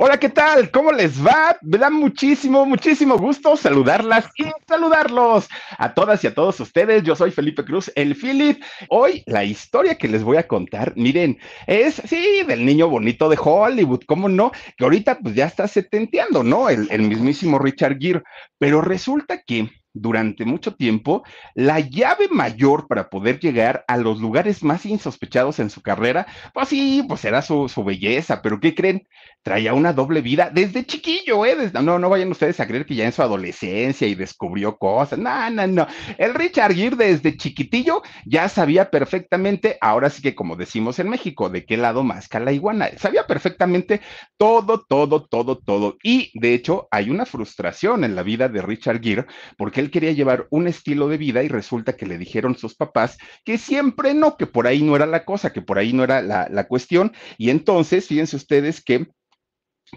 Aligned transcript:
Hola, 0.00 0.16
¿qué 0.16 0.28
tal? 0.28 0.70
¿Cómo 0.70 0.92
les 0.92 1.26
va? 1.26 1.58
Me 1.60 1.76
da 1.76 1.90
muchísimo, 1.90 2.64
muchísimo 2.64 3.18
gusto 3.18 3.56
saludarlas 3.56 4.26
y 4.36 4.44
saludarlos 4.68 5.48
a 5.76 5.92
todas 5.92 6.22
y 6.22 6.28
a 6.28 6.34
todos 6.34 6.60
ustedes. 6.60 7.02
Yo 7.02 7.16
soy 7.16 7.32
Felipe 7.32 7.64
Cruz, 7.64 7.90
el 7.96 8.14
Philip. 8.14 8.62
Hoy 8.90 9.24
la 9.26 9.42
historia 9.42 9.96
que 9.96 10.06
les 10.06 10.22
voy 10.22 10.36
a 10.36 10.46
contar, 10.46 10.92
miren, 10.94 11.36
es, 11.66 12.00
sí, 12.04 12.44
del 12.46 12.64
niño 12.64 12.88
bonito 12.88 13.28
de 13.28 13.38
Hollywood, 13.42 14.04
¿cómo 14.06 14.28
no? 14.28 14.52
Que 14.76 14.84
ahorita 14.84 15.18
pues 15.18 15.34
ya 15.34 15.46
está 15.46 15.66
setenteando, 15.66 16.44
¿no? 16.44 16.68
El, 16.68 16.86
el 16.92 17.02
mismísimo 17.02 17.58
Richard 17.58 17.98
Gere. 17.98 18.22
Pero 18.56 18.80
resulta 18.80 19.42
que 19.42 19.68
durante 19.92 20.44
mucho 20.44 20.74
tiempo 20.74 21.24
la 21.54 21.80
llave 21.80 22.28
mayor 22.30 22.86
para 22.86 23.10
poder 23.10 23.40
llegar 23.40 23.84
a 23.88 23.96
los 23.96 24.20
lugares 24.20 24.62
más 24.62 24.86
insospechados 24.86 25.58
en 25.58 25.70
su 25.70 25.82
carrera, 25.82 26.26
pues 26.54 26.68
sí, 26.68 27.04
pues 27.08 27.24
era 27.24 27.42
su, 27.42 27.68
su 27.68 27.84
belleza, 27.84 28.40
pero 28.42 28.60
¿qué 28.60 28.74
creen? 28.74 29.06
Traía 29.42 29.74
una 29.74 29.92
doble 29.92 30.20
vida 30.20 30.50
desde 30.52 30.84
chiquillo, 30.84 31.44
¿eh? 31.46 31.70
No, 31.82 31.98
no 31.98 32.08
vayan 32.08 32.30
ustedes 32.30 32.60
a 32.60 32.66
creer 32.66 32.86
que 32.86 32.94
ya 32.94 33.06
en 33.06 33.12
su 33.12 33.22
adolescencia 33.22 34.06
y 34.06 34.14
descubrió 34.14 34.76
cosas, 34.76 35.18
no, 35.18 35.50
no, 35.50 35.66
no. 35.66 35.86
El 36.18 36.34
Richard 36.34 36.74
Gere 36.74 36.96
desde 36.96 37.36
chiquitillo 37.36 38.02
ya 38.24 38.48
sabía 38.48 38.90
perfectamente, 38.90 39.78
ahora 39.80 40.10
sí 40.10 40.22
que 40.22 40.34
como 40.34 40.56
decimos 40.56 40.98
en 40.98 41.08
México, 41.08 41.48
de 41.48 41.64
qué 41.64 41.76
lado 41.76 42.04
más 42.04 42.28
la 42.38 42.52
iguana, 42.52 42.90
sabía 42.98 43.26
perfectamente 43.26 44.00
todo, 44.36 44.84
todo, 44.86 45.24
todo, 45.24 45.58
todo. 45.58 45.96
Y 46.02 46.30
de 46.38 46.54
hecho 46.54 46.88
hay 46.90 47.10
una 47.10 47.26
frustración 47.26 48.04
en 48.04 48.14
la 48.14 48.22
vida 48.22 48.48
de 48.48 48.62
Richard 48.62 49.00
Gere 49.00 49.26
porque 49.56 49.77
él 49.80 49.90
quería 49.90 50.12
llevar 50.12 50.46
un 50.50 50.68
estilo 50.68 51.08
de 51.08 51.18
vida 51.18 51.42
y 51.42 51.48
resulta 51.48 51.96
que 51.96 52.06
le 52.06 52.18
dijeron 52.18 52.56
sus 52.56 52.74
papás 52.74 53.18
que 53.44 53.58
siempre 53.58 54.14
no, 54.14 54.36
que 54.36 54.46
por 54.46 54.66
ahí 54.66 54.82
no 54.82 54.96
era 54.96 55.06
la 55.06 55.24
cosa, 55.24 55.52
que 55.52 55.62
por 55.62 55.78
ahí 55.78 55.92
no 55.92 56.04
era 56.04 56.22
la, 56.22 56.48
la 56.50 56.68
cuestión. 56.68 57.12
Y 57.36 57.50
entonces, 57.50 58.06
fíjense 58.06 58.36
ustedes 58.36 58.82
que 58.82 59.08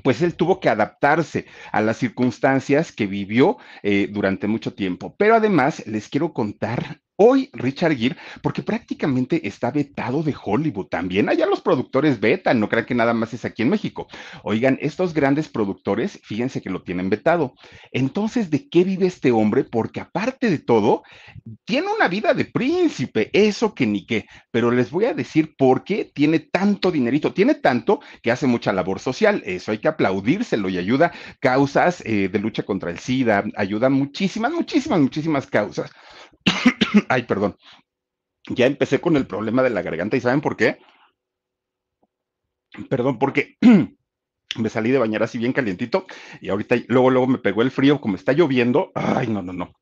pues 0.03 0.21
él 0.21 0.35
tuvo 0.35 0.59
que 0.59 0.69
adaptarse 0.69 1.45
a 1.71 1.81
las 1.81 1.97
circunstancias 1.97 2.91
que 2.91 3.07
vivió 3.07 3.57
eh, 3.83 4.07
durante 4.09 4.47
mucho 4.47 4.73
tiempo. 4.73 5.15
Pero 5.17 5.35
además 5.35 5.85
les 5.85 6.07
quiero 6.07 6.33
contar 6.33 7.01
Hoy 7.23 7.51
Richard 7.53 7.95
Gere, 7.95 8.17
porque 8.41 8.63
prácticamente 8.63 9.47
está 9.47 9.69
vetado 9.69 10.23
de 10.23 10.33
Hollywood 10.43 10.87
también. 10.87 11.29
Allá 11.29 11.45
los 11.45 11.61
productores 11.61 12.19
vetan, 12.19 12.59
no 12.59 12.67
crean 12.67 12.87
que 12.87 12.95
nada 12.95 13.13
más 13.13 13.31
es 13.35 13.45
aquí 13.45 13.61
en 13.61 13.69
México. 13.69 14.07
Oigan, 14.41 14.79
estos 14.81 15.13
grandes 15.13 15.47
productores, 15.47 16.19
fíjense 16.23 16.63
que 16.63 16.71
lo 16.71 16.81
tienen 16.81 17.11
vetado. 17.11 17.53
Entonces, 17.91 18.49
¿de 18.49 18.67
qué 18.69 18.83
vive 18.83 19.05
este 19.05 19.31
hombre? 19.31 19.63
Porque 19.63 19.99
aparte 19.99 20.49
de 20.49 20.57
todo, 20.57 21.03
tiene 21.63 21.89
una 21.95 22.07
vida 22.07 22.33
de 22.33 22.45
príncipe, 22.45 23.29
eso 23.33 23.75
que 23.75 23.85
ni 23.85 24.07
qué. 24.07 24.25
Pero 24.49 24.71
les 24.71 24.89
voy 24.89 25.05
a 25.05 25.13
decir 25.13 25.55
por 25.55 25.83
qué 25.83 26.09
tiene 26.11 26.39
tanto 26.39 26.91
dinerito. 26.91 27.35
Tiene 27.35 27.53
tanto 27.53 27.99
que 28.23 28.31
hace 28.31 28.47
mucha 28.47 28.73
labor 28.73 28.99
social. 28.99 29.43
Eso 29.45 29.71
hay 29.71 29.77
que 29.77 29.89
aplaudírselo 29.89 30.69
y 30.69 30.79
ayuda 30.79 31.11
causas 31.39 32.01
eh, 32.03 32.29
de 32.29 32.39
lucha 32.39 32.63
contra 32.63 32.89
el 32.89 32.97
SIDA, 32.97 33.43
ayuda 33.57 33.91
muchísimas, 33.91 34.51
muchísimas, 34.53 34.99
muchísimas 34.99 35.45
causas. 35.45 35.91
Ay, 37.09 37.23
perdón. 37.23 37.55
Ya 38.49 38.67
empecé 38.67 39.01
con 39.01 39.17
el 39.17 39.27
problema 39.27 39.63
de 39.63 39.71
la 39.71 39.81
garganta 39.81 40.17
y 40.17 40.21
¿saben 40.21 40.41
por 40.41 40.57
qué? 40.57 40.79
Perdón, 42.89 43.19
porque 43.19 43.57
me 44.57 44.69
salí 44.69 44.91
de 44.91 44.97
bañar 44.99 45.23
así 45.23 45.37
bien 45.37 45.53
calientito 45.53 46.05
y 46.41 46.49
ahorita 46.49 46.75
luego 46.87 47.09
luego 47.09 47.27
me 47.27 47.37
pegó 47.39 47.61
el 47.61 47.71
frío 47.71 48.01
como 48.01 48.15
está 48.15 48.33
lloviendo. 48.33 48.91
Ay, 48.95 49.27
no, 49.27 49.41
no, 49.41 49.53
no. 49.53 49.73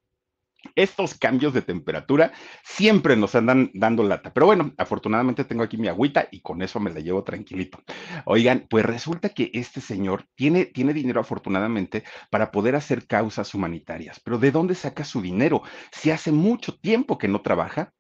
Estos 0.76 1.16
cambios 1.16 1.54
de 1.54 1.62
temperatura 1.62 2.32
siempre 2.64 3.16
nos 3.16 3.36
andan 3.36 3.72
dando 3.74 4.04
lata. 4.04 4.34
Pero 4.34 4.46
bueno, 4.46 4.74
afortunadamente 4.78 5.44
tengo 5.44 5.64
aquí 5.64 5.78
mi 5.78 5.88
agüita 5.88 6.28
y 6.32 6.42
con 6.42 6.62
eso 6.62 6.80
me 6.80 6.92
la 6.92 7.00
llevo 7.00 7.24
tranquilito. 7.24 7.82
Oigan, 8.26 8.66
pues 8.70 8.86
resulta 8.86 9.30
que 9.30 9.52
este 9.54 9.82
señor 9.82 10.26
tiene, 10.36 10.66
tiene 10.66 10.94
dinero 10.94 11.22
afortunadamente 11.22 12.04
para 12.30 12.52
poder 12.52 12.76
hacer 12.76 13.08
causas 13.08 13.54
humanitarias. 13.54 14.20
Pero 14.20 14.38
¿de 14.38 14.52
dónde 14.52 14.76
saca 14.76 15.04
su 15.04 15.22
dinero? 15.22 15.62
Si 15.92 16.12
hace 16.12 16.32
mucho 16.32 16.76
tiempo 16.78 17.18
que 17.18 17.28
no 17.28 17.42
trabaja, 17.42 17.94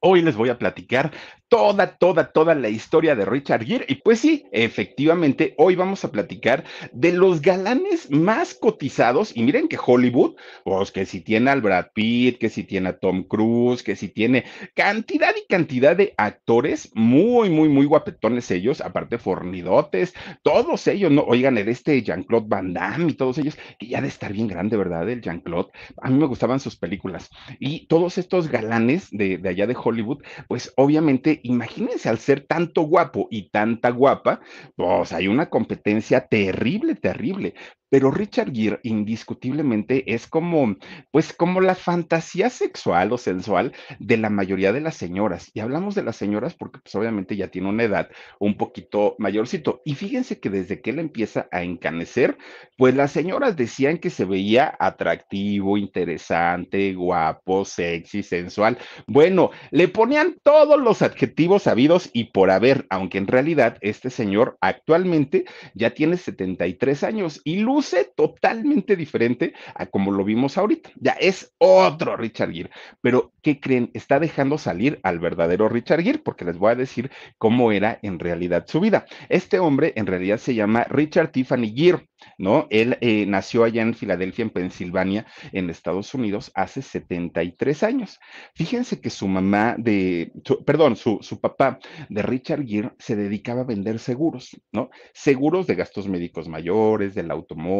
Hoy 0.00 0.22
les 0.22 0.36
voy 0.36 0.48
a 0.48 0.58
platicar 0.58 1.12
toda, 1.52 1.98
toda, 1.98 2.32
toda 2.32 2.54
la 2.54 2.70
historia 2.70 3.14
de 3.14 3.26
Richard 3.26 3.66
Gere. 3.66 3.84
Y 3.86 3.96
pues 3.96 4.20
sí, 4.20 4.46
efectivamente, 4.52 5.54
hoy 5.58 5.76
vamos 5.76 6.02
a 6.02 6.10
platicar 6.10 6.64
de 6.92 7.12
los 7.12 7.42
galanes 7.42 8.10
más 8.10 8.54
cotizados. 8.54 9.36
Y 9.36 9.42
miren 9.42 9.68
que 9.68 9.78
Hollywood, 9.78 10.36
pues 10.64 10.90
que 10.90 11.04
si 11.04 11.20
tiene 11.20 11.50
al 11.50 11.60
Brad 11.60 11.88
Pitt, 11.92 12.38
que 12.38 12.48
si 12.48 12.64
tiene 12.64 12.88
a 12.88 12.98
Tom 12.98 13.24
Cruise, 13.24 13.82
que 13.82 13.96
si 13.96 14.08
tiene 14.08 14.46
cantidad 14.74 15.34
y 15.36 15.46
cantidad 15.46 15.94
de 15.94 16.14
actores 16.16 16.90
muy, 16.94 17.50
muy, 17.50 17.68
muy 17.68 17.84
guapetones 17.84 18.50
ellos, 18.50 18.80
aparte 18.80 19.18
fornidotes, 19.18 20.14
todos 20.42 20.86
ellos, 20.86 21.12
¿no? 21.12 21.22
Oigan, 21.24 21.58
el 21.58 21.68
este 21.68 22.02
Jean-Claude 22.02 22.46
Van 22.48 22.72
Damme 22.72 23.10
y 23.10 23.14
todos 23.14 23.36
ellos, 23.36 23.58
que 23.78 23.88
ya 23.88 24.00
de 24.00 24.08
estar 24.08 24.32
bien 24.32 24.48
grande, 24.48 24.78
¿verdad? 24.78 25.06
El 25.06 25.20
Jean-Claude. 25.20 25.68
A 26.00 26.08
mí 26.08 26.18
me 26.18 26.26
gustaban 26.26 26.60
sus 26.60 26.76
películas. 26.76 27.28
Y 27.60 27.88
todos 27.88 28.16
estos 28.16 28.48
galanes 28.48 29.08
de, 29.10 29.36
de 29.36 29.48
allá 29.50 29.66
de 29.66 29.76
Hollywood, 29.76 30.22
pues 30.48 30.72
obviamente, 30.76 31.41
imagínense 31.42 32.08
al 32.08 32.18
ser 32.18 32.46
tanto 32.46 32.82
guapo 32.82 33.28
y 33.30 33.50
tanta 33.50 33.90
guapa, 33.90 34.40
pues 34.76 35.12
hay 35.12 35.28
una 35.28 35.50
competencia 35.50 36.26
terrible, 36.26 36.94
terrible. 36.94 37.54
Pero 37.92 38.10
Richard 38.10 38.54
Gere 38.54 38.80
indiscutiblemente 38.84 40.14
es 40.14 40.26
como, 40.26 40.76
pues 41.10 41.34
como 41.34 41.60
la 41.60 41.74
fantasía 41.74 42.48
sexual 42.48 43.12
o 43.12 43.18
sensual 43.18 43.74
de 43.98 44.16
la 44.16 44.30
mayoría 44.30 44.72
de 44.72 44.80
las 44.80 44.96
señoras. 44.96 45.50
Y 45.52 45.60
hablamos 45.60 45.94
de 45.94 46.02
las 46.02 46.16
señoras 46.16 46.54
porque 46.54 46.78
pues 46.78 46.94
obviamente 46.94 47.36
ya 47.36 47.48
tiene 47.48 47.68
una 47.68 47.82
edad 47.82 48.08
un 48.38 48.56
poquito 48.56 49.14
mayorcito. 49.18 49.82
Y 49.84 49.94
fíjense 49.94 50.40
que 50.40 50.48
desde 50.48 50.80
que 50.80 50.88
él 50.88 51.00
empieza 51.00 51.48
a 51.52 51.64
encanecer, 51.64 52.38
pues 52.78 52.94
las 52.94 53.12
señoras 53.12 53.58
decían 53.58 53.98
que 53.98 54.08
se 54.08 54.24
veía 54.24 54.74
atractivo, 54.80 55.76
interesante, 55.76 56.94
guapo, 56.94 57.66
sexy, 57.66 58.22
sensual. 58.22 58.78
Bueno, 59.06 59.50
le 59.70 59.88
ponían 59.88 60.38
todos 60.42 60.80
los 60.80 61.02
adjetivos 61.02 61.64
sabidos 61.64 62.08
y 62.14 62.32
por 62.32 62.50
haber, 62.50 62.86
aunque 62.88 63.18
en 63.18 63.26
realidad 63.26 63.76
este 63.82 64.08
señor 64.08 64.56
actualmente 64.62 65.44
ya 65.74 65.90
tiene 65.90 66.16
73 66.16 67.04
años 67.04 67.42
y 67.44 67.56
luz 67.82 68.12
totalmente 68.14 68.96
diferente 68.96 69.54
a 69.74 69.86
como 69.86 70.12
lo 70.12 70.24
vimos 70.24 70.56
ahorita. 70.56 70.90
Ya 70.96 71.12
es 71.12 71.52
otro 71.58 72.16
Richard 72.16 72.52
Gere. 72.52 72.70
Pero, 73.00 73.32
¿qué 73.42 73.60
creen? 73.60 73.90
Está 73.94 74.20
dejando 74.20 74.58
salir 74.58 75.00
al 75.02 75.18
verdadero 75.18 75.68
Richard 75.68 76.02
Gere, 76.02 76.18
porque 76.18 76.44
les 76.44 76.58
voy 76.58 76.72
a 76.72 76.76
decir 76.76 77.10
cómo 77.38 77.72
era 77.72 77.98
en 78.02 78.18
realidad 78.18 78.64
su 78.66 78.80
vida. 78.80 79.06
Este 79.28 79.58
hombre 79.58 79.92
en 79.96 80.06
realidad 80.06 80.38
se 80.38 80.54
llama 80.54 80.84
Richard 80.84 81.32
Tiffany 81.32 81.74
Gere. 81.74 82.08
¿no? 82.38 82.66
Él 82.70 82.98
eh, 83.00 83.26
nació 83.26 83.64
allá 83.64 83.82
en 83.82 83.94
Filadelfia, 83.94 84.44
en 84.44 84.50
Pensilvania, 84.50 85.26
en 85.52 85.70
Estados 85.70 86.14
Unidos, 86.14 86.50
hace 86.54 86.82
73 86.82 87.82
años. 87.82 88.18
Fíjense 88.54 89.00
que 89.00 89.10
su 89.10 89.28
mamá 89.28 89.74
de, 89.78 90.32
perdón, 90.64 90.96
su, 90.96 91.18
su, 91.20 91.40
papá 91.40 91.78
de 92.08 92.22
Richard 92.22 92.64
Gere 92.66 92.92
se 92.98 93.16
dedicaba 93.16 93.62
a 93.62 93.64
vender 93.64 93.98
seguros, 93.98 94.56
¿no? 94.70 94.90
Seguros 95.12 95.66
de 95.66 95.74
gastos 95.74 96.08
médicos 96.08 96.48
mayores, 96.48 97.14
del 97.14 97.30
automóvil, 97.30 97.71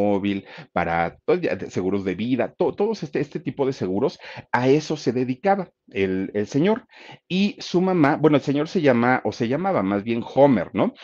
para 0.73 1.19
pues, 1.25 1.41
seguros 1.69 2.05
de 2.05 2.15
vida, 2.15 2.55
todos 2.57 3.03
este, 3.03 3.21
este 3.21 3.41
tipo 3.41 3.67
de 3.67 3.73
seguros, 3.73 4.19
a 4.53 4.69
eso 4.69 4.97
se 4.97 5.13
dedicaba 5.13 5.71
el, 5.91 6.31
el 6.35 6.47
señor. 6.47 6.87
Y 7.29 7.57
su 7.59 7.81
mamá, 7.81 8.17
bueno, 8.17 8.37
el 8.37 8.43
señor 8.43 8.69
se 8.69 8.81
llama, 8.81 9.21
o 9.25 9.33
se 9.33 9.49
llamaba 9.49 9.83
más 9.83 10.05
bien 10.05 10.23
Homer, 10.35 10.71
¿no? 10.73 10.95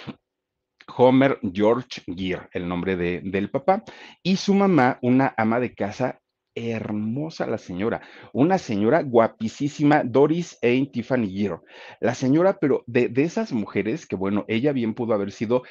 Homer 0.96 1.38
George 1.52 2.02
Gere, 2.06 2.49
el 2.52 2.67
nombre 2.67 2.96
de, 2.96 3.20
del 3.23 3.50
papá, 3.50 3.85
y 4.23 4.37
su 4.37 4.55
mamá, 4.55 4.99
una 5.02 5.34
ama 5.37 5.61
de 5.61 5.75
casa 5.75 6.20
hermosa 6.55 7.46
la 7.46 7.58
señora, 7.58 8.00
una 8.32 8.58
señora 8.58 9.02
guapísima, 9.02 10.02
Doris 10.02 10.58
A. 10.62 10.91
Tiffany 10.91 11.31
Gere. 11.31 11.58
La 12.00 12.14
señora, 12.14 12.58
pero 12.58 12.82
de, 12.87 13.08
de, 13.08 13.23
esas 13.23 13.52
mujeres 13.52 14.06
que, 14.06 14.17
bueno, 14.17 14.44
ella 14.49 14.73
bien 14.73 14.94
pudo 14.94 15.14
haber 15.14 15.31
sido 15.31 15.62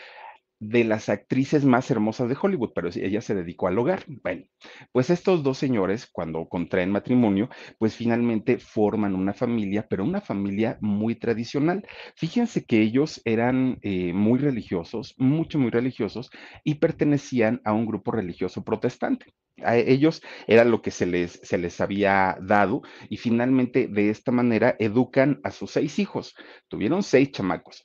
de 0.60 0.84
las 0.84 1.10
actrices 1.10 1.66
más 1.66 1.90
hermosas 1.92 2.30
de 2.30 2.38
Hollywood, 2.42 2.72
pero 2.74 2.90
ella 2.94 3.22
se 3.22 3.36
dedicó 3.36 3.68
al 3.68 3.78
hogar. 3.78 4.06
Bueno, 4.24 4.44
pues 4.92 5.10
estos 5.10 5.44
dos 5.44 5.58
señores, 5.58 6.08
cuando 6.08 6.48
contraen 6.48 6.92
matrimonio, 6.92 7.50
pues 7.78 7.96
finalmente 7.96 8.58
forman 8.58 9.16
una 9.16 9.34
familia, 9.34 9.88
pero 9.90 10.04
una 10.04 10.22
familia 10.22 10.78
muy 10.82 11.16
tradicional. 11.16 11.86
Fíjense 12.16 12.66
que 12.66 12.82
ellos 12.82 13.22
eran 13.26 13.78
eh, 13.82 14.14
muy 14.14 14.40
religiosos, 14.40 15.14
mucho, 15.18 15.60
muy 15.60 15.70
religiosos, 15.70 16.30
y 16.64 16.76
pertenecían 16.76 17.62
a 17.64 17.74
un 17.74 17.86
grupo 17.86 18.12
religioso 18.12 18.64
protestante. 18.64 19.34
A 19.64 19.76
ellos 19.78 20.22
era 20.46 20.64
lo 20.66 20.82
que 20.84 20.92
se 20.92 21.08
les, 21.08 21.40
se 21.44 21.58
les 21.58 21.82
había 21.82 22.38
dado 22.42 22.84
y 23.10 23.18
finalmente 23.18 23.88
de 23.88 24.12
esta 24.12 24.32
manera 24.32 24.76
educan 24.78 25.40
a 25.44 25.50
sus 25.50 25.72
seis 25.72 25.98
hijos. 25.98 26.36
Tuvieron 26.68 27.02
seis 27.02 27.32
chamacos 27.32 27.84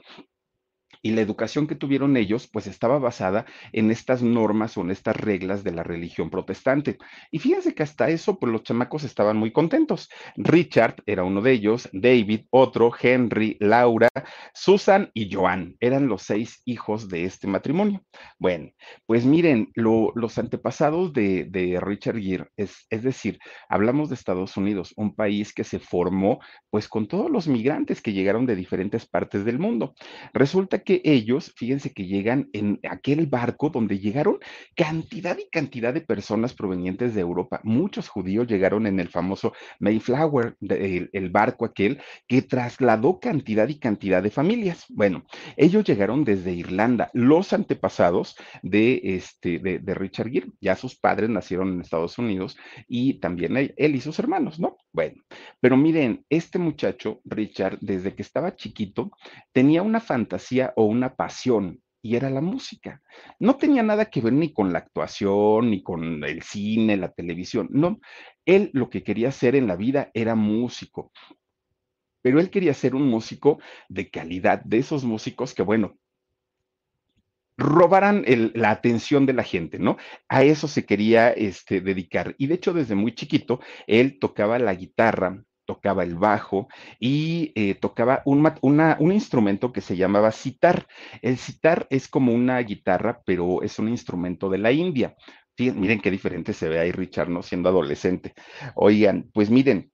y 1.02 1.10
la 1.10 1.20
educación 1.20 1.66
que 1.66 1.74
tuvieron 1.74 2.16
ellos, 2.16 2.46
pues 2.46 2.66
estaba 2.66 2.98
basada 2.98 3.44
en 3.72 3.90
estas 3.90 4.22
normas 4.22 4.76
o 4.76 4.82
en 4.82 4.90
estas 4.90 5.16
reglas 5.16 5.64
de 5.64 5.72
la 5.72 5.82
religión 5.82 6.30
protestante. 6.30 6.98
Y 7.30 7.40
fíjense 7.40 7.74
que 7.74 7.82
hasta 7.82 8.08
eso, 8.08 8.38
pues 8.38 8.52
los 8.52 8.62
chamacos 8.62 9.04
estaban 9.04 9.36
muy 9.36 9.52
contentos. 9.52 10.08
Richard 10.36 10.96
era 11.06 11.24
uno 11.24 11.42
de 11.42 11.52
ellos, 11.52 11.88
David 11.92 12.42
otro, 12.50 12.92
Henry, 13.00 13.56
Laura, 13.60 14.08
Susan 14.54 15.10
y 15.12 15.32
Joan. 15.32 15.76
Eran 15.80 16.06
los 16.06 16.22
seis 16.22 16.62
hijos 16.64 17.08
de 17.08 17.24
este 17.24 17.46
matrimonio. 17.46 18.04
Bueno, 18.38 18.70
pues 19.06 19.24
miren, 19.24 19.70
los 19.74 20.38
antepasados 20.38 21.12
de, 21.12 21.44
de 21.44 21.80
Richard 21.80 22.20
Gere, 22.20 22.46
es, 22.56 22.86
es 22.90 23.02
decir, 23.02 23.38
hablamos 23.68 24.08
de 24.08 24.14
Estados 24.14 24.56
Unidos, 24.56 24.92
un 24.96 25.14
país 25.14 25.52
que 25.52 25.64
se 25.64 25.78
formó 25.78 26.40
pues 26.70 26.88
con 26.88 27.08
todos 27.08 27.30
los 27.30 27.48
migrantes 27.48 28.00
que 28.00 28.12
llegaron 28.12 28.46
de 28.46 28.56
diferentes 28.56 29.06
partes 29.06 29.44
del 29.44 29.58
mundo. 29.58 29.94
Resulta 30.32 30.78
que 30.80 30.91
ellos, 31.04 31.52
fíjense 31.56 31.92
que 31.92 32.06
llegan 32.06 32.50
en 32.52 32.78
aquel 32.88 33.26
barco 33.26 33.70
donde 33.70 33.98
llegaron 33.98 34.38
cantidad 34.74 35.38
y 35.38 35.48
cantidad 35.50 35.94
de 35.94 36.00
personas 36.00 36.54
provenientes 36.54 37.14
de 37.14 37.20
Europa. 37.20 37.60
Muchos 37.62 38.08
judíos 38.08 38.46
llegaron 38.46 38.86
en 38.86 39.00
el 39.00 39.08
famoso 39.08 39.52
Mayflower, 39.78 40.56
el, 40.60 41.30
barco 41.30 41.64
aquel 41.64 42.00
que 42.26 42.42
trasladó 42.42 43.18
cantidad 43.20 43.68
y 43.68 43.78
cantidad 43.78 44.22
de 44.22 44.30
familias. 44.30 44.84
Bueno, 44.88 45.24
ellos 45.56 45.84
llegaron 45.84 46.24
desde 46.24 46.52
Irlanda, 46.52 47.10
los 47.14 47.52
antepasados 47.52 48.36
de, 48.62 49.00
este, 49.02 49.58
de, 49.58 49.94
Richard 49.94 50.30
Gere. 50.30 50.48
Ya 50.60 50.76
sus 50.76 50.96
padres 50.96 51.30
nacieron 51.30 51.72
en 51.72 51.80
Estados 51.80 52.18
Unidos 52.18 52.56
y 52.88 53.14
también 53.14 53.56
él, 53.56 53.74
él 53.76 53.94
y 53.94 54.00
sus 54.00 54.18
hermanos, 54.18 54.58
¿no? 54.60 54.76
Bueno, 54.92 55.22
pero 55.60 55.76
miren, 55.76 56.24
este 56.28 56.58
muchacho, 56.58 57.20
Richard, 57.24 57.78
desde 57.80 58.14
que 58.14 58.20
estaba 58.20 58.56
chiquito, 58.56 59.10
tenía 59.52 59.80
una 59.80 60.00
fantasía 60.00 60.74
una 60.84 61.14
pasión 61.14 61.82
y 62.02 62.16
era 62.16 62.30
la 62.30 62.40
música. 62.40 63.00
No 63.38 63.56
tenía 63.56 63.82
nada 63.82 64.06
que 64.06 64.20
ver 64.20 64.32
ni 64.32 64.52
con 64.52 64.72
la 64.72 64.80
actuación, 64.80 65.70
ni 65.70 65.82
con 65.82 66.24
el 66.24 66.42
cine, 66.42 66.96
la 66.96 67.12
televisión. 67.12 67.68
No, 67.70 68.00
él 68.44 68.70
lo 68.72 68.90
que 68.90 69.04
quería 69.04 69.28
hacer 69.28 69.54
en 69.54 69.68
la 69.68 69.76
vida 69.76 70.10
era 70.12 70.34
músico. 70.34 71.12
Pero 72.22 72.40
él 72.40 72.50
quería 72.50 72.74
ser 72.74 72.94
un 72.94 73.08
músico 73.08 73.60
de 73.88 74.10
calidad, 74.10 74.62
de 74.64 74.78
esos 74.78 75.04
músicos 75.04 75.54
que, 75.54 75.62
bueno, 75.62 75.96
robaran 77.56 78.24
la 78.54 78.70
atención 78.70 79.26
de 79.26 79.34
la 79.34 79.42
gente, 79.42 79.78
¿no? 79.78 79.96
A 80.28 80.42
eso 80.42 80.68
se 80.68 80.84
quería 80.84 81.30
este, 81.30 81.80
dedicar. 81.80 82.34
Y 82.38 82.46
de 82.46 82.54
hecho, 82.54 82.72
desde 82.72 82.94
muy 82.94 83.14
chiquito, 83.14 83.60
él 83.86 84.18
tocaba 84.18 84.58
la 84.58 84.74
guitarra, 84.74 85.44
tocaba 85.72 86.02
el 86.02 86.16
bajo 86.16 86.68
y 87.00 87.52
eh, 87.54 87.74
tocaba 87.74 88.22
un, 88.26 88.46
un, 88.60 89.12
instrumento 89.12 89.72
que 89.72 89.80
se 89.80 89.96
llamaba 89.96 90.30
sitar. 90.30 90.86
El 91.22 91.38
sitar 91.38 91.86
es 91.88 92.08
como 92.08 92.34
una 92.34 92.58
guitarra, 92.58 93.22
pero 93.24 93.62
es 93.62 93.78
un 93.78 93.88
instrumento 93.88 94.50
de 94.50 94.58
la 94.58 94.70
India. 94.72 95.16
miren 95.58 96.00
qué 96.00 96.10
diferente 96.10 96.52
se 96.52 96.68
ve 96.68 96.78
ahí 96.78 96.92
Richard, 96.92 97.30
¿no? 97.30 97.42
Siendo 97.42 97.70
adolescente. 97.70 98.34
Oigan, 98.74 99.30
pues 99.32 99.48
miren, 99.48 99.90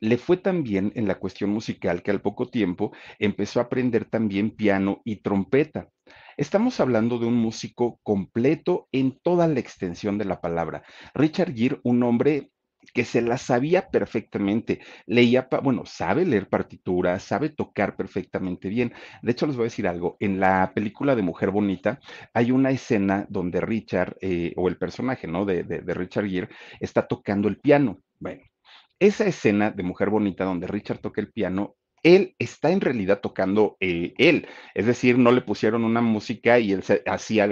le 0.00 0.18
fue 0.18 0.36
tan 0.36 0.64
bien 0.64 0.92
en 0.96 1.06
la 1.06 1.20
cuestión 1.20 1.50
musical 1.50 2.02
que 2.02 2.10
al 2.10 2.20
poco 2.20 2.48
tiempo 2.48 2.92
empezó 3.20 3.60
a 3.60 3.64
aprender 3.64 4.04
también 4.06 4.50
piano 4.50 5.00
y 5.04 5.22
trompeta. 5.22 5.90
Estamos 6.36 6.80
hablando 6.80 7.18
de 7.20 7.26
un 7.26 7.36
músico 7.36 8.00
completo 8.02 8.88
en 8.90 9.16
toda 9.22 9.46
la 9.46 9.60
extensión 9.60 10.18
de 10.18 10.24
la 10.24 10.40
palabra. 10.40 10.82
Richard 11.14 11.54
Gere, 11.54 11.78
un 11.84 12.02
hombre 12.02 12.50
que 12.94 13.04
se 13.04 13.22
la 13.22 13.38
sabía 13.38 13.88
perfectamente, 13.90 14.80
leía, 15.06 15.48
bueno, 15.62 15.84
sabe 15.86 16.26
leer 16.26 16.48
partituras, 16.48 17.22
sabe 17.22 17.48
tocar 17.50 17.96
perfectamente 17.96 18.68
bien. 18.68 18.92
De 19.22 19.32
hecho, 19.32 19.46
les 19.46 19.56
voy 19.56 19.64
a 19.64 19.66
decir 19.66 19.86
algo, 19.88 20.16
en 20.20 20.40
la 20.40 20.72
película 20.74 21.14
de 21.16 21.22
Mujer 21.22 21.50
Bonita 21.50 22.00
hay 22.34 22.50
una 22.50 22.70
escena 22.70 23.26
donde 23.28 23.60
Richard, 23.60 24.16
eh, 24.20 24.52
o 24.56 24.68
el 24.68 24.76
personaje, 24.78 25.26
¿no? 25.26 25.44
De, 25.44 25.62
de, 25.64 25.80
de 25.80 25.94
Richard 25.94 26.28
Gere, 26.28 26.48
está 26.80 27.06
tocando 27.06 27.48
el 27.48 27.58
piano. 27.58 28.00
Bueno, 28.18 28.42
esa 28.98 29.24
escena 29.24 29.70
de 29.70 29.82
Mujer 29.82 30.10
Bonita 30.10 30.44
donde 30.44 30.66
Richard 30.66 30.98
toca 30.98 31.20
el 31.20 31.32
piano 31.32 31.76
él 32.02 32.34
está 32.38 32.70
en 32.70 32.80
realidad 32.80 33.20
tocando 33.20 33.76
eh, 33.80 34.14
él, 34.18 34.46
es 34.74 34.86
decir, 34.86 35.18
no 35.18 35.32
le 35.32 35.40
pusieron 35.40 35.84
una 35.84 36.00
música 36.00 36.58
y 36.58 36.72
él 36.72 36.82
hacía, 37.06 37.48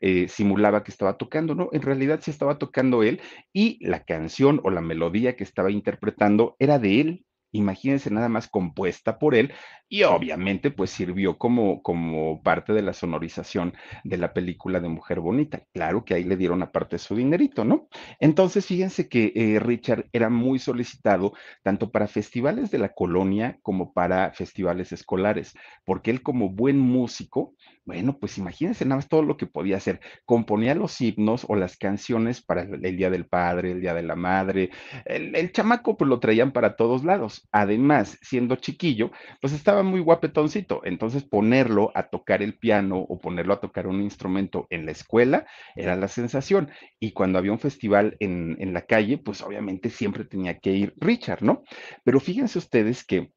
eh, 0.00 0.28
simulaba 0.28 0.82
que 0.84 0.90
estaba 0.90 1.16
tocando, 1.16 1.54
no, 1.54 1.68
en 1.72 1.82
realidad 1.82 2.20
sí 2.22 2.30
estaba 2.30 2.58
tocando 2.58 3.02
él 3.02 3.20
y 3.52 3.78
la 3.86 4.04
canción 4.04 4.60
o 4.64 4.70
la 4.70 4.80
melodía 4.80 5.36
que 5.36 5.44
estaba 5.44 5.70
interpretando 5.70 6.56
era 6.58 6.78
de 6.78 7.00
él, 7.00 7.26
imagínense 7.52 8.10
nada 8.10 8.28
más 8.28 8.48
compuesta 8.48 9.18
por 9.18 9.34
él 9.34 9.52
y 9.94 10.02
obviamente 10.02 10.72
pues 10.72 10.90
sirvió 10.90 11.38
como, 11.38 11.80
como 11.80 12.42
parte 12.42 12.72
de 12.72 12.82
la 12.82 12.92
sonorización 12.92 13.74
de 14.02 14.16
la 14.16 14.32
película 14.32 14.80
de 14.80 14.88
Mujer 14.88 15.20
Bonita. 15.20 15.62
Claro 15.72 16.04
que 16.04 16.14
ahí 16.14 16.24
le 16.24 16.36
dieron 16.36 16.64
aparte 16.64 16.98
su 16.98 17.14
dinerito, 17.14 17.64
¿no? 17.64 17.86
Entonces 18.18 18.66
fíjense 18.66 19.08
que 19.08 19.32
eh, 19.36 19.60
Richard 19.60 20.06
era 20.12 20.30
muy 20.30 20.58
solicitado 20.58 21.34
tanto 21.62 21.92
para 21.92 22.08
festivales 22.08 22.72
de 22.72 22.78
la 22.78 22.88
colonia 22.88 23.60
como 23.62 23.92
para 23.92 24.32
festivales 24.32 24.90
escolares, 24.90 25.54
porque 25.84 26.10
él 26.10 26.22
como 26.22 26.48
buen 26.48 26.76
músico, 26.76 27.54
bueno, 27.84 28.18
pues 28.18 28.36
imagínense 28.38 28.84
nada 28.84 28.96
más 28.96 29.08
todo 29.08 29.22
lo 29.22 29.36
que 29.36 29.46
podía 29.46 29.76
hacer. 29.76 30.00
Componía 30.24 30.74
los 30.74 31.00
himnos 31.00 31.46
o 31.48 31.54
las 31.54 31.76
canciones 31.76 32.42
para 32.42 32.62
el, 32.62 32.96
Día 32.96 33.10
del 33.10 33.26
Padre, 33.26 33.70
el 33.70 33.80
Día 33.80 33.94
de 33.94 34.02
la 34.02 34.16
Madre. 34.16 34.70
El, 35.04 35.36
el 35.36 35.52
chamaco 35.52 35.96
pues 35.96 36.08
lo 36.08 36.18
traían 36.18 36.50
para 36.50 36.74
todos 36.74 37.04
lados 37.04 37.46
Además, 37.52 38.18
siendo 38.22 38.56
chiquillo, 38.56 39.12
pues 39.40 39.52
estaba 39.52 39.83
muy 39.84 40.00
guapetoncito. 40.00 40.82
Entonces, 40.84 41.24
ponerlo 41.24 41.92
a 41.94 42.08
tocar 42.08 42.42
el 42.42 42.58
piano 42.58 42.98
o 42.98 43.18
ponerlo 43.20 43.54
a 43.54 43.60
tocar 43.60 43.86
un 43.86 44.00
instrumento 44.02 44.66
en 44.70 44.86
la 44.86 44.92
escuela 44.92 45.46
era 45.76 45.96
la 45.96 46.08
sensación. 46.08 46.70
Y 46.98 47.12
cuando 47.12 47.38
había 47.38 47.52
un 47.52 47.60
festival 47.60 48.16
en, 48.20 48.56
en 48.60 48.72
la 48.72 48.82
calle, 48.82 49.18
pues 49.18 49.42
obviamente 49.42 49.90
siempre 49.90 50.24
tenía 50.24 50.58
que 50.58 50.72
ir 50.72 50.94
Richard, 50.96 51.42
¿no? 51.42 51.62
Pero 52.04 52.20
fíjense 52.20 52.58
ustedes 52.58 53.04
que 53.04 53.32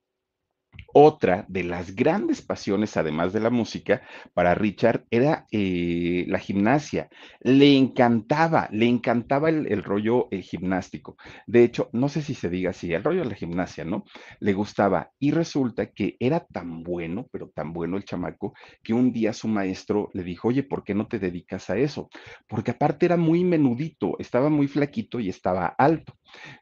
otra 0.93 1.45
de 1.47 1.63
las 1.63 1.95
grandes 1.95 2.41
pasiones, 2.41 2.97
además 2.97 3.31
de 3.31 3.39
la 3.39 3.51
música, 3.51 4.01
para 4.33 4.55
Richard 4.55 5.05
era 5.11 5.45
eh, 5.51 6.25
la 6.27 6.39
gimnasia. 6.39 7.09
Le 7.41 7.77
encantaba, 7.77 8.67
le 8.71 8.87
encantaba 8.87 9.49
el, 9.49 9.83
rollo 9.83 10.27
eh, 10.31 10.41
gimnástico. 10.41 11.15
De 11.45 11.63
hecho, 11.63 11.89
no 11.93 12.09
sé 12.09 12.23
si 12.23 12.33
se 12.33 12.49
diga 12.49 12.71
así, 12.71 12.91
el 12.93 13.03
rollo 13.03 13.21
de 13.21 13.29
la 13.29 13.35
gimnasia, 13.35 13.85
¿no? 13.85 14.05
Le 14.39 14.53
gustaba. 14.53 15.11
Y 15.19 15.29
resulta 15.29 15.91
que 15.91 16.15
era 16.19 16.39
tan 16.39 16.81
bueno, 16.81 17.27
pero 17.31 17.49
tan 17.49 17.73
bueno 17.73 17.97
el 17.97 18.05
chamaco, 18.05 18.53
que 18.81 18.93
un 18.93 19.11
día 19.11 19.33
su 19.33 19.47
maestro 19.47 20.09
le 20.13 20.23
dijo, 20.23 20.47
oye, 20.47 20.63
¿por 20.63 20.83
qué 20.83 20.95
no 20.95 21.07
te 21.07 21.19
dedicas 21.19 21.69
a 21.69 21.77
eso? 21.77 22.09
Porque 22.47 22.71
aparte 22.71 23.05
era 23.05 23.17
muy 23.17 23.43
menudito, 23.43 24.15
estaba 24.17 24.49
muy 24.49 24.67
flaquito 24.67 25.19
y 25.19 25.29
estaba 25.29 25.67
alto. 25.67 26.13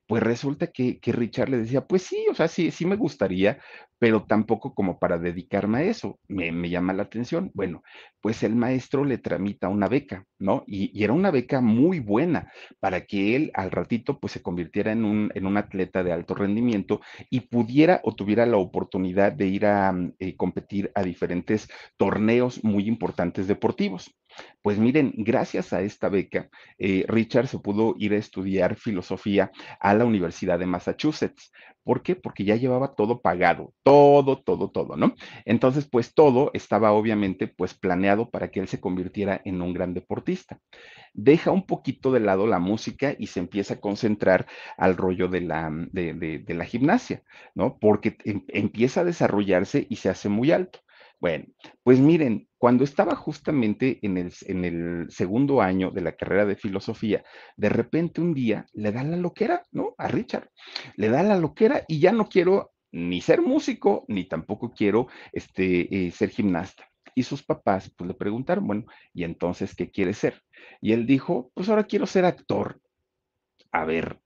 Pues 0.07 0.23
resulta 0.23 0.67
que, 0.67 0.99
que 0.99 1.11
Richard 1.11 1.49
le 1.49 1.57
decía, 1.57 1.85
pues 1.85 2.03
sí, 2.03 2.25
o 2.29 2.35
sea, 2.35 2.47
sí, 2.47 2.71
sí 2.71 2.85
me 2.85 2.95
gustaría, 2.95 3.59
pero 3.97 4.23
tampoco 4.25 4.73
como 4.73 4.99
para 4.99 5.17
dedicarme 5.17 5.79
a 5.79 5.83
eso. 5.83 6.19
Me, 6.27 6.51
llama 6.69 6.93
la 6.93 7.03
atención. 7.03 7.51
Bueno, 7.53 7.83
pues 8.21 8.43
el 8.43 8.55
maestro 8.55 9.05
le 9.05 9.17
tramita 9.17 9.69
una 9.69 9.87
beca, 9.87 10.25
¿no? 10.39 10.63
Y, 10.67 11.03
era 11.03 11.13
una 11.13 11.31
beca 11.31 11.61
muy 11.61 11.99
buena 11.99 12.51
para 12.79 13.05
que 13.05 13.35
él 13.35 13.51
al 13.53 13.71
ratito 13.71 14.19
pues 14.19 14.33
se 14.33 14.41
convirtiera 14.41 14.91
en 14.91 15.05
un, 15.05 15.31
en 15.33 15.45
un 15.45 15.57
atleta 15.57 16.03
de 16.03 16.11
alto 16.11 16.35
rendimiento 16.35 17.01
y 17.29 17.41
pudiera 17.41 18.01
o 18.03 18.13
tuviera 18.15 18.45
la 18.45 18.57
oportunidad 18.57 19.31
de 19.31 19.47
ir 19.47 19.65
a 19.65 19.91
mm, 19.91 20.13
eh, 20.19 20.35
competir 20.35 20.91
a 20.95 21.03
diferentes 21.03 21.69
torneos 21.97 22.63
muy 22.63 22.87
importantes 22.87 23.47
deportivos. 23.47 24.13
Pues 24.61 24.79
miren, 24.79 25.13
gracias 25.17 25.73
a 25.73 25.81
esta 25.81 26.09
beca, 26.09 26.49
eh, 26.79 27.05
Richard 27.07 27.47
se 27.47 27.59
pudo 27.59 27.95
ir 27.99 28.13
a 28.13 28.17
estudiar 28.17 28.75
filosofía 28.75 29.51
a 29.79 29.93
la 29.93 30.05
Universidad 30.05 30.59
de 30.59 30.65
Massachusetts. 30.65 31.51
¿Por 31.83 32.01
qué? 32.01 32.15
Porque 32.15 32.43
ya 32.45 32.55
llevaba 32.55 32.95
todo 32.95 33.21
pagado, 33.21 33.71
todo, 33.83 34.41
todo, 34.41 34.71
todo, 34.71 34.97
¿no? 34.97 35.13
Entonces, 35.45 35.87
pues 35.87 36.15
todo 36.15 36.49
estaba 36.55 36.91
obviamente 36.93 37.47
pues 37.47 37.75
planeado 37.75 38.31
para 38.31 38.49
que 38.49 38.59
él 38.59 38.67
se 38.67 38.79
convirtiera 38.79 39.39
en 39.45 39.61
un 39.61 39.71
gran 39.71 39.93
deportista. 39.93 40.59
Deja 41.13 41.51
un 41.51 41.65
poquito 41.67 42.11
de 42.11 42.21
lado 42.21 42.47
la 42.47 42.57
música 42.59 43.15
y 43.17 43.27
se 43.27 43.39
empieza 43.39 43.75
a 43.75 43.79
concentrar 43.79 44.47
al 44.77 44.97
rollo 44.97 45.27
de 45.27 45.41
la, 45.41 45.69
de, 45.91 46.13
de 46.13 46.53
la 46.55 46.65
gimnasia, 46.65 47.23
¿no? 47.53 47.77
Porque 47.79 48.17
em, 48.25 48.43
empieza 48.47 49.01
a 49.01 49.05
desarrollarse 49.05 49.85
y 49.87 49.97
se 49.97 50.09
hace 50.09 50.27
muy 50.27 50.51
alto. 50.51 50.79
Bueno, 51.19 51.45
pues 51.83 51.99
miren, 51.99 52.47
cuando 52.57 52.83
estaba 52.83 53.15
justamente 53.15 53.99
en 54.01 54.17
el, 54.17 54.33
en 54.47 54.65
el, 54.65 55.11
segundo 55.11 55.61
año 55.61 55.91
de 55.91 56.01
la 56.01 56.15
carrera 56.15 56.45
de 56.45 56.55
filosofía, 56.55 57.23
de 57.55 57.69
repente 57.69 58.21
un 58.21 58.33
día 58.33 58.65
le 58.73 58.91
da 58.91 59.03
la 59.03 59.17
loquera, 59.17 59.63
¿no? 59.71 59.95
A 59.97 60.07
Richard, 60.07 60.49
le 60.95 61.09
da 61.09 61.23
la 61.23 61.37
loquera 61.37 61.83
y 61.87 61.99
ya 61.99 62.11
no 62.11 62.27
quiero 62.27 62.73
ni 62.91 63.21
ser 63.21 63.41
músico, 63.41 64.05
ni 64.07 64.25
tampoco 64.25 64.73
quiero 64.73 65.07
este, 65.31 66.07
eh, 66.07 66.11
ser 66.11 66.29
gimnasta. 66.29 66.89
Y 67.13 67.23
sus 67.23 67.43
papás 67.43 67.91
pues 67.95 68.07
le 68.07 68.13
preguntaron, 68.13 68.67
bueno, 68.67 68.85
¿y 69.13 69.23
entonces 69.23 69.75
qué 69.75 69.89
quiere 69.89 70.13
ser? 70.13 70.41
Y 70.81 70.93
él 70.93 71.05
dijo, 71.05 71.51
pues 71.53 71.69
ahora 71.69 71.85
quiero 71.85 72.05
ser 72.05 72.25
actor. 72.25 72.81
A 73.71 73.85
ver, 73.85 74.19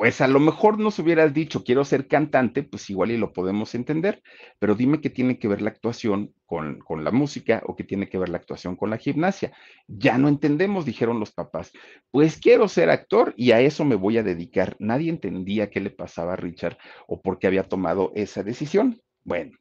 pues 0.00 0.22
a 0.22 0.28
lo 0.28 0.40
mejor 0.40 0.78
nos 0.78 0.98
hubieras 0.98 1.34
dicho, 1.34 1.62
quiero 1.62 1.84
ser 1.84 2.08
cantante, 2.08 2.62
pues 2.62 2.88
igual 2.88 3.10
y 3.10 3.18
lo 3.18 3.34
podemos 3.34 3.74
entender, 3.74 4.22
pero 4.58 4.74
dime 4.74 5.02
qué 5.02 5.10
tiene 5.10 5.38
que 5.38 5.46
ver 5.46 5.60
la 5.60 5.68
actuación 5.68 6.32
con, 6.46 6.78
con, 6.78 7.04
la 7.04 7.10
música 7.10 7.62
o 7.66 7.76
qué 7.76 7.84
tiene 7.84 8.08
que 8.08 8.16
ver 8.16 8.30
la 8.30 8.38
actuación 8.38 8.76
con 8.76 8.88
la 8.88 8.96
gimnasia. 8.96 9.52
Ya 9.88 10.16
no 10.16 10.28
entendemos, 10.28 10.86
dijeron 10.86 11.20
los 11.20 11.32
papás. 11.32 11.70
Pues 12.10 12.38
quiero 12.38 12.66
ser 12.66 12.88
actor 12.88 13.34
y 13.36 13.50
a 13.50 13.60
eso 13.60 13.84
me 13.84 13.94
voy 13.94 14.16
a 14.16 14.22
dedicar. 14.22 14.74
Nadie 14.78 15.10
entendía 15.10 15.68
qué 15.68 15.80
le 15.80 15.90
pasaba 15.90 16.32
a 16.32 16.36
Richard 16.36 16.78
o 17.06 17.20
por 17.20 17.38
qué 17.38 17.48
había 17.48 17.64
tomado 17.64 18.10
esa 18.14 18.42
decisión. 18.42 19.02
Bueno, 19.22 19.52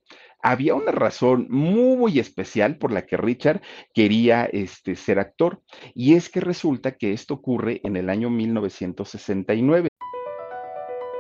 había 0.42 0.74
una 0.74 0.94
razón 0.94 1.48
muy 1.50 2.18
especial 2.18 2.78
por 2.78 2.94
la 2.94 3.06
que 3.06 3.18
Richard 3.18 3.62
quería 3.94 4.46
este, 4.46 4.96
ser 4.96 5.20
actor, 5.20 5.62
y 5.94 6.14
es 6.14 6.30
que 6.30 6.40
resulta 6.40 6.96
que 6.96 7.12
esto 7.12 7.34
ocurre 7.34 7.82
en 7.84 7.98
el 7.98 8.10
año 8.10 8.30
1969. 8.30 9.89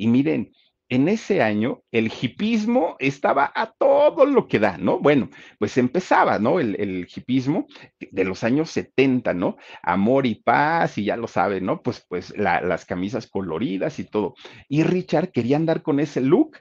Y 0.00 0.06
miren, 0.06 0.52
en 0.88 1.08
ese 1.08 1.42
año 1.42 1.82
el 1.92 2.10
hipismo 2.10 2.96
estaba 3.00 3.52
a 3.54 3.70
todo 3.70 4.24
lo 4.24 4.48
que 4.48 4.58
da, 4.58 4.78
¿no? 4.78 4.98
Bueno, 4.98 5.28
pues 5.58 5.76
empezaba, 5.76 6.38
¿no? 6.38 6.58
El, 6.58 7.06
hipismo 7.14 7.66
de 7.98 8.24
los 8.24 8.42
años 8.42 8.70
70, 8.70 9.34
¿no? 9.34 9.58
Amor 9.82 10.24
y 10.24 10.36
paz, 10.36 10.96
y 10.96 11.04
ya 11.04 11.18
lo 11.18 11.28
saben, 11.28 11.66
¿no? 11.66 11.82
Pues, 11.82 12.02
pues 12.08 12.34
la, 12.34 12.62
las 12.62 12.86
camisas 12.86 13.26
coloridas 13.26 13.98
y 13.98 14.04
todo. 14.04 14.34
Y 14.70 14.84
Richard 14.84 15.32
quería 15.32 15.58
andar 15.58 15.82
con 15.82 16.00
ese 16.00 16.22
look 16.22 16.56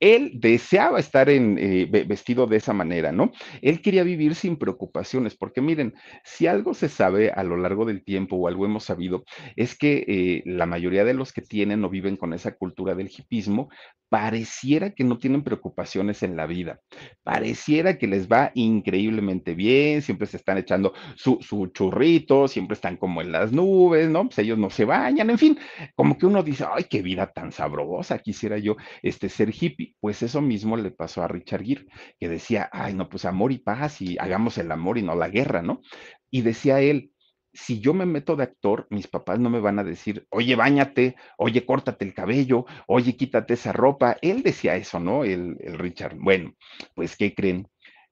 él 0.00 0.32
deseaba 0.34 0.98
estar 0.98 1.28
eh, 1.28 1.86
vestido 2.06 2.46
de 2.46 2.56
esa 2.56 2.72
manera, 2.72 3.12
¿no? 3.12 3.32
Él 3.60 3.82
quería 3.82 4.02
vivir 4.02 4.34
sin 4.34 4.56
preocupaciones, 4.56 5.36
porque 5.36 5.60
miren, 5.60 5.94
si 6.24 6.46
algo 6.46 6.74
se 6.74 6.88
sabe 6.88 7.30
a 7.30 7.44
lo 7.44 7.56
largo 7.56 7.84
del 7.84 8.02
tiempo 8.02 8.36
o 8.36 8.48
algo 8.48 8.64
hemos 8.64 8.84
sabido, 8.84 9.24
es 9.56 9.76
que 9.76 10.04
eh, 10.08 10.42
la 10.46 10.66
mayoría 10.66 11.04
de 11.04 11.14
los 11.14 11.32
que 11.32 11.42
tienen 11.42 11.84
o 11.84 11.90
viven 11.90 12.16
con 12.16 12.32
esa 12.32 12.52
cultura 12.52 12.94
del 12.94 13.10
hipismo, 13.16 13.68
pareciera 14.08 14.90
que 14.90 15.04
no 15.04 15.18
tienen 15.18 15.44
preocupaciones 15.44 16.24
en 16.24 16.36
la 16.36 16.46
vida, 16.46 16.80
pareciera 17.22 17.96
que 17.96 18.08
les 18.08 18.26
va 18.26 18.50
increíblemente 18.54 19.54
bien, 19.54 20.02
siempre 20.02 20.26
se 20.26 20.38
están 20.38 20.58
echando 20.58 20.92
su, 21.14 21.38
su 21.40 21.68
churrito, 21.68 22.48
siempre 22.48 22.74
están 22.74 22.96
como 22.96 23.20
en 23.20 23.30
las 23.30 23.52
nubes, 23.52 24.10
¿no? 24.10 24.24
Pues 24.24 24.38
ellos 24.40 24.58
no 24.58 24.68
se 24.70 24.84
bañan, 24.84 25.30
en 25.30 25.38
fin, 25.38 25.58
como 25.94 26.18
que 26.18 26.26
uno 26.26 26.42
dice, 26.42 26.64
ay, 26.68 26.84
qué 26.90 27.02
vida 27.02 27.30
tan 27.30 27.52
sabrosa, 27.52 28.18
quisiera 28.18 28.58
yo 28.58 28.76
este, 29.02 29.28
ser 29.28 29.50
hippie 29.50 29.89
pues 30.00 30.22
eso 30.22 30.40
mismo 30.40 30.76
le 30.76 30.90
pasó 30.90 31.22
a 31.22 31.28
Richard 31.28 31.64
Gere, 31.64 31.86
que 32.18 32.28
decía, 32.28 32.68
ay, 32.72 32.94
no, 32.94 33.08
pues 33.08 33.24
amor 33.24 33.52
y 33.52 33.58
paz 33.58 34.00
y 34.02 34.16
hagamos 34.18 34.58
el 34.58 34.70
amor 34.70 34.98
y 34.98 35.02
no 35.02 35.14
la 35.14 35.28
guerra, 35.28 35.62
¿no? 35.62 35.80
Y 36.30 36.42
decía 36.42 36.80
él, 36.80 37.12
si 37.52 37.80
yo 37.80 37.94
me 37.94 38.06
meto 38.06 38.36
de 38.36 38.44
actor, 38.44 38.86
mis 38.90 39.08
papás 39.08 39.38
no 39.40 39.50
me 39.50 39.60
van 39.60 39.78
a 39.78 39.84
decir, 39.84 40.26
oye, 40.30 40.54
bañate, 40.54 41.16
oye, 41.36 41.66
córtate 41.66 42.04
el 42.04 42.14
cabello, 42.14 42.64
oye, 42.86 43.16
quítate 43.16 43.54
esa 43.54 43.72
ropa. 43.72 44.16
Él 44.22 44.42
decía 44.42 44.76
eso, 44.76 45.00
¿no? 45.00 45.24
El, 45.24 45.56
el 45.60 45.78
Richard. 45.78 46.16
Bueno, 46.16 46.54
pues, 46.94 47.16
¿qué 47.16 47.34
creen? 47.34 47.68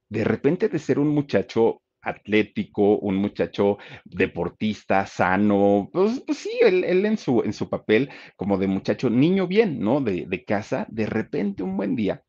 De 0.09 0.23
repente 0.23 0.67
de 0.67 0.79
ser 0.79 0.99
un 0.99 1.09
muchacho 1.09 1.81
atlético, 2.01 2.97
un 2.97 3.15
muchacho 3.15 3.77
deportista, 4.05 5.05
sano, 5.05 5.89
pues, 5.91 6.21
pues 6.25 6.37
sí, 6.37 6.51
él, 6.61 6.83
en, 7.05 7.17
su, 7.17 7.41
en 7.43 7.53
su 7.53 7.69
papel 7.69 8.09
como 8.35 8.57
de 8.57 8.67
muchacho 8.67 9.09
niño 9.09 9.47
bien, 9.47 9.79
¿no? 9.79 10.01
De, 10.01 10.25
de, 10.27 10.43
casa, 10.45 10.85
de 10.89 11.05
repente 11.05 11.63
un 11.63 11.77
buen 11.77 11.95
día 11.95 12.23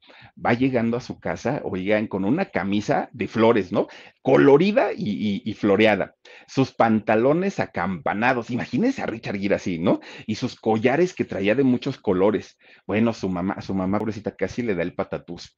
va 0.44 0.54
llegando 0.54 0.96
a 0.96 1.00
su 1.00 1.20
casa, 1.20 1.60
oigan, 1.64 2.06
con 2.06 2.24
una 2.24 2.46
camisa 2.46 3.08
de 3.12 3.28
flores, 3.28 3.72
¿no? 3.72 3.88
Colorida 4.22 4.92
y, 4.92 5.10
y, 5.10 5.42
y 5.44 5.54
floreada, 5.54 6.14
sus 6.46 6.72
pantalones 6.72 7.60
acampanados, 7.60 8.50
imagínense 8.50 9.02
a 9.02 9.06
Richard 9.06 9.38
Gere 9.38 9.54
así, 9.54 9.78
¿no? 9.78 10.00
Y 10.26 10.34
sus 10.34 10.56
collares 10.56 11.14
que 11.14 11.24
traía 11.24 11.54
de 11.54 11.62
muchos 11.64 11.98
colores. 11.98 12.58
Bueno, 12.86 13.12
su 13.12 13.28
mamá, 13.28 13.60
su 13.60 13.74
mamá, 13.74 13.98
pobrecita, 13.98 14.36
casi 14.36 14.62
le 14.62 14.74
da 14.74 14.82
el 14.82 14.94
patatús. 14.94 15.56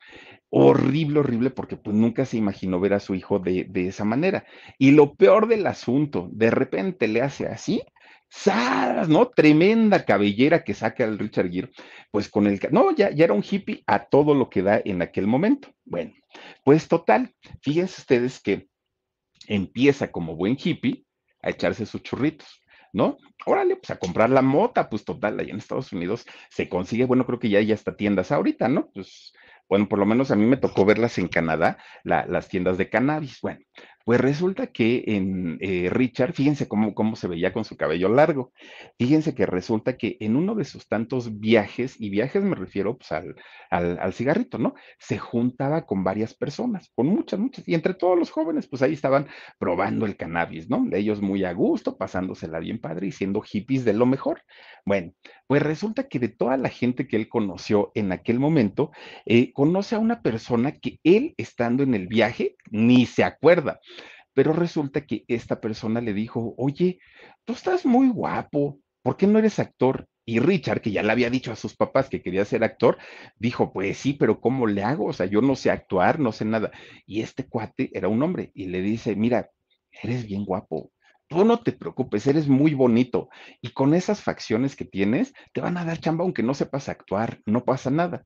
Horrible, 0.54 1.20
horrible, 1.20 1.48
porque 1.48 1.78
pues 1.78 1.96
nunca 1.96 2.26
se 2.26 2.36
imaginó 2.36 2.78
ver 2.78 2.92
a 2.92 3.00
su 3.00 3.14
hijo 3.14 3.38
de, 3.38 3.64
de 3.64 3.88
esa 3.88 4.04
manera. 4.04 4.44
Y 4.78 4.90
lo 4.90 5.14
peor 5.14 5.48
del 5.48 5.66
asunto, 5.66 6.28
de 6.30 6.50
repente 6.50 7.08
le 7.08 7.22
hace 7.22 7.46
así, 7.46 7.82
¡zas! 8.30 9.08
¿No? 9.08 9.28
Tremenda 9.28 10.04
cabellera 10.04 10.62
que 10.62 10.74
saca 10.74 11.04
el 11.04 11.18
Richard 11.18 11.50
Gere, 11.50 11.70
pues 12.10 12.28
con 12.28 12.46
el, 12.46 12.60
no, 12.70 12.94
ya, 12.94 13.10
ya 13.10 13.24
era 13.24 13.32
un 13.32 13.42
hippie 13.42 13.82
a 13.86 14.04
todo 14.04 14.34
lo 14.34 14.50
que 14.50 14.60
da 14.60 14.82
en 14.84 15.00
aquel 15.00 15.26
momento. 15.26 15.68
Bueno, 15.86 16.12
pues 16.64 16.86
total, 16.86 17.34
fíjense 17.62 18.02
ustedes 18.02 18.38
que 18.38 18.68
empieza 19.48 20.12
como 20.12 20.36
buen 20.36 20.58
hippie 20.62 21.06
a 21.40 21.48
echarse 21.48 21.86
sus 21.86 22.02
churritos. 22.02 22.62
¿no? 22.92 23.16
Órale, 23.46 23.76
pues 23.76 23.90
a 23.90 23.98
comprar 23.98 24.28
la 24.28 24.42
mota, 24.42 24.90
pues 24.90 25.02
total, 25.02 25.40
allá 25.40 25.50
en 25.50 25.56
Estados 25.56 25.92
Unidos 25.94 26.26
se 26.50 26.68
consigue, 26.68 27.06
bueno, 27.06 27.24
creo 27.24 27.38
que 27.38 27.48
ya 27.48 27.58
hay 27.58 27.72
hasta 27.72 27.96
tiendas 27.96 28.30
ahorita, 28.30 28.68
¿no? 28.68 28.90
Pues, 28.92 29.32
bueno, 29.68 29.88
por 29.88 29.98
lo 29.98 30.06
menos 30.06 30.30
a 30.30 30.36
mí 30.36 30.44
me 30.44 30.56
tocó 30.56 30.84
verlas 30.84 31.18
en 31.18 31.28
Canadá, 31.28 31.78
la, 32.04 32.26
las 32.26 32.48
tiendas 32.48 32.78
de 32.78 32.90
cannabis. 32.90 33.38
Bueno, 33.40 33.60
pues 34.04 34.20
resulta 34.20 34.68
que 34.68 35.04
en 35.06 35.58
eh, 35.60 35.88
Richard, 35.90 36.32
fíjense 36.32 36.68
cómo, 36.68 36.94
cómo 36.94 37.16
se 37.16 37.28
veía 37.28 37.52
con 37.52 37.64
su 37.64 37.76
cabello 37.76 38.08
largo. 38.08 38.52
Fíjense 38.98 39.34
que 39.34 39.46
resulta 39.46 39.96
que 39.96 40.16
en 40.20 40.36
uno 40.36 40.54
de 40.54 40.64
sus 40.64 40.88
tantos 40.88 41.38
viajes, 41.40 42.00
y 42.00 42.10
viajes 42.10 42.42
me 42.42 42.54
refiero 42.54 42.96
pues, 42.96 43.12
al, 43.12 43.36
al, 43.70 44.12
cigarrito, 44.12 44.58
¿no? 44.58 44.74
Se 44.98 45.18
juntaba 45.18 45.86
con 45.86 46.04
varias 46.04 46.34
personas, 46.34 46.90
con 46.94 47.06
muchas, 47.06 47.40
muchas, 47.40 47.66
y 47.68 47.74
entre 47.74 47.94
todos 47.94 48.18
los 48.18 48.30
jóvenes, 48.30 48.66
pues 48.66 48.82
ahí 48.82 48.92
estaban 48.92 49.26
probando 49.58 50.06
el 50.06 50.16
cannabis, 50.16 50.68
¿no? 50.68 50.84
De 50.84 50.98
ellos 50.98 51.20
muy 51.20 51.44
a 51.44 51.52
gusto, 51.52 51.96
pasándosela 51.96 52.58
bien 52.58 52.80
padre 52.80 53.08
y 53.08 53.12
siendo 53.12 53.40
hippies 53.40 53.84
de 53.84 53.92
lo 53.92 54.06
mejor. 54.06 54.42
Bueno, 54.84 55.12
pues 55.46 55.62
resulta 55.62 56.08
que 56.08 56.18
de 56.18 56.28
toda 56.28 56.56
la 56.56 56.68
gente 56.68 57.06
que 57.06 57.16
él 57.16 57.28
conoció 57.28 57.92
en 57.94 58.12
aquel 58.12 58.40
momento, 58.40 58.90
eh, 59.26 59.52
conoce 59.52 59.94
a 59.94 59.98
una 59.98 60.22
persona 60.22 60.72
que 60.72 60.98
él, 61.04 61.34
estando 61.36 61.82
en 61.82 61.94
el 61.94 62.08
viaje, 62.08 62.56
ni 62.70 63.06
se 63.06 63.24
acuerda. 63.24 63.80
Pero 64.34 64.52
resulta 64.52 65.06
que 65.06 65.24
esta 65.28 65.60
persona 65.60 66.00
le 66.00 66.14
dijo, 66.14 66.54
oye, 66.56 66.98
tú 67.44 67.52
estás 67.52 67.84
muy 67.86 68.08
guapo, 68.08 68.78
¿por 69.02 69.16
qué 69.16 69.26
no 69.26 69.38
eres 69.38 69.58
actor? 69.58 70.06
Y 70.24 70.38
Richard, 70.38 70.80
que 70.80 70.92
ya 70.92 71.02
le 71.02 71.10
había 71.10 71.30
dicho 71.30 71.50
a 71.52 71.56
sus 71.56 71.74
papás 71.74 72.08
que 72.08 72.22
quería 72.22 72.44
ser 72.44 72.62
actor, 72.62 72.98
dijo, 73.36 73.72
pues 73.72 73.98
sí, 73.98 74.12
pero 74.12 74.40
¿cómo 74.40 74.66
le 74.66 74.84
hago? 74.84 75.06
O 75.06 75.12
sea, 75.12 75.26
yo 75.26 75.40
no 75.42 75.56
sé 75.56 75.70
actuar, 75.70 76.20
no 76.20 76.30
sé 76.32 76.44
nada. 76.44 76.70
Y 77.06 77.22
este 77.22 77.48
cuate 77.48 77.90
era 77.92 78.08
un 78.08 78.22
hombre 78.22 78.52
y 78.54 78.66
le 78.66 78.82
dice, 78.82 79.16
mira, 79.16 79.50
eres 80.02 80.26
bien 80.26 80.44
guapo, 80.44 80.92
tú 81.32 81.44
no 81.44 81.60
te 81.60 81.72
preocupes, 81.72 82.26
eres 82.26 82.46
muy 82.46 82.74
bonito 82.74 83.28
y 83.60 83.70
con 83.70 83.94
esas 83.94 84.20
facciones 84.22 84.76
que 84.76 84.84
tienes, 84.84 85.32
te 85.52 85.60
van 85.60 85.76
a 85.76 85.84
dar 85.84 85.98
chamba 85.98 86.24
aunque 86.24 86.42
no 86.42 86.54
sepas 86.54 86.88
actuar, 86.88 87.40
no 87.46 87.64
pasa 87.64 87.90
nada. 87.90 88.24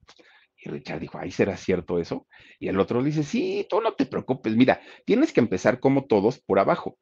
Richard 0.69 1.01
dijo, 1.01 1.19
ay, 1.19 1.31
¿será 1.31 1.57
cierto 1.57 1.99
eso? 1.99 2.27
Y 2.59 2.69
el 2.69 2.79
otro 2.81 3.03
dice, 3.03 3.23
sí, 3.23 3.67
tú 3.69 3.81
no 3.81 3.95
te 3.95 4.07
preocupes, 4.07 4.57
mira, 4.57 4.81
tienes 5.05 5.33
que 5.33 5.41
empezar 5.41 5.81
como 5.81 6.07
todos 6.07 6.41
por 6.41 6.59
abajo. 6.59 6.99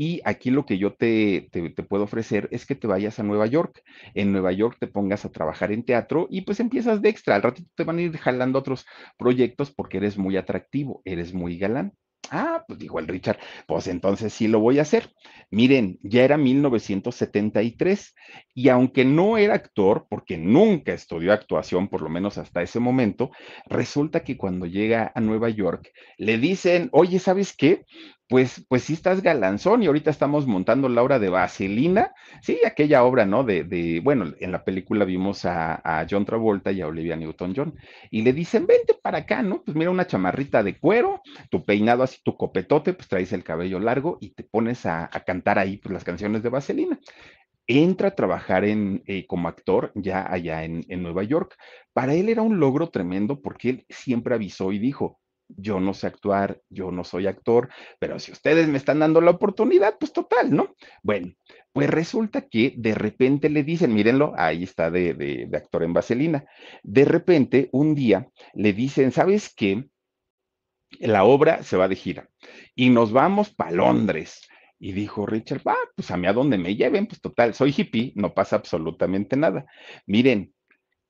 Y 0.00 0.20
aquí 0.24 0.50
lo 0.50 0.64
que 0.64 0.78
yo 0.78 0.94
te, 0.94 1.48
te, 1.50 1.70
te, 1.70 1.82
puedo 1.82 2.04
ofrecer 2.04 2.48
es 2.52 2.66
que 2.66 2.76
te 2.76 2.86
vayas 2.86 3.18
a 3.18 3.24
Nueva 3.24 3.46
York. 3.46 3.82
En 4.14 4.30
Nueva 4.30 4.52
York 4.52 4.76
te 4.78 4.86
pongas 4.86 5.24
a 5.24 5.32
trabajar 5.32 5.72
en 5.72 5.84
teatro 5.84 6.28
y 6.30 6.42
pues 6.42 6.60
empiezas 6.60 7.02
de 7.02 7.08
extra. 7.08 7.34
Al 7.34 7.42
ratito 7.42 7.68
te 7.74 7.82
van 7.82 7.98
a 7.98 8.02
ir 8.02 8.16
jalando 8.16 8.60
otros 8.60 8.86
proyectos 9.18 9.72
porque 9.72 9.96
eres 9.96 10.16
muy 10.16 10.36
atractivo, 10.36 11.02
eres 11.04 11.34
muy 11.34 11.58
galán. 11.58 11.94
Ah, 12.30 12.64
pues 12.66 12.78
dijo 12.78 12.98
el 12.98 13.08
Richard, 13.08 13.38
pues 13.66 13.86
entonces 13.86 14.32
sí 14.32 14.48
lo 14.48 14.60
voy 14.60 14.78
a 14.78 14.82
hacer. 14.82 15.10
Miren, 15.50 15.98
ya 16.02 16.24
era 16.24 16.36
1973 16.36 18.14
y 18.54 18.68
aunque 18.68 19.04
no 19.06 19.38
era 19.38 19.54
actor, 19.54 20.06
porque 20.10 20.36
nunca 20.36 20.92
estudió 20.92 21.32
actuación, 21.32 21.88
por 21.88 22.02
lo 22.02 22.10
menos 22.10 22.36
hasta 22.36 22.62
ese 22.62 22.80
momento, 22.80 23.30
resulta 23.66 24.24
que 24.24 24.36
cuando 24.36 24.66
llega 24.66 25.10
a 25.14 25.20
Nueva 25.20 25.48
York 25.48 25.90
le 26.18 26.36
dicen, 26.38 26.90
oye, 26.92 27.18
¿sabes 27.18 27.56
qué? 27.56 27.84
Pues, 28.28 28.64
pues 28.68 28.84
sí 28.84 28.92
estás 28.92 29.22
galanzón 29.22 29.82
y 29.82 29.86
ahorita 29.86 30.10
estamos 30.10 30.46
montando 30.46 30.88
la 30.88 31.02
obra 31.02 31.18
de 31.18 31.30
Vaselina, 31.30 32.12
sí, 32.42 32.60
aquella 32.64 33.02
obra, 33.04 33.24
¿no? 33.24 33.42
De, 33.42 33.64
de 33.64 34.00
bueno, 34.00 34.34
en 34.38 34.52
la 34.52 34.64
película 34.64 35.06
vimos 35.06 35.44
a, 35.46 36.06
John 36.08 36.26
Travolta 36.26 36.70
y 36.70 36.82
a 36.82 36.86
Olivia 36.86 37.16
Newton-John 37.16 37.74
y 38.10 38.22
le 38.22 38.32
dicen, 38.34 38.66
vente 38.66 38.94
para 38.94 39.18
acá, 39.18 39.42
¿no? 39.42 39.62
Pues 39.62 39.76
mira 39.76 39.90
una 39.90 40.06
chamarrita 40.06 40.62
de 40.62 40.78
cuero, 40.78 41.22
tu 41.50 41.64
peinado 41.64 42.02
así, 42.02 42.18
tu 42.22 42.36
copetote, 42.36 42.92
pues 42.92 43.08
traes 43.08 43.32
el 43.32 43.44
cabello 43.44 43.80
largo 43.80 44.18
y 44.20 44.30
te 44.34 44.44
pones 44.44 44.84
a, 44.84 45.08
cantar 45.26 45.58
ahí 45.58 45.78
pues, 45.78 45.92
las 45.92 46.04
canciones 46.04 46.42
de 46.42 46.50
Vaselina 46.50 46.98
entra 47.66 48.08
a 48.08 48.14
trabajar 48.14 48.64
en, 48.64 49.02
eh, 49.06 49.26
como 49.26 49.46
actor 49.46 49.92
ya 49.94 50.26
allá 50.30 50.64
en, 50.64 50.84
Nueva 51.02 51.22
York. 51.22 51.54
Para 51.92 52.14
él 52.14 52.30
era 52.30 52.42
un 52.42 52.58
logro 52.58 52.88
tremendo 52.88 53.42
porque 53.42 53.70
él 53.70 53.86
siempre 53.90 54.34
avisó 54.34 54.72
y 54.72 54.78
dijo, 54.78 55.20
yo 55.48 55.80
no 55.80 55.94
sé 55.94 56.06
actuar, 56.06 56.60
yo 56.68 56.90
no 56.90 57.04
soy 57.04 57.26
actor, 57.26 57.68
pero 57.98 58.18
si 58.18 58.32
ustedes 58.32 58.68
me 58.68 58.78
están 58.78 58.98
dando 58.98 59.20
la 59.20 59.30
oportunidad, 59.32 59.96
pues 59.98 60.12
total, 60.12 60.54
¿no? 60.54 60.74
Bueno, 61.02 61.32
pues 61.72 61.88
resulta 61.90 62.42
que 62.42 62.74
de 62.76 62.94
repente 62.94 63.48
le 63.48 63.64
dicen, 63.64 63.94
mírenlo, 63.94 64.34
ahí 64.36 64.62
está 64.62 64.90
de, 64.90 65.48
actor 65.52 65.82
en 65.82 65.92
Vaselina, 65.92 66.44
de 66.82 67.04
repente 67.04 67.68
un 67.72 67.94
día 67.94 68.28
le 68.54 68.72
dicen, 68.72 69.12
¿sabes 69.12 69.52
qué? 69.54 69.84
La 71.00 71.24
obra 71.24 71.62
se 71.62 71.76
va 71.76 71.88
de 71.88 71.96
gira 71.96 72.28
y 72.74 72.90
nos 72.90 73.12
vamos 73.12 73.50
para 73.50 73.72
Londres. 73.72 74.48
Y 74.80 74.92
dijo 74.92 75.26
Richard, 75.26 75.62
ah, 75.64 75.74
pues 75.96 76.10
a 76.12 76.16
mí 76.16 76.28
a 76.28 76.32
donde 76.32 76.56
me 76.56 76.76
lleven, 76.76 77.08
pues 77.08 77.20
total, 77.20 77.52
soy 77.52 77.74
hippie, 77.76 78.12
no 78.14 78.32
pasa 78.32 78.56
absolutamente 78.56 79.36
nada. 79.36 79.66
Miren, 80.06 80.54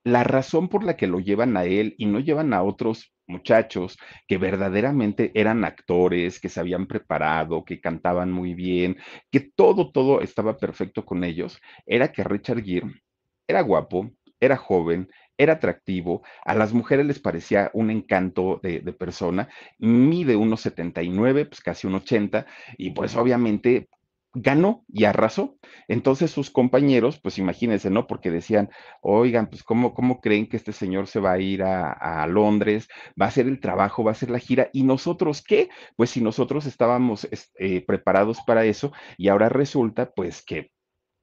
la 0.04 0.24
razón 0.24 0.68
por 0.68 0.84
la 0.84 0.96
que 0.96 1.06
lo 1.06 1.20
llevan 1.20 1.56
a 1.56 1.64
él 1.64 1.94
y 1.98 2.06
no 2.06 2.18
llevan 2.18 2.54
a 2.54 2.62
otros 2.62 3.12
muchachos 3.28 3.98
que 4.26 4.38
verdaderamente 4.38 5.30
eran 5.34 5.64
actores, 5.64 6.40
que 6.40 6.48
se 6.48 6.60
habían 6.60 6.86
preparado, 6.86 7.64
que 7.64 7.80
cantaban 7.80 8.32
muy 8.32 8.54
bien, 8.54 8.96
que 9.30 9.40
todo, 9.40 9.92
todo 9.92 10.20
estaba 10.20 10.56
perfecto 10.56 11.04
con 11.04 11.24
ellos, 11.24 11.60
era 11.86 12.10
que 12.12 12.24
Richard 12.24 12.64
Gere 12.64 13.02
era 13.46 13.60
guapo, 13.62 14.10
era 14.40 14.56
joven, 14.56 15.08
era 15.36 15.54
atractivo, 15.54 16.22
a 16.44 16.54
las 16.54 16.72
mujeres 16.72 17.06
les 17.06 17.20
parecía 17.20 17.70
un 17.72 17.90
encanto 17.90 18.60
de, 18.62 18.80
persona, 18.92 19.48
mide 19.78 20.34
unos 20.36 20.60
79, 20.62 21.46
pues 21.46 21.60
casi 21.60 21.86
un 21.86 21.94
80, 21.94 22.44
y 22.76 22.90
pues 22.90 23.16
obviamente 23.16 23.88
ganó 24.34 24.84
y 24.88 25.04
arrasó. 25.04 25.58
Entonces 25.88 26.30
sus 26.30 26.50
compañeros, 26.50 27.20
pues 27.20 27.38
imagínense, 27.38 27.90
¿no? 27.90 28.06
Porque 28.06 28.30
decían, 28.30 28.70
oigan, 29.00 29.48
pues 29.48 29.62
¿cómo, 29.62 29.94
cómo 29.94 30.20
creen 30.20 30.48
que 30.48 30.56
este 30.56 30.72
señor 30.72 31.06
se 31.06 31.20
va 31.20 31.32
a 31.32 31.38
ir 31.40 31.62
a, 31.62 31.92
a, 31.92 32.26
Londres, 32.26 32.88
va 33.20 33.26
a 33.26 33.28
hacer 33.28 33.46
el 33.46 33.60
trabajo, 33.60 34.04
va 34.04 34.10
a 34.10 34.12
hacer 34.12 34.30
la 34.30 34.38
gira? 34.38 34.70
¿Y 34.72 34.84
nosotros 34.84 35.42
qué? 35.42 35.68
Pues 35.96 36.10
si 36.10 36.20
nosotros 36.20 36.66
estábamos 36.66 37.28
eh, 37.58 37.84
preparados 37.86 38.38
para 38.46 38.64
eso 38.64 38.92
y 39.16 39.28
ahora 39.28 39.48
resulta 39.48 40.10
pues 40.12 40.44
que 40.44 40.72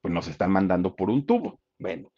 pues, 0.01 0.13
nos 0.13 0.27
están 0.27 0.51
mandando 0.51 0.95
por 0.95 1.09
un 1.09 1.25
tubo. 1.25 1.59
Bueno, 1.77 2.09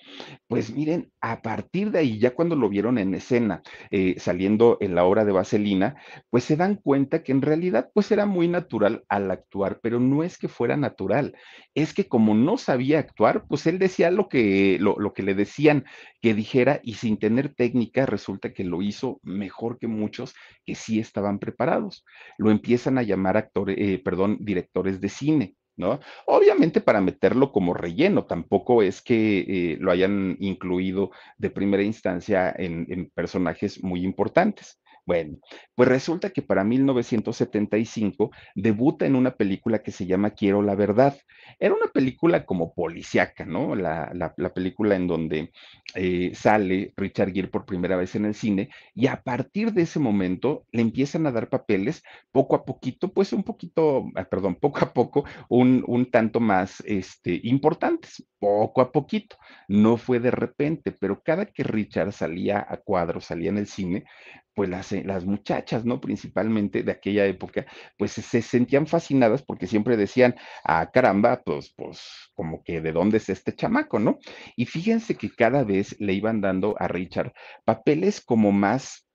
pues 0.47 0.71
miren, 0.71 1.11
a 1.21 1.41
partir 1.41 1.91
de 1.91 1.99
ahí, 1.99 2.19
ya 2.19 2.35
cuando 2.35 2.55
lo 2.55 2.69
vieron 2.69 2.99
en 2.99 3.15
escena, 3.15 3.63
eh, 3.91 4.15
saliendo 4.19 4.77
en 4.81 4.95
la 4.95 5.05
obra 5.05 5.25
de 5.25 5.33
Vaselina, 5.33 5.97
pues 6.29 6.45
se 6.45 6.57
dan 6.57 6.75
cuenta 6.77 7.23
que 7.23 7.33
en 7.33 7.41
realidad 7.41 7.89
pues 7.93 8.11
era 8.11 8.27
muy 8.27 8.47
natural 8.47 9.03
al 9.09 9.31
actuar, 9.31 9.79
pero 9.83 9.99
no 9.99 10.23
es 10.23 10.37
que 10.37 10.49
fuera 10.49 10.77
natural, 10.77 11.35
es 11.75 11.93
que 11.95 12.07
como 12.07 12.35
no 12.35 12.57
sabía 12.59 12.99
actuar, 12.99 13.45
pues 13.49 13.67
él 13.67 13.79
decía 13.79 14.11
lo 14.11 14.29
que, 14.29 14.77
lo, 14.79 14.97
lo 14.99 15.13
que 15.13 15.23
le 15.23 15.35
decían 15.35 15.85
que 16.21 16.35
dijera 16.35 16.81
y 16.83 16.95
sin 16.95 17.17
tener 17.19 17.55
técnica 17.55 18.05
resulta 18.05 18.53
que 18.53 18.63
lo 18.63 18.83
hizo 18.83 19.19
mejor 19.23 19.79
que 19.79 19.87
muchos 19.87 20.35
que 20.65 20.75
sí 20.75 20.99
estaban 20.99 21.39
preparados. 21.39 22.05
Lo 22.37 22.51
empiezan 22.51 22.99
a 22.99 23.03
llamar 23.03 23.37
actores, 23.37 23.77
eh, 23.79 23.99
perdón, 24.05 24.37
directores 24.41 25.01
de 25.01 25.09
cine. 25.09 25.56
¿No? 25.77 25.99
Obviamente 26.25 26.81
para 26.81 27.01
meterlo 27.01 27.51
como 27.51 27.73
relleno, 27.73 28.25
tampoco 28.25 28.81
es 28.81 29.01
que 29.01 29.39
eh, 29.39 29.77
lo 29.79 29.91
hayan 29.91 30.35
incluido 30.39 31.11
de 31.37 31.49
primera 31.49 31.83
instancia 31.83 32.53
en, 32.57 32.85
en 32.89 33.09
personajes 33.11 33.83
muy 33.83 34.03
importantes. 34.03 34.81
Bueno, 35.07 35.37
pues 35.73 35.87
resulta 35.87 36.31
que 36.31 36.41
para 36.41 36.65
1975 36.65 38.29
debuta 38.55 39.05
en 39.05 39.15
una 39.15 39.31
película 39.37 39.81
que 39.81 39.91
se 39.91 40.05
llama 40.05 40.31
Quiero 40.31 40.61
la 40.61 40.75
Verdad. 40.75 41.17
Era 41.59 41.73
una 41.75 41.87
película 41.93 42.45
como 42.45 42.73
policíaca, 42.73 43.45
¿no? 43.45 43.73
La, 43.73 44.11
la, 44.13 44.33
la 44.35 44.53
película 44.53 44.97
en 44.97 45.07
donde 45.07 45.51
eh, 45.95 46.31
sale 46.35 46.93
Richard 46.97 47.31
Gere 47.31 47.47
por 47.47 47.65
primera 47.65 47.95
vez 47.95 48.15
en 48.15 48.25
el 48.25 48.35
cine 48.35 48.69
y 48.93 49.07
a 49.07 49.21
partir 49.23 49.71
de 49.71 49.83
ese 49.83 49.99
momento 49.99 50.65
le 50.73 50.81
empiezan 50.81 51.25
a 51.25 51.31
dar 51.31 51.47
papeles 51.47 52.03
poco 52.33 52.57
a 52.57 52.65
poquito, 52.65 53.13
pues 53.13 53.31
un 53.31 53.43
poquito, 53.43 54.07
ah, 54.15 54.25
perdón, 54.25 54.55
poco 54.61 54.79
a 54.81 54.91
poco, 54.93 55.23
un, 55.47 55.85
un 55.87 56.11
tanto 56.11 56.41
más 56.41 56.83
este, 56.85 57.39
importantes, 57.43 58.27
poco 58.39 58.81
a 58.81 58.91
poquito. 58.91 59.37
No 59.67 59.97
fue 59.97 60.19
de 60.19 60.31
repente, 60.31 60.91
pero 60.91 61.21
cada 61.23 61.45
que 61.45 61.63
Richard 61.63 62.11
salía 62.13 62.65
a 62.67 62.77
cuadro, 62.77 63.21
salía 63.21 63.49
en 63.49 63.57
el 63.57 63.67
cine, 63.67 64.05
pues 64.53 64.69
las, 64.69 64.91
eh, 64.91 65.03
las, 65.05 65.25
muchachas, 65.25 65.85
¿no? 65.85 66.01
Principalmente 66.01 66.83
de 66.83 66.91
aquella 66.91 67.25
época, 67.25 67.65
pues 67.97 68.13
se 68.13 68.41
sentían 68.41 68.87
fascinadas 68.87 69.43
porque 69.43 69.67
siempre 69.67 69.97
decían, 69.97 70.35
ah, 70.63 70.89
caramba, 70.91 71.43
pues, 71.45 71.73
pues, 71.75 72.31
como 72.33 72.63
que 72.63 72.81
de 72.81 72.91
dónde 72.91 73.17
es 73.17 73.29
este 73.29 73.55
chamaco, 73.55 73.99
¿no? 73.99 74.19
Y 74.55 74.65
fíjense 74.65 75.15
que 75.15 75.29
cada 75.29 75.63
vez 75.63 75.95
le 75.99 76.13
iban 76.13 76.41
dando 76.41 76.75
a 76.79 76.87
Richard 76.87 77.33
papeles 77.65 78.19
como 78.21 78.51
más 78.51 79.06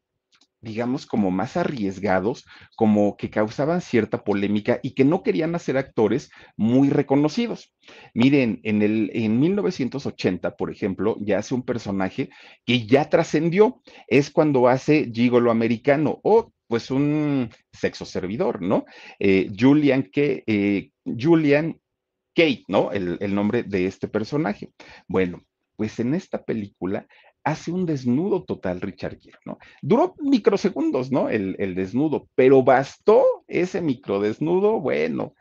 digamos, 0.63 1.07
como 1.07 1.31
más 1.31 1.57
arriesgados, 1.57 2.47
como 2.77 3.17
que 3.17 3.31
causaban 3.31 3.81
cierta 3.81 4.25
polémica 4.25 4.79
y 4.83 4.93
que 4.93 5.05
no 5.05 5.23
querían 5.23 5.55
hacer 5.55 5.77
actores 5.77 6.31
muy 6.57 6.89
reconocidos. 6.89 7.75
Miren, 8.15 8.61
en, 8.63 8.81
el, 8.81 9.11
en 9.13 9.41
1980, 9.41 10.57
por 10.57 10.71
ejemplo, 10.71 11.17
ya 11.21 11.39
hace 11.39 11.55
un 11.55 11.65
personaje 11.65 12.31
que 12.65 12.87
ya 12.87 13.11
trascendió, 13.11 13.83
es 14.07 14.31
cuando 14.31 14.69
hace 14.69 15.11
Gigolo 15.13 15.51
Americano 15.51 16.21
o 16.23 16.53
pues 16.69 16.91
un 16.91 17.51
sexo 17.73 18.07
servidor, 18.07 18.63
¿no? 18.63 18.87
Eh, 19.19 19.51
Julian, 19.59 20.05
que, 20.05 20.45
eh, 20.47 20.91
Julian 21.05 21.79
Kate, 22.35 22.65
¿no? 22.69 22.93
El, 22.93 23.19
el 23.21 23.35
nombre 23.35 23.63
de 23.65 23.87
este 23.87 24.09
personaje. 24.09 24.71
Bueno, 25.07 25.43
pues 25.77 25.99
en 25.99 26.15
esta 26.15 26.45
película 26.45 27.07
hace 27.45 27.73
un 27.73 27.87
desnudo 27.87 28.45
total 28.45 28.81
Richard 28.81 29.19
Gere, 29.21 29.39
¿no? 29.45 29.59
Duró 29.81 30.15
microsegundos, 30.19 31.11
¿no? 31.11 31.29
El, 31.29 31.75
desnudo, 31.75 32.29
pero 32.35 32.63
bastó 32.63 33.25
ese 33.49 33.81
microdesnudo, 33.81 34.81
bueno, 34.81 35.35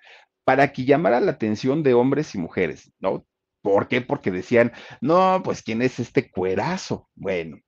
para 0.43 0.71
que 0.71 0.85
llamara 0.85 1.19
la 1.19 1.31
atención 1.31 1.83
de 1.83 1.93
hombres 1.93 2.33
y 2.35 2.37
mujeres, 2.37 2.91
¿no? 2.99 3.25
¿Por 3.61 3.87
qué? 3.87 4.01
Porque 4.01 4.31
decían, 4.31 4.71
no, 5.01 5.41
pues 5.43 5.61
¿quién 5.61 5.81
es 5.81 5.99
este 5.99 6.31
cuerazo? 6.31 7.09
Bueno, 7.13 7.59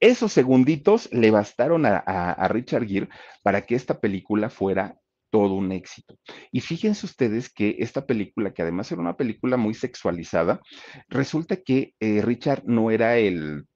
esos 0.00 0.32
segunditos 0.32 1.08
le 1.12 1.30
bastaron 1.30 1.86
a, 1.86 1.98
a 1.98 2.48
Richard 2.48 2.86
Gere 2.86 3.08
para 3.42 3.62
que 3.62 3.76
esta 3.76 4.00
película 4.00 4.50
fuera 4.50 4.99
todo 5.30 5.54
un 5.54 5.72
éxito. 5.72 6.18
Y 6.50 6.60
fíjense 6.60 7.06
ustedes 7.06 7.52
que 7.52 7.76
esta 7.78 8.06
película, 8.06 8.52
que 8.52 8.62
además 8.62 8.90
era 8.92 9.00
una 9.00 9.16
película 9.16 9.56
muy 9.56 9.74
sexualizada, 9.74 10.60
resulta 11.08 11.56
que 11.56 11.94
eh, 12.00 12.22
Richard 12.22 12.64
no 12.66 12.90
era 12.90 13.16
el, 13.16 13.66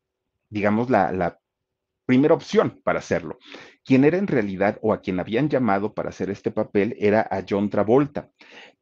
digamos, 0.51 0.91
la, 0.91 1.13
la 1.13 1.39
primera 2.07 2.35
opción 2.35 2.81
para 2.85 2.99
hacerlo. 2.99 3.39
Quien 3.85 4.05
era 4.05 4.19
en 4.19 4.27
realidad 4.27 4.79
o 4.83 4.93
a 4.93 5.01
quien 5.01 5.21
habían 5.21 5.49
llamado 5.49 5.95
para 5.95 6.09
hacer 6.09 6.31
este 6.31 6.51
papel 6.51 6.97
era 6.99 7.21
a 7.21 7.45
John 7.49 7.71
Travolta. 7.71 8.31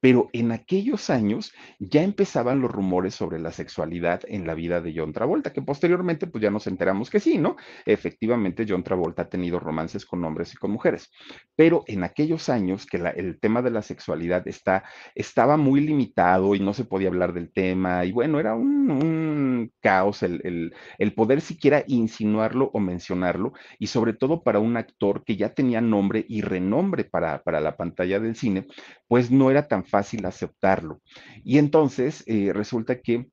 Pero 0.00 0.30
en 0.32 0.50
aquellos 0.50 1.10
años 1.10 1.52
ya 1.78 2.02
empezaban 2.02 2.60
los 2.60 2.72
rumores 2.72 3.14
sobre 3.14 3.38
la 3.38 3.52
sexualidad 3.52 4.22
en 4.26 4.46
la 4.46 4.54
vida 4.54 4.80
de 4.80 4.92
John 4.96 5.12
Travolta, 5.12 5.52
que 5.52 5.62
posteriormente 5.62 6.26
pues 6.26 6.42
ya 6.42 6.50
nos 6.50 6.66
enteramos 6.66 7.08
que 7.08 7.20
sí, 7.20 7.38
¿no? 7.38 7.56
Efectivamente, 7.86 8.66
John 8.68 8.82
Travolta 8.82 9.22
ha 9.22 9.28
tenido 9.28 9.60
romances 9.60 10.04
con 10.04 10.24
hombres 10.24 10.52
y 10.54 10.56
con 10.56 10.72
mujeres. 10.72 11.10
Pero 11.54 11.84
en 11.86 12.02
aquellos 12.02 12.48
años 12.48 12.84
que 12.84 12.96
el 12.96 13.38
tema 13.38 13.62
de 13.62 13.70
la 13.70 13.82
sexualidad 13.82 14.46
está, 14.48 14.82
estaba 15.14 15.56
muy 15.56 15.80
limitado 15.80 16.56
y 16.56 16.60
no 16.60 16.74
se 16.74 16.84
podía 16.84 17.08
hablar 17.08 17.32
del 17.32 17.52
tema, 17.52 18.04
y 18.04 18.10
bueno, 18.10 18.40
era 18.40 18.54
un, 18.56 19.72
caos 19.80 20.24
el, 20.24 20.74
el 20.98 21.14
poder 21.14 21.40
siquiera 21.40 21.84
insinuarlo 21.86 22.70
o 22.72 22.80
mencionarlo, 22.80 23.52
y 23.78 23.86
sobre 23.86 24.14
todo 24.14 24.42
para 24.42 24.58
un 24.58 24.76
actor 24.76 24.91
que 25.24 25.36
ya 25.36 25.54
tenía 25.54 25.80
nombre 25.80 26.24
y 26.28 26.42
renombre 26.42 27.04
para, 27.04 27.42
para 27.42 27.60
la 27.60 27.76
pantalla 27.76 28.20
del 28.20 28.36
cine, 28.36 28.66
pues 29.08 29.30
no 29.30 29.50
era 29.50 29.68
tan 29.68 29.84
fácil 29.84 30.24
aceptarlo. 30.26 31.00
Y 31.44 31.58
entonces 31.58 32.24
eh, 32.26 32.52
resulta 32.52 33.00
que 33.00 33.28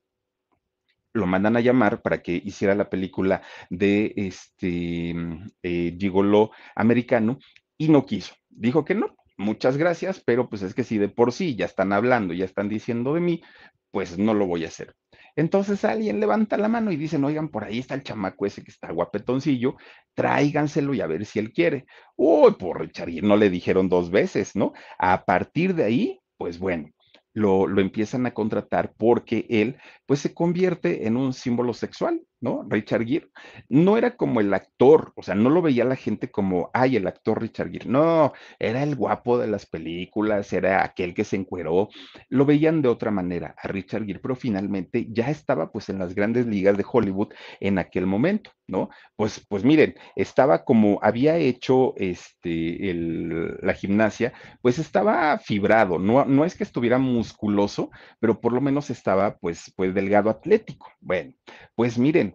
lo 1.12 1.26
mandan 1.26 1.56
a 1.56 1.60
llamar 1.60 2.02
para 2.02 2.22
que 2.22 2.40
hiciera 2.44 2.74
la 2.74 2.88
película 2.88 3.42
de 3.68 4.12
este 4.16 5.14
eh, 5.62 5.96
Gigolo 5.98 6.50
americano 6.74 7.38
y 7.76 7.88
no 7.88 8.06
quiso. 8.06 8.34
Dijo 8.48 8.84
que 8.84 8.94
no, 8.94 9.16
muchas 9.36 9.76
gracias, 9.76 10.22
pero 10.24 10.48
pues 10.48 10.62
es 10.62 10.74
que 10.74 10.84
si 10.84 10.98
de 10.98 11.08
por 11.08 11.32
sí 11.32 11.56
ya 11.56 11.66
están 11.66 11.92
hablando, 11.92 12.34
ya 12.34 12.44
están 12.44 12.68
diciendo 12.68 13.14
de 13.14 13.20
mí, 13.20 13.42
pues 13.90 14.18
no 14.18 14.34
lo 14.34 14.46
voy 14.46 14.64
a 14.64 14.68
hacer. 14.68 14.94
Entonces 15.36 15.84
alguien 15.84 16.20
levanta 16.20 16.56
la 16.56 16.68
mano 16.68 16.92
y 16.92 16.96
dicen, 16.96 17.24
oigan, 17.24 17.48
por 17.48 17.64
ahí 17.64 17.78
está 17.78 17.94
el 17.94 18.02
chamaco 18.02 18.46
ese 18.46 18.62
que 18.62 18.70
está 18.70 18.92
guapetoncillo, 18.92 19.76
tráiganselo 20.14 20.94
y 20.94 21.00
a 21.00 21.06
ver 21.06 21.26
si 21.26 21.38
él 21.38 21.52
quiere. 21.52 21.86
Uy, 22.16 22.52
por 22.52 22.80
Richard, 22.80 23.10
no 23.22 23.36
le 23.36 23.50
dijeron 23.50 23.88
dos 23.88 24.10
veces, 24.10 24.56
¿no? 24.56 24.72
A 24.98 25.24
partir 25.24 25.74
de 25.74 25.84
ahí, 25.84 26.20
pues 26.36 26.58
bueno, 26.58 26.90
lo, 27.32 27.66
lo, 27.66 27.80
empiezan 27.80 28.26
a 28.26 28.34
contratar 28.34 28.92
porque 28.96 29.46
él 29.48 29.76
pues 30.06 30.20
se 30.20 30.34
convierte 30.34 31.06
en 31.06 31.16
un 31.16 31.32
símbolo 31.32 31.74
sexual. 31.74 32.20
¿No? 32.40 32.64
Richard 32.68 33.04
Gere, 33.06 33.28
no 33.68 33.96
era 33.96 34.16
como 34.16 34.40
el 34.40 34.52
actor, 34.54 35.12
o 35.16 35.22
sea, 35.22 35.34
no 35.34 35.50
lo 35.50 35.62
veía 35.62 35.84
la 35.84 35.96
gente 35.96 36.30
como, 36.30 36.70
ay, 36.72 36.96
el 36.96 37.06
actor 37.06 37.40
Richard 37.40 37.70
Gere, 37.70 37.86
no, 37.86 38.32
era 38.58 38.82
el 38.82 38.96
guapo 38.96 39.38
de 39.38 39.46
las 39.46 39.66
películas, 39.66 40.52
era 40.52 40.84
aquel 40.84 41.14
que 41.14 41.24
se 41.24 41.36
encueró, 41.36 41.88
lo 42.28 42.44
veían 42.44 42.82
de 42.82 42.88
otra 42.88 43.10
manera 43.10 43.54
a 43.58 43.68
Richard 43.68 44.06
Gere, 44.06 44.20
pero 44.20 44.36
finalmente 44.36 45.06
ya 45.10 45.30
estaba 45.30 45.70
pues 45.70 45.88
en 45.88 45.98
las 45.98 46.14
grandes 46.14 46.46
ligas 46.46 46.76
de 46.76 46.84
Hollywood 46.90 47.32
en 47.60 47.78
aquel 47.78 48.06
momento, 48.06 48.50
¿no? 48.66 48.88
Pues, 49.16 49.44
pues 49.48 49.64
miren, 49.64 49.94
estaba 50.16 50.64
como 50.64 50.98
había 51.02 51.36
hecho 51.36 51.94
este, 51.96 52.90
el, 52.90 53.56
la 53.60 53.74
gimnasia, 53.74 54.32
pues 54.62 54.78
estaba 54.78 55.38
fibrado, 55.38 55.98
no, 55.98 56.24
no 56.24 56.44
es 56.44 56.54
que 56.54 56.64
estuviera 56.64 56.98
musculoso, 56.98 57.90
pero 58.18 58.40
por 58.40 58.52
lo 58.52 58.60
menos 58.60 58.90
estaba 58.90 59.36
pues, 59.38 59.72
pues 59.76 59.94
delgado 59.94 60.30
atlético. 60.30 60.90
Bueno, 61.00 61.34
pues 61.74 61.98
miren, 61.98 62.29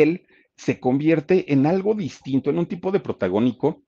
él 0.00 0.26
se 0.56 0.80
convierte 0.80 1.52
en 1.52 1.66
algo 1.66 1.94
distinto, 1.94 2.50
en 2.50 2.58
un 2.58 2.66
tipo 2.66 2.90
de 2.92 3.00
protagónico 3.00 3.82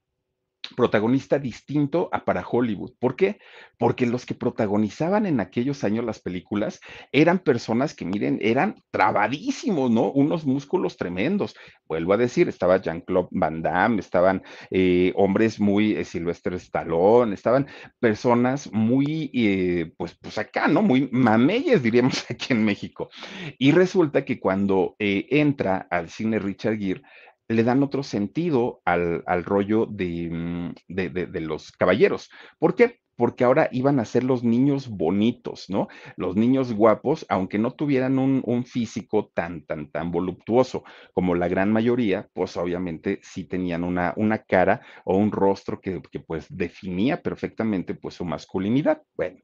protagonista 0.77 1.39
distinto 1.39 2.09
a 2.13 2.25
para 2.25 2.47
Hollywood. 2.47 2.93
¿Por 2.99 3.17
qué? 3.17 3.39
Porque 3.79 4.07
los 4.07 4.25
que 4.25 4.35
protagonizaban 4.35 5.27
en 5.27 5.41
aquellos 5.41 5.85
años 5.85 6.05
las 6.05 6.21
películas 6.21 6.81
eran 7.13 7.39
personas 7.39 7.95
que, 7.95 8.05
miren, 8.05 8.39
eran 8.41 8.77
trabadísimos, 8.91 9.91
¿no? 9.91 10.11
Unos 10.13 10.47
músculos 10.47 10.97
tremendos. 10.97 11.55
Vuelvo 11.87 12.15
a 12.15 12.17
decir, 12.17 12.49
estaba 12.49 12.81
Jean-Claude 12.81 13.29
Van 13.33 13.63
Damme, 13.63 14.01
estaban 14.01 14.43
eh, 14.71 15.13
hombres 15.17 15.61
muy 15.61 15.93
eh, 15.93 16.05
Sylvester 16.05 16.55
Stallone, 16.55 17.35
estaban 17.35 17.67
personas 17.99 18.73
muy, 18.73 19.31
eh, 19.35 19.93
pues, 19.97 20.17
pues 20.21 20.39
acá, 20.39 20.67
¿no? 20.69 20.83
Muy 20.83 21.09
mameyes, 21.13 21.83
diríamos 21.83 22.25
aquí 22.31 22.53
en 22.53 22.65
México. 22.65 23.11
Y 23.59 23.73
resulta 23.73 24.25
que 24.25 24.41
cuando 24.41 24.97
entra 24.99 25.87
al 25.91 26.09
cine 26.09 26.39
Richard 26.39 26.79
Gere, 26.79 27.03
le 27.49 27.65
dan 27.65 27.83
otro 27.83 28.03
sentido 28.03 28.81
al, 28.85 29.23
rollo 29.45 29.87
mm, 29.87 30.71
de, 30.89 31.11
de, 31.11 31.41
los 31.41 31.73
caballeros. 31.73 32.31
¿Por 32.59 32.75
qué? 32.75 33.01
Porque 33.17 33.45
ahora 33.45 33.69
iban 33.73 34.01
a 34.01 34.05
ser 34.05 34.25
los 34.25 34.45
niños 34.45 34.89
bonitos, 34.89 35.69
¿no? 35.69 35.89
Los 36.17 36.37
niños 36.37 36.73
guapos, 36.73 37.27
aunque 37.29 37.59
no 37.59 37.73
tuvieran 37.73 38.19
un, 38.19 38.65
físico 38.65 39.31
tan, 39.35 39.63
tan, 39.67 39.91
tan 39.91 40.11
voluptuoso 40.11 40.85
como 41.13 41.35
la 41.35 41.49
gran 41.49 41.73
mayoría, 41.73 42.29
pues 42.33 42.57
obviamente 42.57 43.21
sí 43.23 43.45
tenían 43.45 43.85
una, 43.85 44.15
una 44.17 44.39
cara 44.39 44.81
o 45.05 45.17
un 45.17 45.31
rostro 45.33 45.81
que, 45.81 46.01
pues 46.27 46.47
definía 46.49 47.21
perfectamente 47.23 47.95
pues 47.95 48.15
su 48.15 48.25
masculinidad. 48.25 49.03
Bueno, 49.17 49.39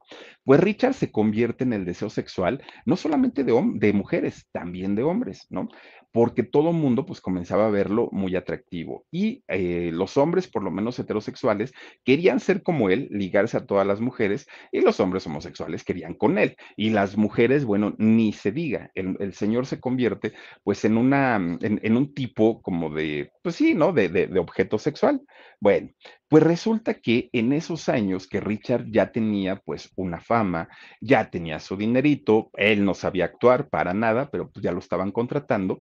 pues 0.45 0.61
Richard 0.61 0.95
se 0.95 1.13
convierte 1.13 1.65
en 1.65 1.73
el 1.73 1.85
deseo 1.85 2.11
sexual, 2.11 2.63
no 2.87 2.97
solamente 2.97 3.45
de, 3.45 3.53
de 3.75 3.93
mujeres, 3.93 4.47
también 4.53 4.95
de 4.95 5.03
hombres, 5.03 5.47
¿no? 5.51 5.69
Porque 6.13 6.43
todo 6.43 6.73
mundo 6.73 7.07
pues 7.07 7.21
comenzaba 7.21 7.67
a 7.67 7.71
verlo 7.71 8.09
muy 8.11 8.35
atractivo 8.35 9.07
y 9.13 9.45
eh, 9.49 9.91
los 9.93 10.17
hombres, 10.17 10.49
por 10.49 10.65
lo 10.65 10.71
menos 10.71 10.99
heterosexuales, 10.99 11.73
querían 12.05 12.41
ser 12.41 12.63
como 12.63 12.91
él, 12.91 13.09
ligarse 13.11 13.57
todas 13.67 13.87
las 13.87 14.01
mujeres 14.01 14.47
y 14.73 14.81
los 14.81 15.01
hombres 15.01 15.27
homosexuales 15.27 15.85
querían 15.85 16.15
con 16.15 16.39
él. 16.39 16.57
Y 16.77 16.91
las 16.91 17.17
mujeres, 17.17 17.65
bueno, 17.65 17.95
ni 17.99 18.33
se 18.33 18.53
diga, 18.53 18.91
el, 18.95 19.33
señor 19.35 19.67
se 19.67 19.81
convierte 19.81 20.33
pues 20.63 20.85
en, 20.85 20.97
una, 20.97 21.37
en, 21.37 21.97
un 21.97 22.15
tipo 22.15 22.63
como 22.63 22.91
de, 22.91 23.31
pues 23.43 23.57
sí, 23.57 23.75
¿no? 23.75 23.93
De, 23.93 24.09
de, 24.09 24.39
objeto 24.39 24.79
sexual. 24.79 25.21
Bueno, 25.61 25.91
pues 26.29 26.43
resulta 26.43 26.95
que 26.95 27.29
en 27.33 27.53
esos 27.53 27.89
años 27.89 28.27
que 28.27 28.41
Richard 28.41 28.87
ya 28.91 29.13
tenía 29.13 29.57
pues 29.57 29.91
una 29.97 30.21
fama, 30.21 30.69
ya 31.01 31.31
tenía 31.31 31.59
su 31.61 31.77
dinerito, 31.77 32.51
él 32.55 32.85
no 32.85 32.95
sabía 32.95 33.27
actuar 33.27 33.69
para 33.69 33.95
nada, 33.95 34.31
pero 34.31 34.51
pues 34.51 34.63
ya 34.63 34.73
lo 34.73 34.79
estaban 34.79 35.13
contratando. 35.13 35.81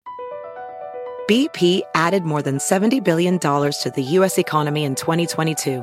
BP 1.27 1.85
added 1.95 2.25
more 2.25 2.43
than 2.43 2.59
$70 2.59 3.03
billion 3.03 3.39
to 3.39 3.93
the 3.95 4.03
U.S. 4.19 4.39
economy 4.39 4.85
in 4.85 4.95
2022. 4.95 5.83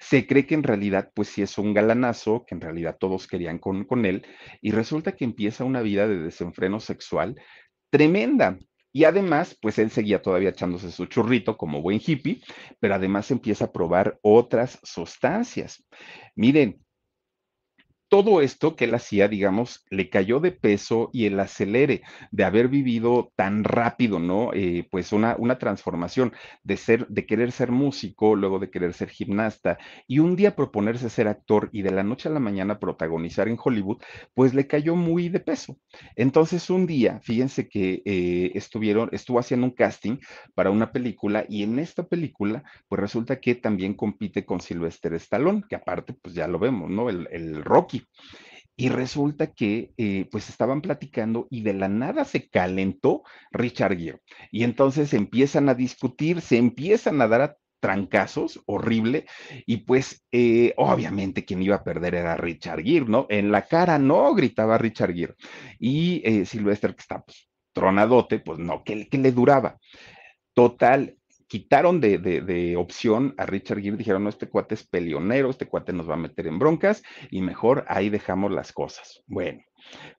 Se 0.00 0.26
cree 0.26 0.46
que 0.46 0.54
en 0.54 0.62
realidad, 0.62 1.10
pues 1.14 1.28
sí 1.28 1.42
es 1.42 1.58
un 1.58 1.74
galanazo, 1.74 2.44
que 2.46 2.54
en 2.54 2.62
realidad 2.62 2.96
todos 2.98 3.28
querían 3.28 3.58
con, 3.58 3.84
con 3.84 4.06
él, 4.06 4.26
y 4.62 4.72
resulta 4.72 5.12
que 5.12 5.24
empieza 5.24 5.64
una 5.64 5.82
vida 5.82 6.08
de 6.08 6.18
desenfreno 6.18 6.80
sexual 6.80 7.40
tremenda. 7.90 8.58
Y 8.92 9.04
además, 9.04 9.56
pues 9.60 9.78
él 9.78 9.90
seguía 9.90 10.20
todavía 10.20 10.48
echándose 10.48 10.90
su 10.90 11.06
churrito 11.06 11.56
como 11.56 11.82
buen 11.82 12.00
hippie, 12.04 12.42
pero 12.80 12.94
además 12.94 13.30
empieza 13.30 13.66
a 13.66 13.72
probar 13.72 14.18
otras 14.22 14.80
sustancias. 14.82 15.84
Miren, 16.34 16.84
todo 18.10 18.42
esto 18.42 18.76
que 18.76 18.84
él 18.86 18.94
hacía, 18.94 19.28
digamos, 19.28 19.84
le 19.88 20.10
cayó 20.10 20.40
de 20.40 20.52
peso 20.52 21.10
y 21.12 21.26
el 21.26 21.38
acelere 21.40 22.02
de 22.32 22.44
haber 22.44 22.68
vivido 22.68 23.32
tan 23.36 23.64
rápido, 23.64 24.18
¿no? 24.18 24.50
Eh, 24.52 24.86
pues 24.90 25.12
una, 25.12 25.36
una 25.38 25.58
transformación 25.58 26.32
de 26.64 26.76
ser, 26.76 27.06
de 27.08 27.24
querer 27.24 27.52
ser 27.52 27.70
músico, 27.70 28.34
luego 28.34 28.58
de 28.58 28.70
querer 28.70 28.94
ser 28.94 29.10
gimnasta 29.10 29.78
y 30.08 30.18
un 30.18 30.36
día 30.36 30.56
proponerse 30.56 31.08
ser 31.08 31.28
actor 31.28 31.70
y 31.72 31.82
de 31.82 31.92
la 31.92 32.02
noche 32.02 32.28
a 32.28 32.32
la 32.32 32.40
mañana 32.40 32.80
protagonizar 32.80 33.48
en 33.48 33.58
Hollywood, 33.62 34.02
pues 34.34 34.54
le 34.54 34.66
cayó 34.66 34.96
muy 34.96 35.28
de 35.28 35.40
peso. 35.40 35.78
Entonces 36.16 36.68
un 36.68 36.86
día, 36.86 37.20
fíjense 37.22 37.68
que 37.68 38.02
eh, 38.04 38.50
estuvieron, 38.54 39.08
estuvo 39.12 39.38
haciendo 39.38 39.66
un 39.66 39.72
casting 39.72 40.18
para 40.54 40.70
una 40.70 40.92
película 40.92 41.44
y 41.48 41.62
en 41.62 41.78
esta 41.78 42.02
película, 42.06 42.64
pues 42.88 43.00
resulta 43.00 43.40
que 43.40 43.54
también 43.54 43.94
compite 43.94 44.44
con 44.44 44.60
Sylvester 44.60 45.14
Stallone, 45.14 45.62
que 45.68 45.76
aparte, 45.76 46.12
pues 46.14 46.34
ya 46.34 46.48
lo 46.48 46.58
vemos, 46.58 46.90
¿no? 46.90 47.08
El, 47.08 47.28
el 47.30 47.64
Rocky 47.64 47.99
y 48.80 48.88
resulta 48.88 49.52
que 49.52 49.92
eh, 49.98 50.26
pues 50.30 50.48
estaban 50.48 50.80
platicando 50.80 51.46
y 51.50 51.60
de 51.60 51.74
la 51.74 51.88
nada 51.88 52.24
se 52.24 52.48
calentó 52.48 53.24
Richard 53.50 53.98
Gere. 53.98 54.22
Y 54.50 54.64
entonces 54.64 55.12
empiezan 55.12 55.68
a 55.68 55.74
discutir, 55.74 56.40
se 56.40 56.56
empiezan 56.56 57.20
a 57.20 57.28
dar 57.28 57.42
a 57.42 57.56
trancazos, 57.80 58.60
horrible, 58.64 59.26
y 59.66 59.78
pues 59.78 60.24
eh, 60.32 60.72
obviamente 60.78 61.44
quien 61.44 61.62
iba 61.62 61.76
a 61.76 61.84
perder 61.84 62.14
era 62.14 62.36
Richard 62.36 62.82
Gere, 62.82 63.04
¿no? 63.06 63.26
En 63.28 63.52
la 63.52 63.66
cara 63.66 63.98
no, 63.98 64.34
gritaba 64.34 64.78
Richard 64.78 65.14
Gere. 65.14 65.34
Y 65.78 66.22
eh, 66.24 66.46
Sylvester, 66.46 66.94
que 66.94 67.00
está 67.00 67.20
pues, 67.22 67.48
tronadote, 67.74 68.38
pues 68.38 68.58
no, 68.58 68.82
que, 68.82 69.08
que 69.08 69.18
le 69.18 69.32
duraba. 69.32 69.78
Total, 70.54 71.16
quitaron 71.50 72.00
de, 72.00 72.76
opción 72.78 73.34
a 73.36 73.44
Richard 73.44 73.80
Gere, 73.80 73.96
dijeron, 73.96 74.22
no, 74.22 74.30
este 74.30 74.48
cuate 74.48 74.76
es 74.76 74.86
peleonero, 74.86 75.50
este 75.50 75.66
cuate 75.66 75.92
nos 75.92 76.08
va 76.08 76.14
a 76.14 76.16
meter 76.16 76.46
en 76.46 76.60
broncas 76.60 77.02
y 77.28 77.42
mejor 77.42 77.84
ahí 77.88 78.08
dejamos 78.08 78.52
las 78.52 78.72
cosas. 78.72 79.24
Bueno, 79.26 79.60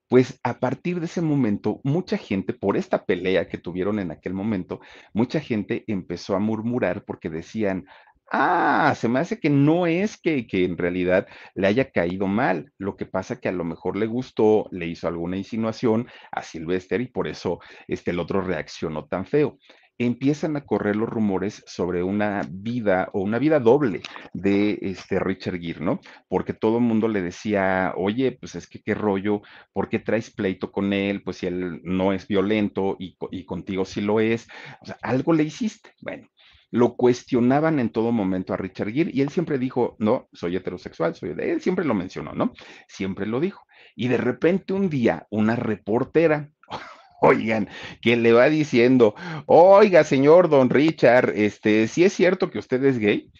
pues 0.09 0.37
a 0.43 0.59
partir 0.59 0.99
de 0.99 1.05
ese 1.05 1.21
momento, 1.21 1.79
mucha 1.85 2.17
gente, 2.17 2.51
por 2.51 2.75
esta 2.75 3.05
pelea 3.05 3.47
que 3.47 3.57
tuvieron 3.57 3.99
en 3.99 4.11
aquel 4.11 4.33
momento, 4.33 4.81
mucha 5.13 5.39
gente 5.39 5.85
empezó 5.87 6.35
a 6.35 6.39
murmurar 6.39 7.05
porque 7.05 7.29
decían, 7.29 7.85
Ah, 8.33 8.93
se 8.95 9.09
me 9.09 9.19
hace 9.19 9.41
que 9.41 9.49
no 9.49 9.87
es 9.87 10.17
que, 10.17 10.47
que, 10.47 10.63
en 10.63 10.77
realidad 10.77 11.27
le 11.53 11.67
haya 11.67 11.91
caído 11.91 12.27
mal. 12.27 12.71
Lo 12.77 12.95
que 12.95 13.05
pasa 13.05 13.41
que 13.41 13.49
a 13.49 13.51
lo 13.51 13.65
mejor 13.65 13.97
le 13.97 14.05
gustó, 14.05 14.69
le 14.71 14.87
hizo 14.87 15.09
alguna 15.09 15.35
insinuación 15.35 16.07
a 16.31 16.41
Sylvester 16.41 17.01
y 17.01 17.07
por 17.07 17.27
eso 17.27 17.59
este, 17.89 18.11
el 18.11 18.19
otro 18.21 18.39
reaccionó 18.39 19.05
tan 19.05 19.25
feo 19.25 19.57
empiezan 19.97 20.55
a 20.55 20.65
correr 20.65 20.95
los 20.95 21.09
rumores 21.09 21.63
sobre 21.67 22.03
una 22.03 22.41
vida 22.49 23.09
o 23.13 23.21
una 23.21 23.39
vida 23.39 23.59
doble 23.59 24.01
de 24.33 24.79
este 24.81 25.19
Richard 25.19 25.59
Gere, 25.59 25.79
¿no? 25.79 25.99
Porque 26.27 26.53
todo 26.53 26.77
el 26.77 26.83
mundo 26.83 27.07
le 27.07 27.21
decía, 27.21 27.93
oye, 27.95 28.31
pues 28.31 28.55
es 28.55 28.67
que 28.67 28.81
qué 28.81 28.93
rollo, 28.95 29.41
¿por 29.73 29.89
qué 29.89 29.99
traes 29.99 30.31
pleito 30.31 30.71
con 30.71 30.93
él? 30.93 31.21
Pues 31.23 31.37
si 31.37 31.47
él 31.47 31.81
no 31.83 32.13
es 32.13 32.27
violento 32.27 32.95
y, 32.99 33.17
y 33.31 33.45
contigo 33.45 33.85
sí 33.85 34.01
lo 34.01 34.19
es, 34.19 34.47
o 34.81 34.85
sea, 34.85 34.97
algo 35.01 35.33
le 35.33 35.43
hiciste. 35.43 35.91
Bueno, 36.01 36.27
lo 36.71 36.95
cuestionaban 36.95 37.79
en 37.79 37.89
todo 37.89 38.11
momento 38.11 38.53
a 38.53 38.57
Richard 38.57 38.91
Gere 38.91 39.11
y 39.13 39.21
él 39.21 39.29
siempre 39.29 39.59
dijo, 39.59 39.97
no, 39.99 40.29
soy 40.31 40.55
heterosexual, 40.55 41.13
soy 41.15 41.33
de 41.33 41.51
él, 41.51 41.61
siempre 41.61 41.85
lo 41.85 41.93
mencionó, 41.93 42.33
¿no? 42.33 42.53
Siempre 42.87 43.25
lo 43.25 43.39
dijo. 43.41 43.65
Y 43.95 44.07
de 44.07 44.17
repente 44.17 44.73
un 44.73 44.89
día 44.89 45.27
una 45.29 45.55
reportera 45.57 46.49
Oigan, 47.23 47.69
que 48.01 48.17
le 48.17 48.33
va 48.33 48.49
diciendo, 48.49 49.13
oiga, 49.45 50.03
señor 50.03 50.49
Don 50.49 50.71
Richard, 50.71 51.33
este, 51.35 51.87
si 51.87 52.03
es 52.03 52.13
cierto 52.13 52.49
que 52.49 52.57
usted 52.57 52.83
es 52.83 52.97
gay, 52.97 53.31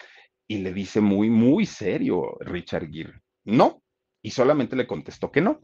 y 0.48 0.60
le 0.60 0.72
dice 0.72 1.02
muy, 1.02 1.32
muy 1.32 1.65
serio 1.65 2.38
Richard 2.41 2.91
Gere, 2.91 3.22
no, 3.44 3.82
y 4.22 4.32
solamente 4.32 4.76
le 4.76 4.86
contestó 4.86 5.32
que 5.32 5.41
no. 5.41 5.62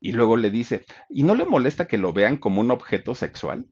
Y 0.00 0.12
luego 0.12 0.38
le 0.38 0.50
dice, 0.50 0.86
¿y 1.10 1.24
no 1.24 1.34
le 1.34 1.44
molesta 1.44 1.86
que 1.86 1.98
lo 1.98 2.14
vean 2.14 2.38
como 2.38 2.62
un 2.62 2.70
objeto 2.70 3.14
sexual? 3.14 3.66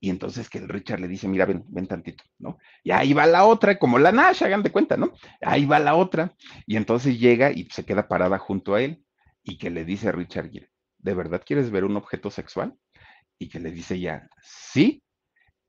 Y 0.00 0.10
entonces 0.10 0.50
que 0.50 0.58
el 0.58 0.68
Richard 0.68 1.00
le 1.00 1.08
dice, 1.08 1.26
mira, 1.26 1.46
ven, 1.46 1.64
ven 1.68 1.86
tantito, 1.86 2.24
¿no? 2.38 2.58
Y 2.84 2.90
ahí 2.90 3.14
va 3.14 3.26
la 3.26 3.44
otra, 3.46 3.78
como 3.78 3.98
la 3.98 4.12
Nash, 4.12 4.44
hagan 4.44 4.62
de 4.62 4.70
cuenta, 4.70 4.96
¿no? 4.96 5.12
Ahí 5.40 5.64
va 5.64 5.78
la 5.78 5.94
otra. 5.94 6.34
Y 6.66 6.76
entonces 6.76 7.18
llega 7.18 7.50
y 7.50 7.66
se 7.70 7.84
queda 7.84 8.08
parada 8.08 8.38
junto 8.38 8.74
a 8.74 8.82
él 8.82 9.02
y 9.42 9.56
que 9.56 9.70
le 9.70 9.84
dice 9.84 10.08
a 10.08 10.12
Richard 10.12 10.50
Gere, 10.50 10.70
¿de 10.98 11.14
verdad 11.14 11.42
quieres 11.44 11.70
ver 11.70 11.84
un 11.84 11.96
objeto 11.96 12.30
sexual? 12.30 12.76
Y 13.38 13.48
que 13.48 13.60
le 13.60 13.70
dice 13.70 13.98
ya, 14.00 14.28
sí, 14.42 15.02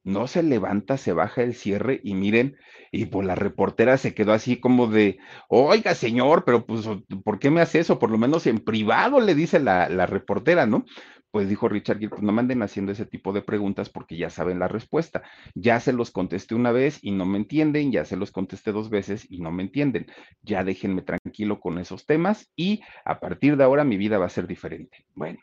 no 0.03 0.27
se 0.27 0.43
levanta, 0.43 0.97
se 0.97 1.13
baja 1.13 1.43
el 1.43 1.53
cierre 1.53 1.99
y 2.03 2.15
miren, 2.15 2.57
y 2.91 3.05
pues 3.05 3.27
la 3.27 3.35
reportera 3.35 3.97
se 3.97 4.13
quedó 4.13 4.33
así 4.33 4.59
como 4.59 4.87
de, 4.87 5.19
oiga 5.49 5.93
señor, 5.95 6.45
pero 6.45 6.65
pues, 6.65 6.87
¿por 7.23 7.39
qué 7.39 7.51
me 7.51 7.61
hace 7.61 7.79
eso? 7.79 7.99
Por 7.99 8.09
lo 8.09 8.17
menos 8.17 8.47
en 8.47 8.59
privado 8.59 9.19
le 9.19 9.35
dice 9.35 9.59
la, 9.59 9.89
la 9.89 10.05
reportera, 10.05 10.65
¿no? 10.65 10.85
Pues 11.31 11.47
dijo 11.47 11.69
Richard 11.69 11.99
pues 12.09 12.23
no 12.23 12.31
manden 12.31 12.63
haciendo 12.63 12.91
ese 12.91 13.05
tipo 13.05 13.33
de 13.33 13.43
preguntas 13.43 13.89
porque 13.89 14.17
ya 14.17 14.31
saben 14.31 14.57
la 14.57 14.67
respuesta. 14.67 15.21
Ya 15.53 15.79
se 15.79 15.93
los 15.93 16.09
contesté 16.09 16.55
una 16.55 16.71
vez 16.71 16.97
y 17.03 17.11
no 17.11 17.25
me 17.25 17.37
entienden, 17.37 17.91
ya 17.91 18.03
se 18.03 18.15
los 18.15 18.31
contesté 18.31 18.71
dos 18.71 18.89
veces 18.89 19.27
y 19.29 19.39
no 19.39 19.51
me 19.51 19.61
entienden. 19.61 20.07
Ya 20.41 20.63
déjenme 20.63 21.03
tranquilo 21.03 21.59
con 21.59 21.77
esos 21.77 22.07
temas 22.07 22.49
y 22.55 22.81
a 23.05 23.19
partir 23.19 23.57
de 23.57 23.63
ahora 23.63 23.83
mi 23.83 23.97
vida 23.97 24.17
va 24.17 24.25
a 24.25 24.29
ser 24.29 24.47
diferente. 24.47 25.05
Bueno, 25.13 25.37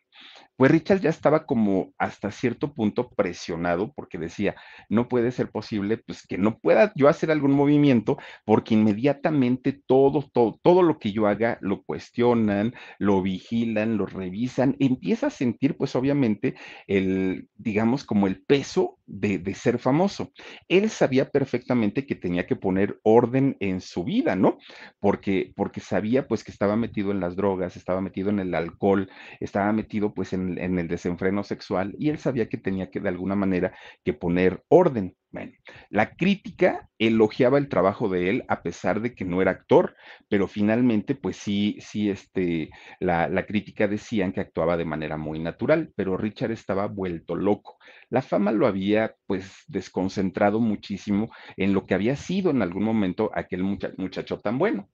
pues 0.57 0.71
Richard 0.71 1.01
ya 1.01 1.11
estaba 1.11 1.47
como 1.47 1.93
hasta 1.99 2.31
cierto 2.31 2.73
punto 2.73 3.11
presionado 3.11 3.93
porque 3.95 4.19
decía, 4.19 4.55
no 4.89 5.09
puede 5.09 5.33
ser 5.33 5.51
posible, 5.51 5.99
pues 5.99 6.27
que 6.27 6.39
no 6.39 6.59
pueda 6.59 6.93
yo 6.95 7.09
hacer 7.09 7.31
algún 7.31 7.53
movimiento 7.53 8.19
porque 8.45 8.75
inmediatamente 8.75 9.73
todo, 9.73 10.23
todo, 10.33 10.59
todo 10.63 10.83
lo 10.83 10.99
que 10.99 11.13
yo 11.13 11.27
haga 11.27 11.59
lo 11.61 11.83
cuestionan, 11.83 12.75
lo 12.99 13.23
vigilan, 13.23 13.97
lo 13.97 14.07
revisan, 14.07 14.77
empieza 14.79 15.29
a 15.29 15.31
sentir 15.31 15.77
pues 15.77 15.95
obviamente 15.97 16.55
el, 16.87 17.49
digamos, 17.57 18.05
como 18.05 18.27
el 18.27 18.43
peso 18.43 18.99
de, 19.07 19.39
de 19.39 19.55
ser 19.55 19.79
famoso. 19.79 20.33
Él 20.69 20.91
sabía 20.91 21.31
perfectamente 21.31 22.07
que 22.07 22.15
tenía 22.15 22.47
que 22.47 22.57
poner 22.57 22.99
orden 23.03 23.57
en 23.61 23.81
su 23.81 24.05
vida, 24.05 24.37
¿no? 24.37 24.59
Porque, 25.01 25.53
porque 25.55 25.81
sabía 25.81 26.27
pues 26.27 26.45
que 26.45 26.51
estaba 26.51 26.77
metido 26.77 27.11
en 27.11 27.21
las 27.21 27.37
drogas, 27.37 27.77
estaba 27.77 28.01
metido 28.01 28.31
en 28.31 28.41
el 28.41 28.55
alcohol, 28.55 29.11
estaba 29.41 29.73
metido 29.73 30.15
pues 30.15 30.33
en 30.33 30.47
en, 30.59 30.79
el 30.79 30.89
desenfreno 30.89 31.43
sexual 31.45 31.95
y 31.99 32.11
él 32.11 32.19
sabía 32.19 32.49
que 32.49 32.59
tenía 32.59 32.91
que 32.91 33.01
de 33.01 33.09
alguna 33.09 33.35
manera 33.35 33.77
que 34.05 34.13
poner 34.13 34.63
orden. 34.69 35.17
Bueno, 35.33 35.53
la 35.91 36.15
crítica 36.17 36.89
elogiaba 36.99 37.59
el 37.59 37.69
trabajo 37.69 38.09
de 38.09 38.31
él 38.31 38.45
a 38.49 38.63
pesar 38.63 39.03
de 39.03 39.15
que 39.15 39.25
no 39.27 39.43
era 39.43 39.51
actor, 39.51 39.95
pero 40.29 40.49
finalmente, 40.49 41.15
pues 41.15 41.37
sí, 41.37 41.77
sí, 41.81 42.09
este, 42.09 42.71
la, 43.01 43.29
la 43.29 43.45
crítica 43.45 43.87
decían 43.87 44.33
que 44.33 44.41
actuaba 44.41 44.79
de 44.79 44.87
manera 44.87 45.19
muy 45.19 45.39
natural, 45.39 45.93
pero 45.95 46.17
Richard 46.17 46.53
estaba 46.53 46.87
vuelto 46.87 47.35
loco. 47.35 47.77
La 48.09 48.23
fama 48.23 48.51
lo 48.53 48.67
había, 48.67 49.15
pues, 49.27 49.53
desconcentrado 49.67 50.59
muchísimo 50.61 51.29
en 51.59 51.75
lo 51.75 51.85
que 51.85 51.95
había 51.95 52.17
sido 52.17 52.51
en 52.51 52.63
algún 52.63 52.85
momento 52.85 53.31
aquel 53.35 53.63
muchacho 53.63 54.39
tan 54.41 54.59
bueno. 54.59 54.89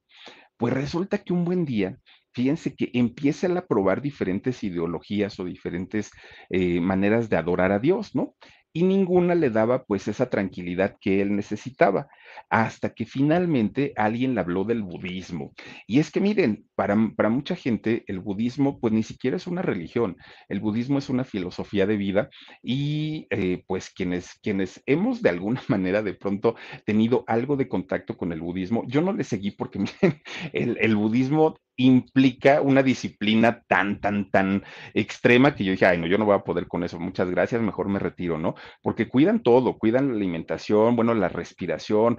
Pues 0.57 0.73
resulta 0.75 1.19
que 1.19 1.33
un 1.33 1.45
buen 1.45 1.65
día 1.65 1.99
fíjense 2.35 2.75
que 2.75 2.91
empieza 2.95 3.47
a 3.59 3.67
probar 3.67 4.01
diferentes 4.01 4.63
ideologías 4.65 5.39
o 5.39 5.45
diferentes 5.45 6.11
eh, 6.51 6.81
maneras 6.81 7.29
de 7.29 7.37
adorar 7.37 7.73
a 7.73 7.79
Dios, 7.79 8.15
¿no? 8.15 8.35
Y 8.73 8.85
ninguna 8.85 9.35
le 9.35 9.51
daba 9.51 9.85
pues 9.85 10.09
esa 10.09 10.31
tranquilidad 10.31 10.97
que 11.01 11.21
él 11.21 11.37
necesitaba, 11.37 12.09
hasta 12.49 12.95
que 12.95 13.05
finalmente 13.05 13.93
alguien 13.97 14.35
le 14.35 14.41
habló 14.41 14.65
del 14.65 14.83
budismo. 14.83 15.53
Y 15.87 15.99
es 15.99 16.11
que 16.11 16.21
miren, 16.21 16.67
para, 16.75 16.97
para, 17.17 17.29
mucha 17.29 17.57
gente 17.57 18.05
el 18.07 18.21
budismo 18.21 18.81
pues 18.81 18.93
ni 18.93 19.03
siquiera 19.03 19.37
es 19.37 19.47
una 19.47 19.63
religión, 19.63 20.17
el 20.49 20.61
budismo 20.61 20.99
es 20.99 21.09
una 21.09 21.25
filosofía 21.25 21.87
de 21.87 21.97
vida 21.97 22.31
y 22.63 23.27
eh, 23.31 23.63
pues 23.67 23.91
quienes, 23.91 24.35
quienes 24.43 24.83
hemos 24.87 25.23
de 25.23 25.31
alguna 25.31 25.63
manera 25.69 26.03
de 26.03 26.15
pronto 26.15 26.57
tenido 26.87 27.25
algo 27.27 27.57
de 27.57 27.69
contacto 27.69 28.17
con 28.17 28.33
el 28.33 28.41
budismo, 28.41 28.85
yo 28.87 29.01
no 29.03 29.13
le 29.13 29.25
seguí 29.25 29.51
porque 29.51 29.79
miren, 29.79 30.23
el, 30.53 30.79
el 30.81 30.97
budismo 30.97 31.57
implica 31.77 32.61
una 32.61 32.83
disciplina 32.83 33.63
tan, 33.67 34.01
tan, 34.01 34.31
tan 34.31 34.63
extrema 34.95 35.55
que 35.55 35.65
yo 35.65 35.73
dije, 35.73 35.87
ay, 35.87 35.99
no, 35.99 36.07
yo 36.07 36.19
no 36.19 36.25
voy 36.25 36.35
a 36.35 36.45
poder 36.45 36.69
con 36.69 36.85
eso, 36.85 36.99
muchas 37.01 37.31
gracias, 37.31 37.63
mejor 37.63 37.89
me 37.89 37.99
retiro, 37.99 38.39
¿no? 38.39 38.55
Porque 38.83 39.09
cuidan 39.09 39.43
todo, 39.43 39.79
cuidan 39.79 40.09
la 40.09 40.15
alimentación, 40.15 40.97
bueno, 40.97 41.15
la 41.15 41.29
respiración, 41.29 42.19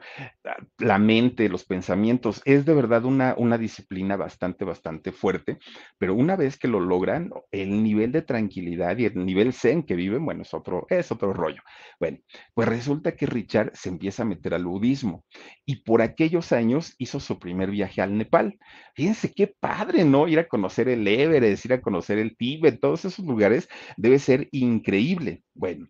la 0.78 0.98
mente, 0.98 1.50
los 1.50 1.66
pensamientos, 1.66 2.42
es 2.46 2.66
de 2.66 2.74
verdad 2.74 3.06
una, 3.06 3.36
una 3.38 3.58
disciplina 3.58 4.16
bastante, 4.16 4.66
bastante 4.66 5.12
fuerte, 5.12 5.58
pero 5.98 6.16
una 6.16 6.36
vez 6.36 6.58
que 6.58 6.68
lo 6.68 6.80
logran, 6.80 7.32
el 7.52 7.84
nivel 7.84 8.12
de 8.12 8.22
tranquilidad 8.22 8.98
y 8.98 9.06
el 9.06 9.26
nivel 9.26 9.54
zen 9.54 9.84
que 9.84 9.96
viven, 9.96 10.26
bueno, 10.26 10.42
es 10.42 10.54
otro, 10.54 10.86
es 10.90 11.12
otro 11.12 11.34
rollo. 11.34 11.62
Bueno, 12.00 12.20
pues 12.54 12.68
resulta 12.68 13.16
que 13.16 13.26
Richard 13.26 13.72
se 13.76 13.90
empieza 13.90 14.24
a 14.24 14.26
meter 14.26 14.54
al 14.54 14.66
budismo 14.66 15.26
y 15.66 15.78
por 15.78 16.02
aquellos 16.02 16.52
años 16.52 16.96
hizo 16.98 17.20
su 17.20 17.40
primer 17.40 17.72
viaje 17.72 18.02
al 18.02 18.18
Nepal. 18.18 18.58
Fíjense 18.96 19.34
qué 19.34 19.43
padre, 19.48 20.06
¿no? 20.06 20.28
Ir 20.28 20.40
a 20.40 20.48
conocer 20.48 20.90
el 20.90 21.08
Everest, 21.08 21.66
ir 21.66 21.74
a 21.74 21.82
conocer 21.82 22.18
el 22.18 22.36
Tíbet, 22.38 22.80
todos 22.80 23.06
esos 23.06 23.26
lugares 23.26 23.70
debe 23.98 24.20
ser 24.20 24.50
increíble. 24.52 25.44
Bueno, 25.54 25.88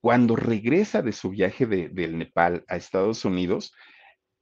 cuando 0.00 0.36
regresa 0.36 1.02
de 1.02 1.12
su 1.12 1.30
viaje 1.30 1.66
de, 1.66 1.88
del 1.88 2.18
Nepal 2.18 2.64
a 2.68 2.76
Estados 2.76 3.24
Unidos, 3.24 3.72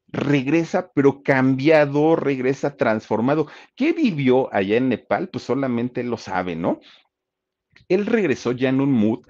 regresa, 0.08 0.90
pero 0.94 1.22
cambiado, 1.22 2.16
regresa 2.16 2.76
transformado. 2.76 3.46
¿Qué 3.76 3.92
vivió 3.92 4.52
allá 4.54 4.76
en 4.76 4.88
Nepal? 4.88 5.28
Pues 5.28 5.44
solamente 5.44 6.02
lo 6.02 6.16
sabe, 6.16 6.56
¿no? 6.56 6.80
Él 7.88 8.06
regresó 8.06 8.52
ya 8.52 8.68
en 8.68 8.80
un 8.80 8.92
mood 8.92 9.26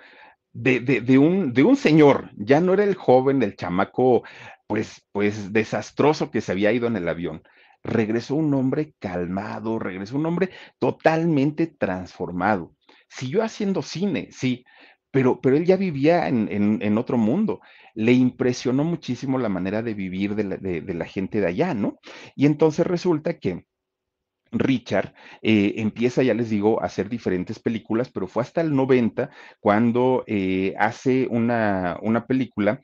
de, 0.53 0.81
de, 0.81 1.01
de, 1.01 1.19
un, 1.19 1.53
de 1.53 1.63
un 1.63 1.77
señor, 1.77 2.31
ya 2.37 2.61
no 2.61 2.75
era 2.75 2.85
el 2.85 2.95
joven, 2.95 3.43
el 3.43 3.57
chamaco, 3.57 4.23
pues, 4.67 5.07
pues 5.13 5.53
desastroso 5.53 6.31
que 6.31 6.41
se 6.41 6.53
había 6.53 6.73
ido 6.73 6.87
en 6.87 6.97
el 6.97 7.09
avión 7.09 7.43
regresó 7.83 8.35
un 8.35 8.53
hombre 8.55 8.95
calmado, 8.99 9.79
regresó 9.79 10.17
un 10.17 10.27
hombre 10.27 10.51
totalmente 10.79 11.67
transformado. 11.67 12.75
Siguió 13.09 13.43
haciendo 13.43 13.83
cine, 13.83 14.29
sí, 14.31 14.65
pero, 15.11 15.41
pero 15.41 15.57
él 15.57 15.67
ya 15.67 15.77
vivía 15.77 16.29
en, 16.29 16.49
en, 16.51 16.99
otro 16.99 17.19
mundo. 17.19 17.61
Le 17.95 18.13
impresionó 18.13 18.83
muchísimo 18.85 19.39
la 19.39 19.51
manera 19.51 19.83
de 19.83 19.95
vivir 19.95 20.35
de 20.35 20.45
la, 20.45 20.57
de, 20.57 20.95
la 20.95 21.05
gente 21.05 21.41
de 21.41 21.47
allá, 21.49 21.75
¿no? 21.75 21.99
Y 22.35 22.47
entonces 22.47 22.87
resulta 22.87 23.39
que... 23.39 23.65
Richard 24.55 25.15
eh, 25.41 25.77
empieza, 25.79 26.23
ya 26.23 26.35
les 26.35 26.51
digo, 26.51 26.83
a 26.83 26.85
hacer 26.85 27.09
diferentes 27.09 27.59
películas, 27.59 28.11
pero 28.11 28.27
fue 28.27 28.43
hasta 28.43 28.61
el 28.61 28.77
90 28.77 29.31
cuando 29.61 30.25
eh, 30.27 30.75
hace 30.79 31.27
una, 31.31 31.99
una 32.03 32.27
película 32.27 32.83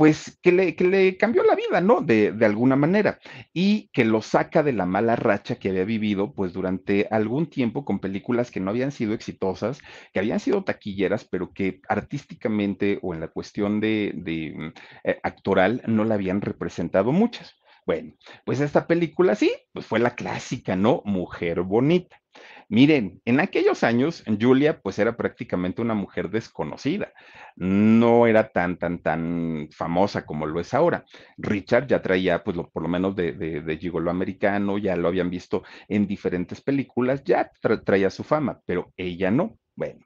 pues 0.00 0.38
que 0.40 0.50
le, 0.50 0.74
que 0.76 0.84
le 0.84 1.18
cambió 1.18 1.42
la 1.44 1.54
vida, 1.54 1.82
¿no? 1.82 2.00
De, 2.00 2.32
de, 2.32 2.46
alguna 2.46 2.74
manera, 2.74 3.20
y 3.52 3.90
que 3.92 4.06
lo 4.06 4.22
saca 4.22 4.62
de 4.62 4.72
la 4.72 4.86
mala 4.86 5.14
racha 5.14 5.56
que 5.56 5.68
había 5.68 5.84
vivido, 5.84 6.32
pues 6.32 6.54
durante 6.54 7.06
algún 7.10 7.50
tiempo 7.50 7.84
con 7.84 7.98
películas 7.98 8.50
que 8.50 8.60
no 8.60 8.70
habían 8.70 8.92
sido 8.92 9.12
exitosas, 9.12 9.82
que 10.14 10.20
habían 10.20 10.40
sido 10.40 10.64
taquilleras, 10.64 11.26
pero 11.26 11.52
que 11.52 11.82
artísticamente 11.86 12.98
o 13.02 13.12
en 13.12 13.20
la 13.20 13.28
cuestión 13.28 13.78
de, 13.78 14.12
de 14.14 14.54
mm, 14.56 14.72
eh, 15.04 15.20
actoral 15.22 15.82
no 15.86 16.06
la 16.06 16.14
habían 16.14 16.40
representado 16.40 17.12
muchas. 17.12 17.56
Bueno, 17.84 18.14
pues 18.46 18.60
esta 18.60 18.86
película 18.86 19.34
sí, 19.34 19.52
pues 19.74 19.84
fue 19.84 19.98
la 19.98 20.14
clásica, 20.14 20.76
¿no? 20.76 21.02
Mujer 21.04 21.60
bonita. 21.60 22.19
Miren, 22.68 23.20
en 23.24 23.40
aquellos 23.40 23.82
años, 23.82 24.22
Julia 24.40 24.80
pues 24.80 24.98
era 24.98 25.16
prácticamente 25.16 25.82
una 25.82 25.94
mujer 25.94 26.30
desconocida, 26.30 27.12
no 27.56 28.26
era 28.26 28.48
tan, 28.48 28.78
tan, 28.78 29.02
tan 29.02 29.68
famosa 29.72 30.24
como 30.24 30.46
lo 30.46 30.60
es 30.60 30.72
ahora. 30.72 31.04
Richard 31.36 31.88
ya 31.88 32.00
traía, 32.00 32.44
pues 32.44 32.56
lo, 32.56 32.70
por 32.70 32.82
lo 32.82 32.88
menos 32.88 33.16
de, 33.16 33.32
de, 33.32 33.60
de 33.62 33.78
gigolo 33.78 34.10
americano, 34.10 34.78
ya 34.78 34.96
lo 34.96 35.08
habían 35.08 35.30
visto 35.30 35.64
en 35.88 36.06
diferentes 36.06 36.60
películas, 36.60 37.24
ya 37.24 37.50
tra 37.60 37.82
traía 37.82 38.10
su 38.10 38.22
fama, 38.22 38.60
pero 38.64 38.92
ella 38.96 39.30
no. 39.30 39.58
Bueno, 39.74 40.04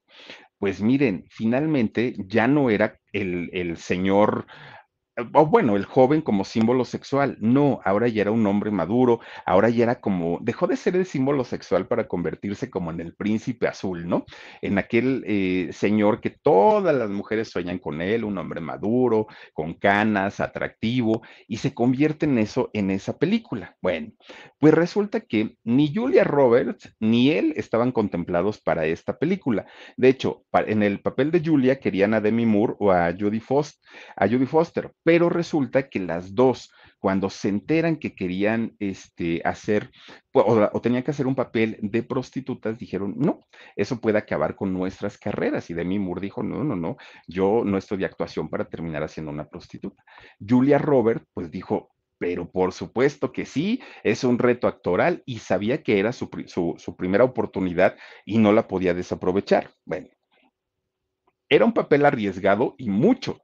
pues 0.59 0.81
miren, 0.81 1.25
finalmente 1.29 2.15
ya 2.19 2.47
no 2.49 2.71
era 2.71 2.99
el, 3.13 3.51
el 3.53 3.77
señor 3.77 4.47
o 5.17 5.47
bueno, 5.47 5.77
el 5.77 5.85
joven 5.85 6.23
como 6.23 6.45
símbolo 6.45 6.85
sexual. 6.85 7.37
No, 7.41 7.81
ahora 7.85 8.09
ya 8.09 8.23
era 8.23 8.31
un 8.31 8.47
hombre 8.47 8.71
maduro, 8.71 9.21
ahora 9.47 9.69
ya 9.69 9.85
era 9.85 10.01
como, 10.01 10.39
dejó 10.43 10.67
de 10.67 10.77
ser 10.77 10.97
el 10.97 11.07
símbolo 11.07 11.45
sexual 11.45 11.87
para 11.87 12.09
convertirse 12.09 12.71
como 12.71 12.91
en 12.91 13.01
el 13.01 13.15
príncipe 13.15 13.69
azul, 13.69 14.09
¿no? 14.09 14.25
En 14.61 14.79
aquel 14.79 15.25
eh, 15.27 15.71
señor 15.73 16.21
que 16.21 16.31
todas 16.31 16.95
las 16.95 17.11
mujeres 17.11 17.51
sueñan 17.51 17.79
con 17.79 18.01
él, 18.01 18.25
un 18.25 18.39
hombre 18.39 18.61
maduro, 18.61 19.27
con 19.53 19.75
canas, 19.75 20.41
atractivo, 20.41 21.23
y 21.47 21.59
se 21.59 21.75
convierte 21.75 22.27
en 22.27 22.39
eso 22.39 22.71
en 22.73 22.91
esa 22.91 23.19
película. 23.19 23.77
Bueno, 23.81 24.13
pues 24.59 24.75
resulta 24.75 25.21
que 25.21 25.57
ni 25.65 25.95
Julia 25.95 26.25
Roberts 26.25 26.95
ni 26.99 27.31
él 27.31 27.53
estaban 27.57 27.93
contemplados 27.93 28.61
para 28.61 28.87
esta 28.87 29.19
película. 29.19 29.67
De 29.97 30.09
hecho, 30.09 30.45
en 30.53 30.83
el 30.83 31.01
papel 31.01 31.31
de 31.31 31.43
Julia 31.45 31.79
querían 31.79 32.15
a 32.15 32.21
Demi 32.21 32.47
Moore 32.47 32.75
o 32.79 32.91
a 32.91 33.13
Judy 33.13 33.41
Foster, 33.41 33.81
a 34.17 34.27
Judy 34.27 34.47
Foster 34.47 34.93
pero 35.05 35.29
resulta 35.29 35.89
que 35.89 36.01
las 36.01 36.35
dos, 36.35 36.73
cuando 36.99 37.31
se 37.31 37.51
enteran 37.51 37.97
que 37.97 38.15
querían 38.17 38.75
este, 38.81 39.43
hacer 39.45 39.91
o, 40.33 40.81
tenían 40.81 41.03
que 41.03 41.13
hacer 41.13 41.27
un 41.27 41.35
papel 41.35 41.79
de 41.83 42.03
prostitutas, 42.03 42.79
dijeron, 42.79 43.15
no, 43.17 43.47
eso 43.77 44.01
puede 44.01 44.19
acabar 44.19 44.57
con 44.57 44.73
nuestras 44.73 45.19
carreras. 45.19 45.71
Y 45.71 45.75
Demi 45.75 45.99
Moore 45.99 46.23
dijo, 46.23 46.43
no, 46.43 46.65
no, 46.65 46.75
no, 46.75 46.97
yo 47.29 47.63
no 47.65 47.79
estoy 47.79 47.99
de 47.99 48.07
actuación 48.07 48.49
para 48.49 48.65
terminar 48.65 49.03
haciendo 49.05 49.31
una 49.31 49.49
prostituta. 49.49 50.03
Julia 50.41 50.79
Robert, 50.79 51.25
pues 51.35 51.51
dijo, 51.51 51.91
pero 52.19 52.51
por 52.51 52.73
supuesto 52.73 53.33
que 53.33 53.45
sí, 53.45 53.83
es 54.03 54.25
un 54.25 54.39
reto 54.39 54.67
actoral 54.67 55.23
y 55.27 55.41
sabía 55.41 55.83
que 55.83 55.99
era 55.99 56.13
su, 56.13 56.31
su, 56.47 56.75
su 56.79 56.97
primera 56.97 57.25
oportunidad 57.25 57.97
y 58.25 58.39
no 58.39 58.53
la 58.53 58.67
podía 58.67 58.95
desaprovechar. 58.95 59.71
Bueno, 59.85 60.09
era 61.51 61.65
un 61.65 61.75
papel 61.75 62.07
arriesgado 62.07 62.75
y 62.79 62.89
mucho, 62.89 63.44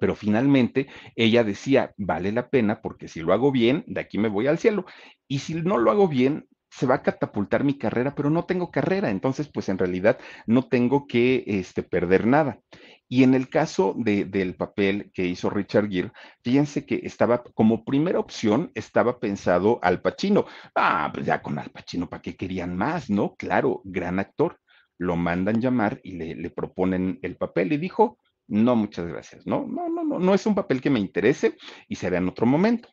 pero 0.00 0.14
finalmente 0.14 0.88
ella 1.14 1.44
decía, 1.44 1.94
vale 1.96 2.32
la 2.32 2.48
pena 2.48 2.80
porque 2.82 3.08
si 3.08 3.20
lo 3.20 3.32
hago 3.32 3.52
bien, 3.52 3.84
de 3.86 4.00
aquí 4.00 4.18
me 4.18 4.28
voy 4.28 4.46
al 4.46 4.58
cielo. 4.58 4.84
Y 5.28 5.40
si 5.40 5.54
no 5.54 5.78
lo 5.78 5.90
hago 5.90 6.08
bien, 6.08 6.46
se 6.70 6.86
va 6.86 6.96
a 6.96 7.02
catapultar 7.02 7.64
mi 7.64 7.78
carrera, 7.78 8.14
pero 8.14 8.28
no 8.28 8.44
tengo 8.44 8.70
carrera, 8.70 9.10
entonces 9.10 9.48
pues 9.48 9.68
en 9.68 9.78
realidad 9.78 10.18
no 10.46 10.68
tengo 10.68 11.06
que 11.06 11.44
este, 11.46 11.82
perder 11.82 12.26
nada. 12.26 12.60
Y 13.08 13.22
en 13.22 13.34
el 13.34 13.48
caso 13.48 13.94
de, 13.96 14.24
del 14.24 14.56
papel 14.56 15.10
que 15.14 15.24
hizo 15.24 15.48
Richard 15.48 15.88
Gere, 15.88 16.12
fíjense 16.42 16.84
que 16.84 17.00
estaba 17.04 17.42
como 17.42 17.84
primera 17.84 18.18
opción, 18.18 18.72
estaba 18.74 19.20
pensado 19.20 19.78
Al 19.80 20.02
Pacino. 20.02 20.46
Ah, 20.74 21.10
pues 21.14 21.24
ya 21.24 21.40
con 21.40 21.58
Al 21.58 21.70
Pacino, 21.70 22.08
¿para 22.08 22.20
qué 22.20 22.36
querían 22.36 22.76
más? 22.76 23.08
No, 23.08 23.36
claro, 23.36 23.80
gran 23.84 24.18
actor. 24.18 24.58
Lo 24.98 25.14
mandan 25.14 25.60
llamar 25.60 26.00
y 26.02 26.12
le, 26.12 26.34
le 26.34 26.50
proponen 26.50 27.20
el 27.22 27.36
papel 27.36 27.72
y 27.72 27.76
dijo, 27.76 28.18
no, 28.48 28.76
muchas 28.76 29.06
gracias. 29.06 29.46
No, 29.46 29.66
no, 29.66 29.88
no, 29.88 30.04
no, 30.04 30.18
no 30.18 30.34
es 30.34 30.46
un 30.46 30.54
papel 30.54 30.80
que 30.80 30.90
me 30.90 31.00
interese 31.00 31.56
y 31.88 31.96
será 31.96 32.18
en 32.18 32.28
otro 32.28 32.46
momento. 32.46 32.88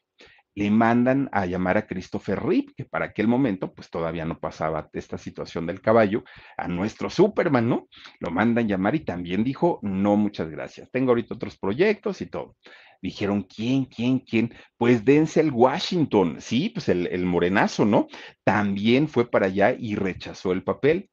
Le 0.55 0.69
mandan 0.69 1.29
a 1.31 1.47
llamar 1.47 1.77
a 1.77 1.87
Christopher 1.87 2.39
Reeve, 2.39 2.73
que 2.75 2.85
para 2.85 3.05
aquel 3.05 3.27
momento, 3.27 3.73
pues 3.73 3.89
todavía 3.89 4.23
no 4.23 4.39
pasaba 4.39 4.89
esta 4.93 5.17
situación 5.17 5.65
del 5.65 5.81
caballo, 5.81 6.23
a 6.57 6.67
nuestro 6.67 7.09
Superman, 7.09 7.67
¿no? 7.67 7.87
Lo 8.19 8.29
mandan 8.29 8.67
llamar 8.67 8.93
y 8.93 8.99
también 8.99 9.43
dijo, 9.43 9.79
no, 9.81 10.15
muchas 10.15 10.49
gracias. 10.49 10.91
Tengo 10.91 11.11
ahorita 11.11 11.35
otros 11.35 11.57
proyectos 11.57 12.21
y 12.21 12.27
todo. 12.27 12.55
Dijeron, 13.01 13.43
¿quién, 13.43 13.85
quién, 13.85 14.19
quién? 14.19 14.53
Pues 14.77 15.03
Denzel 15.03 15.51
Washington, 15.51 16.37
sí, 16.39 16.69
pues 16.69 16.87
el, 16.87 17.07
el 17.07 17.25
morenazo, 17.25 17.83
¿no? 17.83 18.07
También 18.43 19.07
fue 19.07 19.29
para 19.29 19.47
allá 19.47 19.75
y 19.77 19.95
rechazó 19.95 20.51
el 20.51 20.63
papel. 20.63 21.09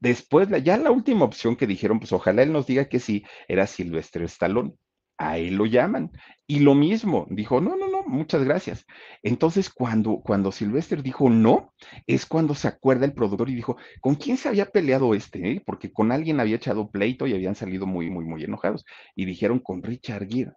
Después, 0.00 0.48
ya 0.62 0.76
la 0.78 0.90
última 0.90 1.24
opción 1.24 1.56
que 1.56 1.66
dijeron, 1.66 1.98
pues 1.98 2.12
ojalá 2.12 2.42
él 2.42 2.52
nos 2.52 2.66
diga 2.66 2.88
que 2.88 3.00
sí, 3.00 3.24
era 3.48 3.66
Silvestre 3.66 4.24
Stallone. 4.26 4.74
A 5.18 5.38
él 5.38 5.54
lo 5.54 5.64
llaman. 5.64 6.12
Y 6.46 6.60
lo 6.60 6.74
mismo, 6.74 7.26
dijo, 7.30 7.60
no, 7.62 7.74
no, 7.76 7.88
no, 7.88 8.02
muchas 8.04 8.44
gracias. 8.44 8.84
Entonces, 9.22 9.70
cuando, 9.70 10.20
cuando 10.20 10.52
Silvestre 10.52 11.00
dijo 11.02 11.30
no, 11.30 11.72
es 12.06 12.26
cuando 12.26 12.54
se 12.54 12.68
acuerda 12.68 13.06
el 13.06 13.14
productor 13.14 13.48
y 13.48 13.54
dijo, 13.54 13.78
¿con 14.02 14.16
quién 14.16 14.36
se 14.36 14.48
había 14.48 14.66
peleado 14.66 15.14
este? 15.14 15.52
Eh? 15.52 15.62
Porque 15.64 15.90
con 15.90 16.12
alguien 16.12 16.38
había 16.38 16.56
echado 16.56 16.90
pleito 16.90 17.26
y 17.26 17.32
habían 17.34 17.54
salido 17.54 17.86
muy, 17.86 18.10
muy, 18.10 18.24
muy 18.26 18.44
enojados. 18.44 18.84
Y 19.14 19.24
dijeron, 19.24 19.58
con 19.60 19.82
Richard 19.82 20.28
Gere 20.28 20.52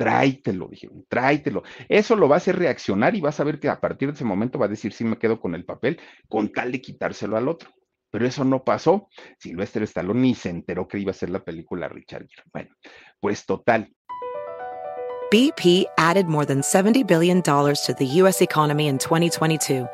tráitelo, 0.00 0.68
dijeron, 0.68 1.04
tráitelo. 1.10 1.62
Eso 1.86 2.16
lo 2.16 2.26
va 2.26 2.36
a 2.36 2.38
hacer 2.38 2.56
reaccionar 2.56 3.14
y 3.14 3.20
vas 3.20 3.38
a 3.38 3.44
ver 3.44 3.60
que 3.60 3.68
a 3.68 3.82
partir 3.82 4.08
de 4.08 4.14
ese 4.14 4.24
momento 4.24 4.58
va 4.58 4.64
a 4.64 4.68
decir, 4.70 4.94
sí 4.94 5.04
me 5.04 5.18
quedo 5.18 5.38
con 5.38 5.54
el 5.54 5.66
papel, 5.66 6.00
con 6.26 6.50
tal 6.50 6.72
de 6.72 6.80
quitárselo 6.80 7.36
al 7.36 7.48
otro. 7.48 7.70
Pero 8.10 8.26
eso 8.26 8.44
no 8.44 8.64
pasó. 8.64 9.08
Silvestre 9.38 9.84
Stallone 9.84 10.20
ni 10.20 10.34
se 10.34 10.50
enteró 10.50 10.86
que 10.88 10.98
iba 10.98 11.10
a 11.10 11.14
ser 11.14 11.30
la 11.30 11.44
película 11.44 11.88
Richard 11.88 12.26
Gere. 12.28 12.42
Bueno, 12.52 12.70
pues 13.20 13.46
total. 13.46 13.88
BP 15.30 15.84
added 15.96 16.26
more 16.26 16.44
than 16.44 16.60
$70 16.60 17.06
billion 17.06 17.40
to 17.40 17.94
the 17.96 18.06
U.S. 18.06 18.42
economy 18.42 18.88
in 18.88 18.98
2022. 18.98 19.86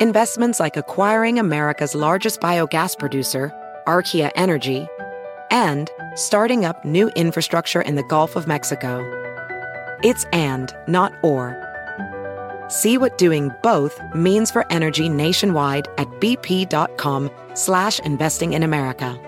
Investments 0.00 0.58
like 0.58 0.78
acquiring 0.78 1.38
America's 1.38 1.94
largest 1.94 2.40
biogas 2.40 2.98
producer, 2.98 3.52
Archaea 3.86 4.30
Energy, 4.36 4.86
and 5.50 5.90
starting 6.14 6.64
up 6.64 6.82
new 6.86 7.10
infrastructure 7.10 7.82
in 7.82 7.96
the 7.96 8.02
Gulf 8.04 8.34
of 8.36 8.46
Mexico. 8.46 9.04
It's 10.02 10.24
and, 10.32 10.74
not 10.88 11.12
or. 11.22 11.69
See 12.70 12.98
what 12.98 13.18
doing 13.18 13.50
both 13.64 14.00
means 14.14 14.52
for 14.52 14.64
energy 14.70 15.08
nationwide 15.08 15.88
at 15.98 16.06
bp.com 16.20 17.28
slash 17.54 17.98
investing 18.06 18.52
in 18.52 18.62
America. 18.62 19.18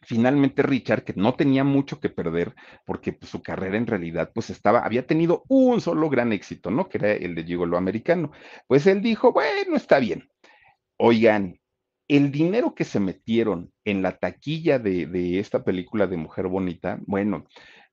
Finalmente 0.00 0.62
Richard, 0.62 1.04
que 1.04 1.12
no 1.14 1.34
tenía 1.34 1.62
mucho 1.62 2.00
que 2.00 2.08
perder, 2.08 2.54
porque 2.86 3.12
pues, 3.12 3.30
su 3.30 3.42
carrera 3.42 3.76
en 3.76 3.86
realidad 3.86 4.30
pues 4.32 4.48
estaba, 4.48 4.78
había 4.78 5.06
tenido 5.06 5.42
un 5.48 5.82
solo 5.82 6.08
gran 6.08 6.32
éxito, 6.32 6.70
¿no? 6.70 6.88
Que 6.88 6.96
era 6.96 7.12
el 7.12 7.34
de 7.34 7.44
Gigolo 7.44 7.76
americano. 7.76 8.30
Pues 8.66 8.86
él 8.86 9.02
dijo, 9.02 9.30
bueno, 9.30 9.76
está 9.76 9.98
bien. 9.98 10.26
Oigan, 10.96 11.60
el 12.08 12.32
dinero 12.32 12.74
que 12.74 12.84
se 12.84 12.98
metieron 12.98 13.72
en 13.84 14.00
la 14.00 14.16
taquilla 14.16 14.78
de, 14.78 15.04
de 15.04 15.38
esta 15.38 15.64
película 15.64 16.06
de 16.06 16.16
Mujer 16.16 16.46
Bonita, 16.46 16.98
bueno, 17.06 17.44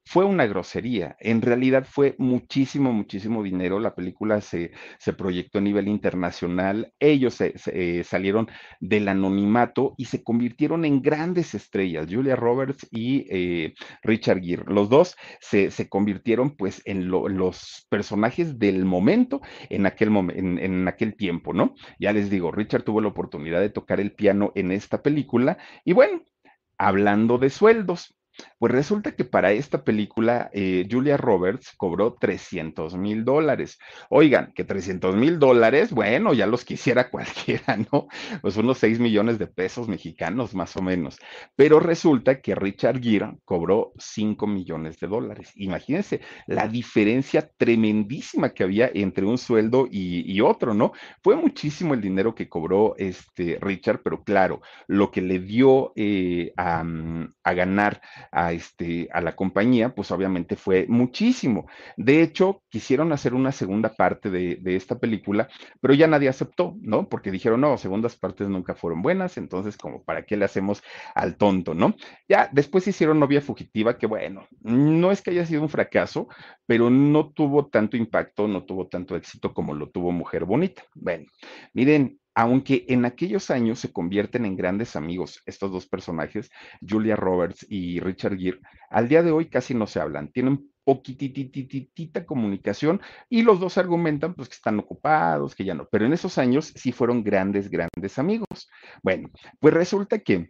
fue 0.06 0.26
una 0.26 0.46
grosería. 0.46 1.16
En 1.20 1.42
realidad 1.42 1.86
fue 1.90 2.16
muchísimo, 2.18 2.92
muchísimo 2.92 3.42
dinero. 3.42 3.80
La 3.80 3.96
película 3.96 4.42
se, 4.42 4.72
se 5.00 5.14
proyectó 5.14 5.60
a 5.60 5.62
nivel 5.62 5.88
internacional. 5.88 6.94
Ellos 7.00 7.36
se, 7.36 7.58
se, 7.58 8.00
eh, 8.00 8.04
salieron 8.04 8.48
del 8.80 9.08
anonimato 9.08 9.96
y 9.98 10.06
se 10.06 10.24
convirtieron 10.24 10.86
en 10.86 11.02
grandes 11.02 11.56
estrellas. 11.56 12.08
Julia 12.10 12.36
Roberts 12.36 12.88
y 12.92 13.26
eh, 13.30 13.74
Richard 14.04 14.42
Gere. 14.42 14.64
Los 14.68 14.90
dos 14.90 15.16
se, 15.40 15.72
convirtieron 15.90 16.56
pues 16.56 16.82
en 16.86 17.10
lo, 17.10 17.28
los 17.28 17.88
personajes 17.90 18.60
del 18.60 18.86
momento 18.86 19.42
en 19.70 19.86
aquel, 19.86 20.10
momen, 20.10 20.38
en, 20.38 20.60
en 20.60 20.88
aquel 20.88 21.16
tiempo, 21.16 21.54
¿no? 21.54 21.76
Ya 22.00 22.14
les 22.14 22.30
digo, 22.30 22.52
Richard 22.52 22.84
tuvo 22.84 23.02
la 23.02 23.10
oportunidad 23.10 23.62
de 23.62 23.70
tocar 23.70 24.00
el 24.00 24.14
piano 24.14 24.52
en 24.56 24.72
esta 24.72 25.02
película 25.02 25.58
y 25.84 25.94
bueno, 25.94 26.24
hablando 26.78 27.38
de 27.38 27.50
sueldos 27.50 28.16
pues 28.60 28.72
resulta 28.72 29.16
que 29.16 29.26
para 29.26 29.52
esta 29.52 29.84
película 29.84 30.50
eh, 30.54 30.88
Julia 30.90 31.18
Roberts 31.18 31.74
cobró 31.78 32.16
300 32.20 32.96
mil 32.96 33.26
dólares. 33.26 33.78
Oigan, 34.10 34.52
que 34.54 34.64
300 34.64 35.16
mil 35.16 35.40
dólares, 35.40 35.92
bueno, 35.92 36.34
ya 36.34 36.48
los 36.48 36.66
quisiera 36.66 37.10
cualquiera, 37.12 37.78
¿no? 37.92 38.08
Pues 38.42 38.58
unos 38.58 38.78
6 38.80 39.00
millones 39.00 39.40
de 39.40 39.48
pesos 39.48 39.88
mexicanos 39.88 40.54
más 40.56 40.76
o 40.78 40.82
menos. 40.82 41.18
Pero 41.56 41.80
resulta 41.80 42.42
que 42.42 42.56
Richard 42.56 43.02
Gere 43.02 43.38
cobró 43.46 43.94
5 43.98 44.48
millones 44.48 45.00
de 45.00 45.08
dólares. 45.08 45.52
Imagínense 45.56 46.22
la 46.48 46.68
diferencia 46.68 47.50
tremendísima 47.58 48.54
que 48.54 48.64
había 48.64 48.90
entre 48.94 49.26
un 49.26 49.38
sueldo 49.38 49.88
y, 49.90 50.42
otro, 50.42 50.74
¿no? 50.74 50.92
Fue 51.22 51.36
muchísimo 51.36 51.94
el 51.94 52.02
dinero 52.02 52.36
que 52.36 52.50
cobró 52.50 52.96
este 52.98 53.58
Richard, 53.62 54.02
pero 54.04 54.24
claro, 54.24 54.62
lo 54.88 55.12
que 55.12 55.22
le 55.22 55.40
dio 55.40 55.94
eh, 55.96 56.52
a, 56.58 56.84
a 57.44 57.54
ganar 57.54 58.02
a, 58.32 58.52
este, 58.54 59.10
a 59.12 59.22
la 59.22 59.36
compañía, 59.36 59.94
pues 59.96 60.12
obviamente 60.12 60.56
fue 60.56 60.86
muchísimo. 60.88 61.68
De 61.98 62.22
hecho, 62.22 62.64
quisieron 62.70 63.12
hacer 63.12 63.34
una 63.34 63.52
segunda 63.52 63.94
parte 63.94 64.30
de, 64.30 64.60
esta 64.76 64.98
película, 64.98 65.50
pero 65.82 65.94
ya 65.94 66.08
nadie 66.08 66.30
aceptó, 66.30 66.76
¿no? 66.82 67.08
Porque 67.08 67.32
dijeron, 67.32 67.62
no, 67.62 67.78
segundas 67.78 68.16
partes 68.16 68.50
nunca 68.50 68.76
fueron 68.76 69.02
buenas, 69.02 69.38
entonces 69.38 69.78
como 69.78 70.04
para 70.04 70.26
qué 70.26 70.36
le 70.36 70.46
hacemos 70.46 70.84
al 71.14 71.38
tonto, 71.38 71.74
¿no? 71.74 71.96
Ya 72.28 72.50
después 72.52 72.88
hicieron 72.88 73.20
Novia 73.20 73.42
Fugitiva, 73.42 73.98
que 73.98 74.08
bueno, 74.08 74.48
no 74.62 75.12
es 75.12 75.22
que 75.22 75.32
haya 75.32 75.46
sido 75.46 75.62
un 75.62 75.70
fracaso, 75.70 76.28
pero 76.66 76.90
no 76.90 77.32
tuvo 77.32 77.68
tanto 77.68 77.98
impacto, 77.98 78.48
no 78.48 78.64
tuvo 78.64 78.88
tanto 78.88 79.16
éxito 79.16 79.54
como 79.54 79.74
lo 79.74 79.90
tuvo 79.90 80.12
Mujer 80.12 80.46
Bonita. 80.46 80.84
Bueno, 80.96 81.26
miren, 81.74 82.20
aunque 82.36 82.86
en 82.88 83.06
aquellos 83.06 83.50
años 83.52 83.80
se 83.80 83.92
convierten 83.92 84.46
en 84.46 84.56
grandes 84.56 84.96
amigos 84.96 85.42
estos 85.46 85.72
dos 85.72 85.88
personajes, 85.88 86.50
Julia 86.88 87.16
Roberts 87.16 87.66
y 87.70 88.00
Richard 88.00 88.38
Gere, 88.38 88.60
al 88.90 89.08
día 89.08 89.24
de 89.24 89.32
hoy 89.32 89.50
casi 89.50 89.74
no 89.74 89.88
se 89.88 90.00
hablan, 90.00 90.32
tienen 90.32 90.70
poquitititita 90.84 92.26
comunicación 92.26 93.02
y 93.30 93.44
los 93.44 93.60
dos 93.60 93.78
argumentan 93.78 94.34
pues 94.34 94.50
que 94.50 94.56
están 94.56 94.80
ocupados, 94.80 95.56
que 95.56 95.64
ya 95.64 95.74
no, 95.74 95.88
pero 95.92 96.06
en 96.06 96.14
esos 96.14 96.38
años 96.38 96.74
sí 96.76 96.92
fueron 96.92 97.24
grandes, 97.24 97.70
grandes 97.70 98.20
amigos. 98.20 98.70
Bueno, 99.02 99.30
pues 99.60 99.74
resulta 99.74 100.20
que 100.20 100.50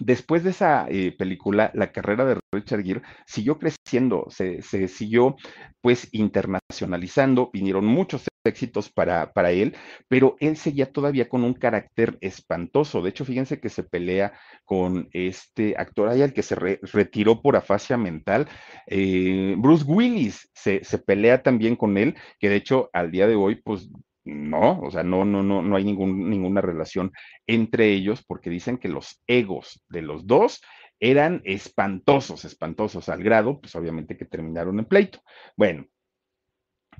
Después 0.00 0.44
de 0.44 0.50
esa 0.50 0.86
eh, 0.90 1.12
película, 1.16 1.70
la 1.74 1.92
carrera 1.92 2.26
de 2.26 2.38
Richard 2.52 2.84
Gere 2.84 3.02
siguió 3.26 3.58
creciendo, 3.58 4.26
se, 4.28 4.60
siguió 4.86 5.36
pues 5.80 6.08
internacionalizando, 6.12 7.50
vinieron 7.52 7.86
muchos 7.86 8.24
éxitos 8.48 8.90
para, 8.90 9.32
para, 9.32 9.50
él, 9.52 9.76
pero 10.08 10.36
él 10.40 10.56
seguía 10.56 10.90
todavía 10.92 11.28
con 11.28 11.44
un 11.44 11.54
carácter 11.54 12.18
espantoso. 12.20 13.02
De 13.02 13.10
hecho, 13.10 13.24
fíjense 13.24 13.60
que 13.60 13.68
se 13.68 13.82
pelea 13.82 14.32
con 14.64 15.08
este 15.12 15.74
actor 15.78 16.08
ahí, 16.08 16.22
el 16.22 16.32
que 16.32 16.42
se 16.42 16.54
retiró 16.54 17.40
por 17.42 17.56
afasia 17.56 17.96
mental, 17.96 18.48
eh, 18.86 19.54
Bruce 19.58 19.84
Willis, 19.86 20.50
se, 20.54 20.82
se 20.84 20.98
pelea 20.98 21.42
también 21.42 21.76
con 21.76 21.96
él, 21.98 22.16
que 22.38 22.48
de 22.48 22.56
hecho 22.56 22.90
al 22.92 23.10
día 23.10 23.26
de 23.26 23.36
hoy 23.36 23.56
pues 23.56 23.88
no, 24.24 24.80
o 24.80 24.90
sea, 24.90 25.02
no, 25.02 25.24
no, 25.24 25.42
no, 25.42 25.62
no 25.62 25.76
hay 25.76 25.84
ningún, 25.84 26.28
ninguna 26.28 26.60
relación 26.60 27.12
entre 27.46 27.92
ellos 27.92 28.22
porque 28.26 28.50
dicen 28.50 28.78
que 28.78 28.88
los 28.88 29.22
egos 29.26 29.82
de 29.88 30.02
los 30.02 30.26
dos 30.26 30.60
eran 31.00 31.40
espantosos, 31.44 32.44
espantosos 32.44 33.08
al 33.08 33.22
grado, 33.22 33.60
pues 33.60 33.74
obviamente 33.76 34.16
que 34.16 34.24
terminaron 34.24 34.78
en 34.78 34.84
pleito. 34.84 35.20
Bueno, 35.56 35.86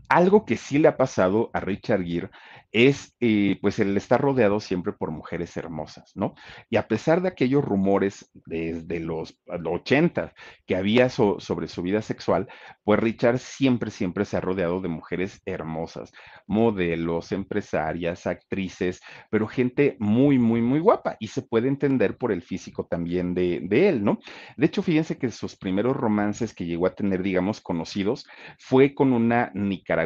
algo 0.08 0.44
que 0.44 0.56
sí 0.56 0.78
le 0.78 0.88
ha 0.88 0.96
pasado 0.96 1.50
a 1.52 1.60
Richard 1.60 2.04
Gere 2.04 2.30
es, 2.70 3.14
eh, 3.20 3.58
pues, 3.62 3.78
el 3.78 3.96
estar 3.96 4.20
rodeado 4.20 4.60
siempre 4.60 4.92
por 4.92 5.10
mujeres 5.10 5.56
hermosas, 5.56 6.12
¿no? 6.14 6.34
Y 6.68 6.76
a 6.76 6.86
pesar 6.86 7.22
de 7.22 7.28
aquellos 7.28 7.64
rumores 7.64 8.30
desde 8.46 9.00
los 9.00 9.38
80 9.46 10.34
que 10.66 10.76
había 10.76 11.08
sobre 11.08 11.68
su 11.68 11.82
vida 11.82 12.02
sexual, 12.02 12.48
pues 12.84 13.00
Richard 13.00 13.38
siempre, 13.38 13.90
siempre 13.90 14.24
se 14.24 14.36
ha 14.36 14.40
rodeado 14.40 14.80
de 14.80 14.88
mujeres 14.88 15.40
hermosas, 15.46 16.12
modelos, 16.46 17.32
empresarias, 17.32 18.26
actrices, 18.26 19.00
pero 19.30 19.46
gente 19.46 19.96
muy, 19.98 20.38
muy, 20.38 20.60
muy 20.60 20.80
guapa 20.80 21.16
y 21.20 21.28
se 21.28 21.42
puede 21.42 21.68
entender 21.68 22.18
por 22.18 22.32
el 22.32 22.42
físico 22.42 22.86
también 22.86 23.34
de, 23.34 23.60
de 23.62 23.88
él, 23.88 24.04
¿no? 24.04 24.18
De 24.56 24.66
hecho, 24.66 24.82
fíjense 24.82 25.18
que 25.18 25.30
sus 25.30 25.56
primeros 25.56 25.96
romances 25.96 26.54
que 26.54 26.66
llegó 26.66 26.86
a 26.86 26.94
tener, 26.94 27.22
digamos, 27.22 27.60
conocidos, 27.60 28.26
fue 28.58 28.94
con 28.94 29.12
una 29.12 29.50
nicaragüense 29.54 29.97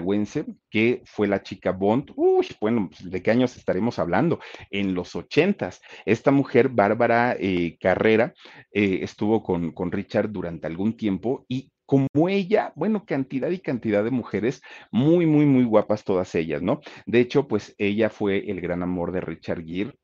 que 0.70 1.02
fue 1.04 1.28
la 1.28 1.42
chica 1.42 1.72
Bond, 1.72 2.12
uy, 2.16 2.46
bueno, 2.60 2.88
pues, 2.88 3.10
¿de 3.10 3.22
qué 3.22 3.30
años 3.30 3.56
estaremos 3.56 3.98
hablando? 3.98 4.40
En 4.70 4.94
los 4.94 5.14
ochentas. 5.14 5.80
Esta 6.04 6.30
mujer, 6.30 6.68
Bárbara 6.68 7.36
eh, 7.38 7.76
Carrera, 7.80 8.34
eh, 8.72 9.00
estuvo 9.02 9.42
con, 9.42 9.72
con 9.72 9.92
Richard 9.92 10.30
durante 10.30 10.66
algún 10.66 10.96
tiempo 10.96 11.44
y 11.48 11.70
como 11.86 12.28
ella, 12.28 12.72
bueno, 12.74 13.04
cantidad 13.04 13.50
y 13.50 13.58
cantidad 13.58 14.02
de 14.02 14.10
mujeres 14.10 14.62
muy, 14.90 15.26
muy, 15.26 15.44
muy 15.44 15.64
guapas 15.64 16.04
todas 16.04 16.34
ellas, 16.34 16.62
¿no? 16.62 16.80
De 17.04 17.20
hecho, 17.20 17.46
pues 17.46 17.74
ella 17.76 18.08
fue 18.08 18.50
el 18.50 18.60
gran 18.60 18.82
amor 18.82 19.12
de 19.12 19.20
Richard 19.20 19.62
Gere. 19.64 19.94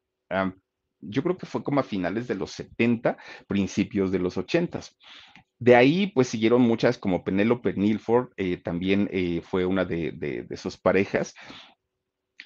yo 1.00 1.22
creo 1.22 1.38
que 1.38 1.46
fue 1.46 1.62
como 1.62 1.80
a 1.80 1.84
finales 1.84 2.28
de 2.28 2.34
los 2.34 2.50
70, 2.52 3.16
principios 3.46 4.12
de 4.12 4.18
los 4.18 4.36
80. 4.36 4.80
De 5.58 5.76
ahí, 5.76 6.08
pues 6.08 6.28
siguieron 6.28 6.62
muchas 6.62 6.98
como 6.98 7.24
Penélope 7.24 7.74
Nilford, 7.74 8.30
eh, 8.36 8.56
también 8.58 9.10
fue 9.42 9.66
una 9.66 9.84
de, 9.84 10.12
de, 10.12 10.56
sus 10.56 10.76
parejas, 10.76 11.34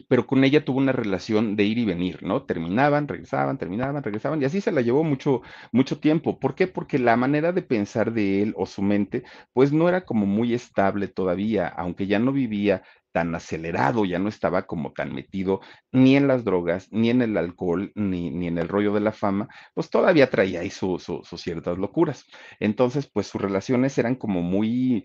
pero 0.09 0.27
con 0.27 0.43
ella 0.45 0.65
tuvo 0.65 0.79
una 0.79 0.93
relación 0.93 1.55
de 1.57 1.65
ir 1.65 1.79
y 1.79 1.85
venir, 1.85 2.23
¿no? 2.23 2.45
Terminaban, 2.45 3.09
regresaban, 3.09 3.59
terminaban, 3.59 4.03
regresaban, 4.03 4.41
y 4.41 4.45
así 4.47 4.61
se 4.61 4.73
la 4.73 4.81
llevó 4.81 5.05
mucho, 5.05 5.43
mucho 5.71 5.99
tiempo. 6.01 6.39
¿Por 6.39 6.55
qué? 6.55 6.67
Porque 6.67 6.99
la 6.99 7.17
manera 7.17 7.53
de 7.53 7.63
pensar 7.63 8.13
de 8.13 8.43
él 8.43 8.55
o 8.57 8.67
su 8.67 8.83
mente, 8.83 9.25
pues 9.53 9.73
no 9.73 9.89
era 9.89 10.05
como 10.05 10.27
muy 10.27 10.55
estable 10.55 11.09
todavía, 11.09 11.69
aunque 11.69 12.07
ya 12.07 12.19
no 12.19 12.33
vivía 12.33 12.83
tan 13.13 13.35
acelerado, 13.35 14.05
ya 14.05 14.19
no 14.19 14.29
estaba 14.29 14.67
como 14.67 14.93
tan 14.93 15.15
metido 15.15 15.61
ni 15.93 16.17
en 16.17 16.27
las 16.27 16.45
drogas, 16.45 16.89
ni 16.91 17.11
en 17.11 17.23
el 17.23 17.37
alcohol, 17.37 17.93
ni, 17.95 18.31
ni 18.31 18.49
en 18.49 18.59
el 18.59 18.69
rollo 18.69 18.93
de 18.93 19.01
la 19.01 19.13
fama, 19.13 19.49
pues 19.75 19.91
todavía 19.91 20.31
traía 20.31 20.61
ahí 20.61 20.71
sus 20.71 21.05
ciertas 21.37 21.79
locuras. 21.79 22.27
Entonces, 22.61 23.09
pues 23.13 23.27
sus 23.27 23.41
relaciones 23.41 23.97
eran 23.99 24.17
como 24.17 24.43
muy 24.43 25.05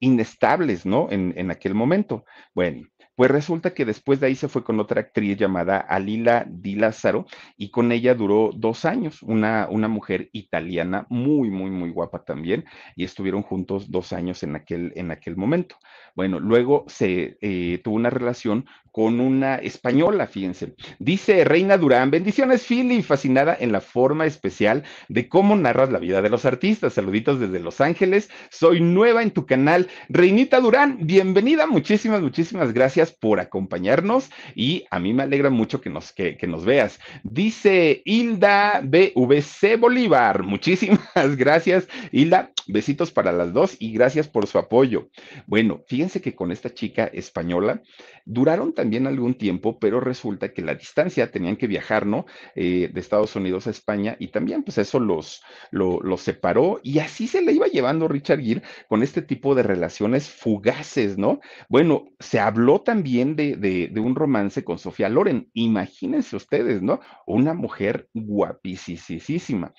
inestables, 0.00 0.84
¿no? 0.84 1.08
En, 1.10 1.32
en 1.36 1.50
aquel 1.50 1.74
momento. 1.74 2.24
Bueno, 2.54 2.88
pues 3.14 3.30
resulta 3.30 3.74
que 3.74 3.84
después 3.84 4.20
de 4.20 4.28
ahí 4.28 4.34
se 4.34 4.48
fue 4.48 4.64
con 4.64 4.80
otra 4.80 5.00
actriz 5.00 5.36
llamada 5.36 5.78
Alila 5.78 6.46
Di 6.48 6.74
Lázaro 6.76 7.26
y 7.56 7.70
con 7.70 7.92
ella 7.92 8.14
duró 8.14 8.50
dos 8.54 8.84
años, 8.84 9.22
una, 9.22 9.68
una 9.70 9.88
mujer 9.88 10.30
italiana 10.32 11.06
muy, 11.10 11.50
muy, 11.50 11.70
muy 11.70 11.90
guapa 11.90 12.24
también, 12.24 12.64
y 12.96 13.04
estuvieron 13.04 13.42
juntos 13.42 13.90
dos 13.90 14.12
años 14.12 14.42
en 14.42 14.56
aquel, 14.56 14.92
en 14.96 15.10
aquel 15.10 15.36
momento. 15.36 15.76
Bueno, 16.14 16.40
luego 16.40 16.84
se 16.88 17.38
eh, 17.40 17.80
tuvo 17.82 17.96
una 17.96 18.10
relación 18.10 18.66
con 18.92 19.20
una 19.20 19.56
española, 19.56 20.26
fíjense. 20.26 20.74
Dice 20.98 21.44
Reina 21.44 21.78
Durán, 21.78 22.10
bendiciones, 22.10 22.66
Philly, 22.66 23.02
fascinada 23.02 23.56
en 23.58 23.72
la 23.72 23.80
forma 23.80 24.26
especial 24.26 24.84
de 25.08 25.28
cómo 25.28 25.56
narras 25.56 25.90
la 25.90 25.98
vida 25.98 26.20
de 26.20 26.28
los 26.28 26.44
artistas. 26.44 26.92
Saluditos 26.92 27.40
desde 27.40 27.58
Los 27.58 27.80
Ángeles. 27.80 28.28
Soy 28.50 28.80
nueva 28.80 29.22
en 29.22 29.30
tu 29.30 29.46
canal. 29.46 29.88
Reinita 30.10 30.60
Durán, 30.60 30.98
bienvenida. 31.00 31.66
Muchísimas, 31.66 32.20
muchísimas 32.20 32.74
gracias 32.74 33.12
por 33.12 33.40
acompañarnos 33.40 34.30
y 34.54 34.84
a 34.90 34.98
mí 34.98 35.14
me 35.14 35.22
alegra 35.22 35.48
mucho 35.48 35.80
que 35.80 35.88
nos, 35.88 36.12
que, 36.12 36.36
que 36.36 36.46
nos 36.46 36.66
veas. 36.66 37.00
Dice 37.22 38.02
Hilda 38.04 38.82
BVC 38.84 39.78
Bolívar, 39.78 40.42
muchísimas 40.42 41.00
gracias, 41.36 41.88
Hilda. 42.10 42.52
Besitos 42.66 43.10
para 43.10 43.32
las 43.32 43.52
dos 43.52 43.76
y 43.78 43.92
gracias 43.92 44.28
por 44.28 44.46
su 44.46 44.58
apoyo. 44.58 45.08
Bueno, 45.46 45.82
fíjense 45.88 46.20
que 46.20 46.34
con 46.34 46.52
esta 46.52 46.72
chica 46.74 47.06
española 47.06 47.82
duraron 48.24 48.72
también 48.82 49.06
algún 49.06 49.34
tiempo, 49.34 49.78
pero 49.78 50.00
resulta 50.00 50.52
que 50.52 50.60
la 50.60 50.74
distancia 50.74 51.30
tenían 51.30 51.54
que 51.54 51.68
viajar, 51.68 52.04
¿no? 52.04 52.26
Eh, 52.56 52.90
de 52.92 53.00
Estados 53.00 53.36
Unidos 53.36 53.68
a 53.68 53.70
España 53.70 54.16
y 54.18 54.32
también 54.32 54.64
pues 54.64 54.76
eso 54.78 54.98
los, 54.98 55.40
los 55.70 56.20
separó 56.20 56.80
y 56.82 56.98
así 56.98 57.28
se 57.28 57.42
le 57.42 57.52
iba 57.52 57.68
llevando 57.68 58.08
Richard 58.08 58.40
Gere 58.40 58.62
con 58.88 59.04
este 59.04 59.22
tipo 59.22 59.54
de 59.54 59.62
relaciones 59.62 60.28
fugaces, 60.28 61.16
¿no? 61.16 61.38
Bueno, 61.68 62.06
se 62.18 62.40
habló 62.40 62.80
también 62.80 63.36
de, 63.36 63.54
de 63.56 64.00
un 64.00 64.16
romance 64.16 64.64
con 64.64 64.80
Sofía 64.80 65.08
Loren, 65.08 65.48
imagínense 65.52 66.34
ustedes, 66.34 66.82
¿no? 66.82 66.98
Una 67.24 67.54
mujer 67.54 68.08
guapísima. 68.12 69.72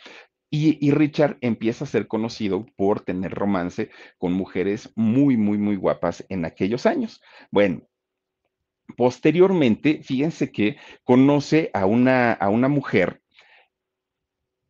Y, 0.56 0.92
Richard 0.92 1.40
empieza 1.42 1.84
a 1.84 1.88
ser 1.88 2.08
conocido 2.08 2.68
por 2.76 3.02
tener 3.02 3.32
romance 3.32 3.90
con 4.20 4.34
mujeres 4.34 4.92
muy, 4.96 5.36
muy, 5.36 5.58
muy 5.58 5.76
guapas 5.76 6.24
en 6.30 6.46
aquellos 6.46 6.86
años. 6.86 7.24
Bueno, 7.50 7.88
posteriormente, 8.96 10.02
fíjense 10.04 10.52
que 10.52 10.78
conoce 11.04 11.70
a 11.74 11.86
una, 11.86 12.34
a 12.34 12.50
una 12.50 12.68
mujer, 12.68 13.22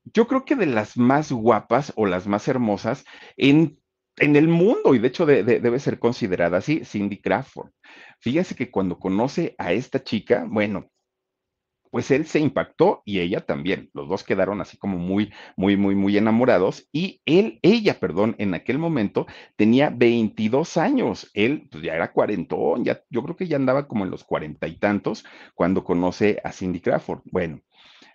yo 0.05 0.27
creo 0.27 0.45
que 0.45 0.55
de 0.55 0.65
las 0.65 0.97
más 0.97 1.31
guapas 1.31 1.93
o 1.95 2.05
las 2.05 2.27
más 2.27 2.47
hermosas 2.47 3.05
en, 3.37 3.79
en 4.17 4.35
el 4.35 4.47
mundo, 4.47 4.93
y 4.95 4.99
de 4.99 5.07
hecho 5.07 5.25
debe 5.25 5.79
ser 5.79 5.97
considerada 5.99 6.57
así, 6.57 6.83
Cindy 6.83 7.21
Crawford. 7.21 7.71
Fíjense 8.19 8.55
que 8.55 8.69
cuando 8.69 8.99
conoce 8.99 9.55
a 9.57 9.71
esta 9.71 10.03
chica, 10.03 10.45
bueno, 10.47 10.89
pues 11.93 12.09
él 12.09 12.25
se 12.25 12.39
impactó 12.39 13.03
y 13.05 13.19
ella 13.19 13.45
también. 13.45 13.91
Los 13.93 14.09
dos 14.09 14.23
quedaron 14.23 14.59
así 14.61 14.77
como 14.77 14.97
muy, 14.97 15.31
muy, 15.55 15.77
muy, 15.77 15.93
muy 15.93 16.17
enamorados 16.17 16.89
y 16.91 17.21
él, 17.27 17.59
ella, 17.61 17.99
perdón, 17.99 18.33
en 18.39 18.55
aquel 18.55 18.79
momento 18.79 19.27
tenía 19.57 19.91
22 19.91 20.77
años. 20.77 21.29
Él 21.35 21.67
pues 21.69 21.83
ya 21.83 21.93
era 21.93 22.11
cuarentón, 22.11 22.83
ya, 22.83 23.03
yo 23.11 23.21
creo 23.21 23.35
que 23.35 23.45
ya 23.47 23.57
andaba 23.57 23.87
como 23.87 24.05
en 24.05 24.09
los 24.09 24.23
cuarenta 24.23 24.67
y 24.67 24.77
tantos 24.77 25.23
cuando 25.53 25.83
conoce 25.83 26.41
a 26.43 26.51
Cindy 26.51 26.79
Crawford. 26.79 27.21
Bueno, 27.25 27.61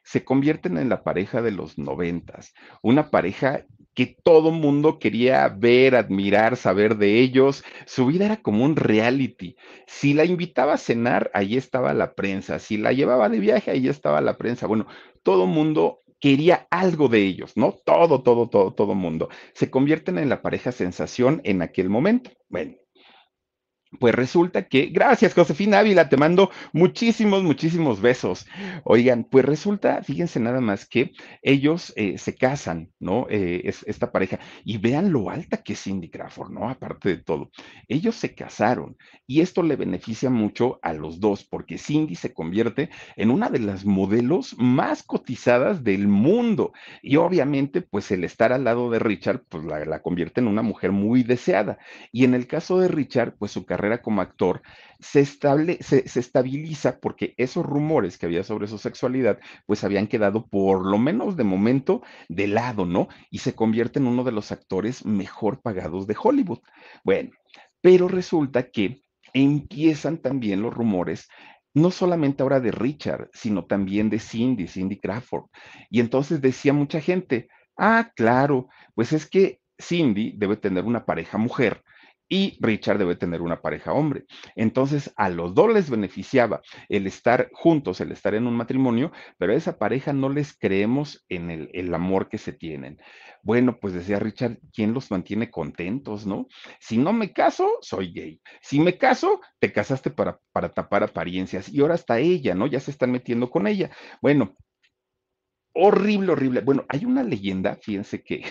se 0.03 0.25
convierten 0.25 0.77
en 0.77 0.89
la 0.89 1.05
pareja 1.05 1.41
de 1.41 1.53
los 1.53 1.79
noventas, 1.79 2.55
una 2.83 3.11
pareja 3.11 3.65
que 3.99 4.07
todo 4.07 4.53
mundo 4.53 5.01
quería 5.01 5.49
ver, 5.49 5.97
admirar, 5.97 6.57
saber 6.57 6.99
de 6.99 7.19
ellos. 7.19 7.65
Su 7.85 8.07
vida 8.07 8.27
era 8.27 8.37
como 8.41 8.65
un 8.65 8.77
reality. 8.77 9.57
Si 9.89 10.15
la 10.15 10.25
invitaba 10.25 10.75
a 10.75 10.79
cenar, 10.79 11.33
ahí 11.35 11.57
estaba 11.57 11.93
la 11.95 12.15
prensa. 12.15 12.61
Si 12.61 12.77
la 12.77 12.93
llevaba 12.93 13.29
de 13.29 13.41
viaje, 13.41 13.73
ahí 13.73 13.89
estaba 13.89 14.21
la 14.21 14.37
prensa. 14.37 14.69
Bueno, 14.69 14.87
todo 15.25 15.47
mundo 15.47 16.05
quería 16.21 16.69
algo 16.71 17.09
de 17.09 17.25
ellos, 17.25 17.57
¿no? 17.57 17.73
Todo, 17.73 18.23
todo, 18.23 18.49
todo, 18.49 18.73
todo 18.73 18.95
mundo. 18.95 19.31
Se 19.53 19.69
convierten 19.69 20.17
en 20.19 20.29
la 20.29 20.43
pareja 20.43 20.71
sensación 20.71 21.41
en 21.43 21.61
aquel 21.61 21.89
momento. 21.89 22.31
Bueno, 22.49 22.77
pues 23.99 24.15
resulta 24.15 24.69
que, 24.69 24.87
gracias 24.87 25.35
Josefina 25.35 25.79
Ávila, 25.79 26.09
te 26.09 26.17
mando 26.17 26.51
muchísimos, 26.73 27.43
muchísimos 27.43 28.01
besos. 28.01 28.47
Oigan, 28.85 29.25
pues 29.25 29.45
resulta, 29.45 30.03
fíjense 30.03 30.41
nada 30.41 30.61
más 30.61 30.87
que 30.87 31.13
ellos 31.43 31.93
eh, 31.97 32.19
se 32.19 32.35
casan, 32.35 32.91
¿no? 32.99 33.27
Eh, 33.31 33.63
es, 33.65 33.85
esta 33.87 34.13
pareja, 34.13 34.39
y 34.65 34.77
vean 34.79 35.11
lo 35.11 35.31
alta 35.31 35.63
que 35.63 35.73
es 35.73 35.83
Cindy 35.83 36.11
Crawford, 36.11 36.51
¿no? 36.51 36.69
Aparte 36.69 37.09
de 37.09 37.17
todo, 37.17 37.51
ellos 37.89 38.15
se 38.15 38.35
casaron 38.35 38.97
y 39.27 39.41
esto 39.41 39.63
le 39.63 39.77
beneficia 39.77 40.29
mucho 40.29 40.79
a 40.83 40.93
los 40.93 41.19
dos 41.19 41.45
porque 41.45 41.79
Cindy 41.79 42.15
se 42.15 42.35
convierte 42.35 42.91
en 43.17 43.31
una 43.31 43.49
de 43.49 43.61
las 43.61 43.85
modelos 43.87 44.55
más 44.59 45.03
cotizadas 45.03 45.83
del 45.83 46.09
mundo 46.09 46.73
y 47.03 47.17
obviamente, 47.17 47.81
pues 47.81 48.11
el 48.11 48.25
estar 48.25 48.53
al 48.53 48.65
lado 48.65 48.91
de 48.91 48.99
Richard, 48.99 49.45
pues 49.49 49.65
la, 49.65 49.85
la 49.87 50.03
convierte 50.03 50.41
en 50.41 50.49
una 50.49 50.63
mujer 50.63 50.93
muy 50.93 51.23
deseada. 51.23 51.79
Y 52.13 52.25
en 52.25 52.35
el 52.35 52.47
caso 52.47 52.81
de 52.81 52.89
Richard, 52.89 53.35
pues 53.39 53.53
su 53.53 53.65
carrera 53.65 53.78
como 54.03 54.21
actor 54.21 54.63
se, 55.01 55.21
estable, 55.21 55.79
se, 55.81 56.03
estabiliza 56.19 56.99
porque 56.99 57.35
esos 57.37 57.65
rumores 57.65 58.19
que 58.19 58.27
había 58.27 58.43
sobre 58.43 58.67
su 58.67 58.79
sexualidad 58.79 59.39
pues 59.67 59.85
habían 59.85 60.07
quedado 60.07 60.47
por 60.47 60.87
lo 60.87 60.99
menos 60.99 61.37
de 61.37 61.45
momento 61.45 62.03
de 62.29 62.49
lado, 62.49 62.85
¿no? 62.85 63.09
Y 63.31 63.39
se 63.39 63.55
convierte 63.55 63.99
en 63.99 64.07
uno 64.07 64.25
de 64.25 64.33
los 64.33 64.53
actores 64.53 65.05
mejor 65.05 65.61
pagados 65.63 66.07
de 66.07 66.17
Hollywood. 66.21 66.61
Bueno, 67.05 67.31
pero 67.81 68.09
resulta 68.09 68.71
que 68.71 69.03
empiezan 69.33 70.19
también 70.19 70.63
los 70.63 70.75
rumores 70.75 71.29
no 71.75 71.91
solamente 71.91 72.43
ahora 72.43 72.61
de 72.61 72.73
Richard, 72.73 73.31
sino 73.33 73.67
también 73.67 74.11
de 74.11 74.19
Cindy, 74.19 74.67
Cindy 74.67 74.99
Crawford. 74.99 75.45
Y 75.91 76.01
entonces 76.01 76.41
decía 76.41 76.73
mucha 76.73 77.01
gente, 77.01 77.49
ah, 77.77 78.11
claro, 78.17 78.69
pues 78.95 79.13
es 79.13 79.29
que 79.29 79.61
Cindy 79.81 80.35
debe 80.37 80.57
tener 80.57 80.85
una 80.85 81.05
pareja 81.07 81.39
mujer 81.39 81.85
y 82.29 82.59
Richard 82.61 82.99
debe 82.99 83.17
tener 83.17 83.41
una 83.41 83.63
pareja 83.63 83.93
hombre. 83.93 84.27
Entonces, 84.55 85.13
a 85.17 85.29
los 85.29 85.55
dos 85.55 85.73
les 85.73 85.89
beneficiaba 85.89 86.61
el 86.89 87.07
estar 87.07 87.49
juntos, 87.53 88.01
el 88.01 88.13
estar 88.13 88.35
en 88.35 88.47
un 88.47 88.55
matrimonio, 88.55 89.13
pero 89.39 89.53
a 89.53 89.57
esa 89.57 89.79
pareja 89.79 90.13
no 90.13 90.29
les 90.29 90.57
creemos 90.57 91.25
en 91.29 91.51
el, 91.51 91.95
amor 91.95 92.29
que 92.29 92.39
se 92.39 92.53
tienen. 92.53 92.99
Bueno, 93.43 93.79
pues 93.81 93.95
decía 93.95 94.19
Richard, 94.19 94.59
¿quién 94.73 94.93
los 94.93 95.11
mantiene 95.11 95.51
contentos, 95.51 96.27
no? 96.27 96.49
Si 96.81 96.99
no 96.99 97.13
me 97.13 97.33
caso, 97.33 97.79
soy 97.81 98.13
gay. 98.13 98.41
Si 98.61 98.79
me 98.79 98.99
caso, 98.99 99.41
te 99.59 99.73
casaste 99.73 100.11
para, 100.11 100.39
para 100.53 100.69
tapar 100.69 101.03
apariencias. 101.03 101.69
Y 101.69 101.81
ahora 101.81 101.95
está 101.95 102.19
ella, 102.19 102.55
¿no? 102.55 102.67
Ya 102.67 102.81
se 102.81 102.91
están 102.91 103.11
metiendo 103.11 103.51
con 103.51 103.67
ella. 103.67 103.91
Bueno, 104.21 104.55
horrible, 105.73 106.33
horrible. 106.33 106.61
Bueno, 106.61 106.85
hay 106.89 107.05
una 107.05 107.23
leyenda, 107.23 107.77
fíjense 107.81 108.23
que, 108.23 108.45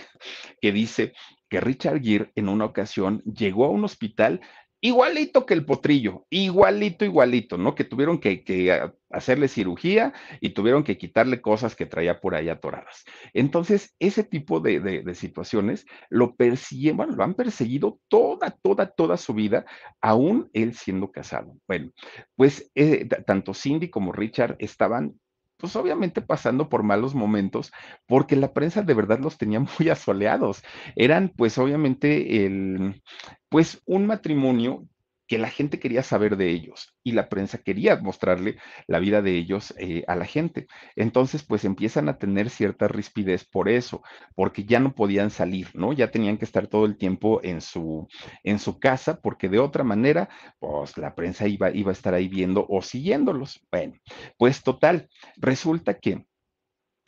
que 0.60 0.72
dice 0.72 1.12
que 1.48 1.60
Richard 1.60 2.02
Gere 2.02 2.32
en 2.34 2.48
una 2.48 2.64
ocasión 2.64 3.22
llegó 3.24 3.64
a 3.64 3.70
un 3.70 3.84
hospital 3.84 4.40
igualito 4.80 5.44
que 5.44 5.54
el 5.54 5.64
potrillo, 5.64 6.26
igualito, 6.30 7.04
igualito, 7.04 7.58
¿no? 7.58 7.74
Que 7.74 7.84
tuvieron 7.84 8.18
que, 8.18 8.92
hacerle 9.10 9.48
cirugía 9.48 10.12
y 10.40 10.50
tuvieron 10.50 10.84
que 10.84 10.98
quitarle 10.98 11.40
cosas 11.40 11.74
que 11.74 11.86
traía 11.86 12.20
por 12.20 12.34
ahí 12.34 12.48
atoradas. 12.48 13.04
Entonces, 13.32 13.94
ese 13.98 14.22
tipo 14.22 14.60
de 14.60 15.14
situaciones 15.14 15.86
lo 16.10 16.36
persiguen, 16.36 16.96
bueno, 16.96 17.14
lo 17.16 17.24
han 17.24 17.34
perseguido 17.34 18.00
toda, 18.08 18.50
toda, 18.50 18.86
toda 18.90 19.16
su 19.16 19.34
vida, 19.34 19.64
aún 20.00 20.50
él 20.52 20.74
siendo 20.74 21.10
casado. 21.10 21.56
Bueno, 21.66 21.90
pues 22.36 22.70
eh, 22.74 23.06
tanto 23.26 23.54
Cindy 23.54 23.90
como 23.90 24.12
Richard 24.12 24.56
estaban 24.58 25.18
pues 25.58 25.76
obviamente 25.76 26.22
pasando 26.22 26.68
por 26.68 26.82
malos 26.82 27.14
momentos, 27.14 27.72
porque 28.06 28.36
la 28.36 28.52
prensa 28.54 28.82
de 28.82 28.94
verdad 28.94 29.18
los 29.18 29.36
tenía 29.36 29.60
muy 29.78 29.88
asoleados. 29.90 30.62
Eran 30.96 31.30
pues 31.36 31.58
obviamente 31.58 32.46
el, 32.46 33.02
pues 33.48 33.82
un 33.84 34.06
matrimonio 34.06 34.86
que 35.28 35.38
la 35.38 35.50
gente 35.50 35.78
quería 35.78 36.02
saber 36.02 36.36
de 36.36 36.50
ellos 36.50 36.96
y 37.04 37.12
la 37.12 37.28
prensa 37.28 37.58
quería 37.58 37.96
mostrarle 37.96 38.56
la 38.86 38.98
vida 38.98 39.22
de 39.22 39.36
ellos 39.36 39.74
eh, 39.78 40.02
a 40.08 40.16
la 40.16 40.24
gente. 40.24 40.66
Entonces, 40.96 41.44
pues 41.44 41.64
empiezan 41.64 42.08
a 42.08 42.18
tener 42.18 42.50
cierta 42.50 42.88
rispidez 42.88 43.44
por 43.44 43.68
eso, 43.68 44.02
porque 44.34 44.64
ya 44.64 44.80
no 44.80 44.94
podían 44.94 45.30
salir, 45.30 45.68
¿no? 45.74 45.92
Ya 45.92 46.10
tenían 46.10 46.38
que 46.38 46.46
estar 46.46 46.66
todo 46.66 46.86
el 46.86 46.96
tiempo 46.96 47.40
en 47.44 47.60
su, 47.60 48.08
en 48.42 48.58
su 48.58 48.80
casa, 48.80 49.20
porque 49.20 49.48
de 49.48 49.58
otra 49.58 49.84
manera, 49.84 50.28
pues 50.58 50.96
la 50.96 51.14
prensa 51.14 51.46
iba, 51.46 51.70
iba 51.70 51.90
a 51.90 51.92
estar 51.92 52.14
ahí 52.14 52.28
viendo 52.28 52.66
o 52.68 52.82
siguiéndolos. 52.82 53.60
Bueno, 53.70 53.94
pues 54.38 54.62
total, 54.62 55.08
resulta 55.36 55.98
que 55.98 56.24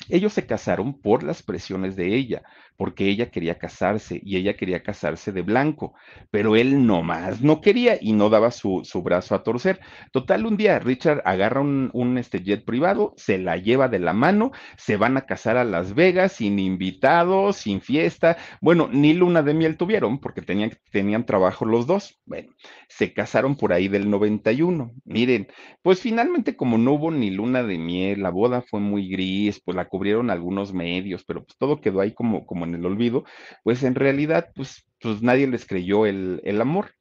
ellos 0.09 0.33
se 0.33 0.47
casaron 0.47 1.01
por 1.01 1.23
las 1.23 1.43
presiones 1.43 1.95
de 1.97 2.15
ella, 2.15 2.43
porque 2.81 3.11
ella 3.11 3.31
quería 3.31 3.59
casarse 3.59 4.23
y 4.25 4.39
ella 4.39 4.57
quería 4.57 4.83
casarse 4.83 5.33
de 5.33 5.43
blanco, 5.43 5.93
pero 6.31 6.57
él 6.57 6.87
nomás 6.87 7.43
no 7.43 7.61
quería 7.61 7.99
y 8.01 8.15
no 8.15 8.31
daba 8.31 8.51
su, 8.51 8.81
su 8.85 9.03
brazo 9.03 9.35
a 9.35 9.43
torcer. 9.43 9.81
Total, 10.13 10.47
un 10.47 10.57
día 10.57 10.79
Richard 10.79 11.21
agarra 11.27 11.61
un, 11.61 11.91
un, 11.93 12.17
este 12.17 12.43
jet 12.43 12.65
privado, 12.65 13.13
se 13.19 13.37
la 13.37 13.59
lleva 13.59 13.89
de 13.89 13.99
la 13.99 14.15
mano, 14.15 14.53
se 14.79 14.97
van 14.97 15.19
a 15.19 15.27
casar 15.27 15.59
a 15.59 15.65
Las 15.65 15.95
Vegas 15.95 16.33
sin 16.33 16.59
invitados, 16.59 17.57
sin 17.59 17.83
fiesta. 17.83 18.39
Bueno, 18.63 18.89
ni 18.91 19.13
luna 19.13 19.43
de 19.43 19.53
miel 19.53 19.77
tuvieron 19.77 20.19
porque 20.19 20.41
tenían, 20.41 20.73
tenían 20.91 21.27
trabajo 21.27 21.67
los 21.67 21.87
dos. 21.87 22.19
Bueno, 22.25 22.49
se 22.89 23.13
casaron 23.13 23.57
por 23.57 23.75
ahí 23.75 23.89
del 23.89 24.09
91. 24.09 24.95
Miren, 25.05 25.49
pues 25.83 26.01
finalmente 26.01 26.57
como 26.57 26.79
no 26.79 26.93
hubo 26.93 27.11
ni 27.11 27.31
luna 27.31 27.63
de 27.63 27.77
miel, 27.77 28.23
la 28.23 28.31
boda 28.31 28.63
fue 28.63 28.81
muy 28.81 29.11
gris, 29.11 29.61
pues 29.63 29.77
la 29.77 29.87
cubrieron 29.87 30.31
algunos 30.31 30.73
medios, 30.73 31.25
pero 31.27 31.45
pues 31.45 31.59
todo 31.59 31.83
quedó 31.83 32.01
ahí 32.01 32.13
como, 32.13 32.47
como 32.47 32.70
en 32.71 32.77
el 32.81 32.87
olvido, 32.87 33.25
pues 33.65 33.83
en 33.83 33.95
realidad, 33.95 34.51
pues, 34.55 34.87
pues 35.01 35.23
nadie 35.23 35.47
les 35.47 35.67
creyó 35.67 36.07
el, 36.07 36.41
el 36.45 36.61
amor. 36.61 36.93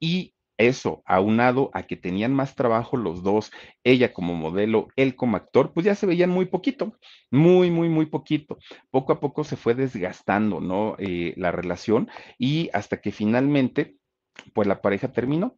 Y 0.00 0.34
eso, 0.56 1.02
aunado 1.04 1.70
a 1.74 1.82
que 1.84 1.96
tenían 1.96 2.32
más 2.32 2.54
trabajo 2.54 2.96
los 2.96 3.22
dos, 3.22 3.50
ella 3.82 4.12
como 4.12 4.34
modelo, 4.34 4.88
él 4.96 5.16
como 5.16 5.36
actor, 5.36 5.72
pues 5.72 5.84
ya 5.84 5.94
se 5.94 6.06
veían 6.06 6.30
muy 6.30 6.46
poquito, 6.46 6.96
muy, 7.30 7.70
muy, 7.70 7.88
muy 7.88 8.06
poquito. 8.06 8.58
Poco 8.90 9.12
a 9.12 9.20
poco 9.20 9.44
se 9.44 9.56
fue 9.56 9.74
desgastando, 9.74 10.60
¿no? 10.60 10.96
Eh, 10.98 11.34
la 11.36 11.50
relación 11.50 12.08
y 12.38 12.70
hasta 12.72 13.00
que 13.00 13.10
finalmente, 13.10 13.96
pues 14.52 14.68
la 14.68 14.80
pareja 14.80 15.10
terminó. 15.12 15.56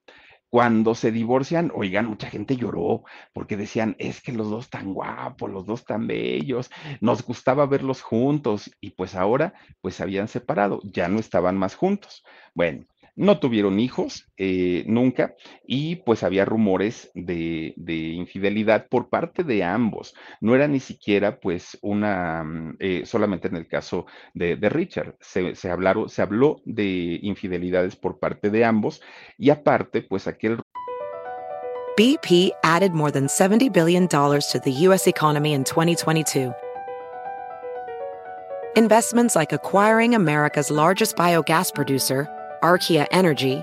Cuando 0.51 0.95
se 0.95 1.11
divorcian, 1.13 1.71
oigan, 1.75 2.07
mucha 2.07 2.31
gente 2.31 2.57
lloró 2.57 3.05
porque 3.33 3.57
decían, 3.57 3.97
es 3.99 4.21
que 4.23 4.33
los 4.33 4.49
dos 4.51 4.71
tan 4.71 4.95
guapos, 4.95 5.51
los 5.51 5.67
dos 5.67 5.85
tan 5.85 6.07
bellos, 6.07 6.71
nos 7.01 7.23
gustaba 7.25 7.67
verlos 7.67 8.01
juntos 8.03 8.71
y 8.81 8.91
pues 8.93 9.15
ahora 9.15 9.55
pues 9.81 10.01
habían 10.01 10.29
separado, 10.29 10.81
ya 10.85 11.09
no 11.09 11.19
estaban 11.19 11.57
más 11.57 11.75
juntos. 11.75 12.25
Bueno, 12.55 12.87
no 13.17 13.39
tuvieron 13.41 13.81
hijos 13.81 14.29
eh, 14.37 14.85
nunca 14.87 15.35
y 15.67 15.97
pues 15.97 16.23
había 16.23 16.45
rumores 16.45 17.11
de, 17.15 17.73
de, 17.77 17.95
infidelidad 17.95 18.87
por 18.89 19.09
parte 19.09 19.43
de 19.43 19.65
ambos. 19.65 20.15
No 20.41 20.55
era 20.55 20.69
ni 20.69 20.81
siquiera 20.81 21.41
pues 21.41 21.79
una, 21.81 22.45
mm, 22.45 22.77
eh, 22.79 23.03
solamente 23.07 23.49
en 23.49 23.57
el 23.57 23.67
caso 23.67 24.07
de, 24.35 24.57
Richard, 24.69 25.17
se, 25.21 25.55
se, 25.55 25.71
hablaron, 25.71 26.09
se 26.09 26.23
habló 26.23 26.61
de 26.65 27.19
infidelidades 27.23 27.97
por 27.97 28.19
parte 28.19 28.51
de 28.51 28.65
ambos 28.65 29.01
y 29.39 29.51
aparte 29.51 30.03
pues 30.03 30.27
aquel... 30.29 30.61
BP 31.97 32.53
added 32.63 32.93
more 32.93 33.11
than 33.11 33.27
$70 33.27 33.73
billion 33.73 34.07
to 34.07 34.61
the 34.63 34.73
U.S. 34.89 35.07
economy 35.07 35.55
in 35.55 35.65
2022. 35.65 36.53
Investments 38.77 39.35
like 39.35 39.55
acquiring 39.55 40.15
America's 40.15 40.71
largest 40.71 41.17
biogas 41.17 41.73
producer, 41.73 42.29
Archaea 42.67 43.07
Energy, 43.13 43.63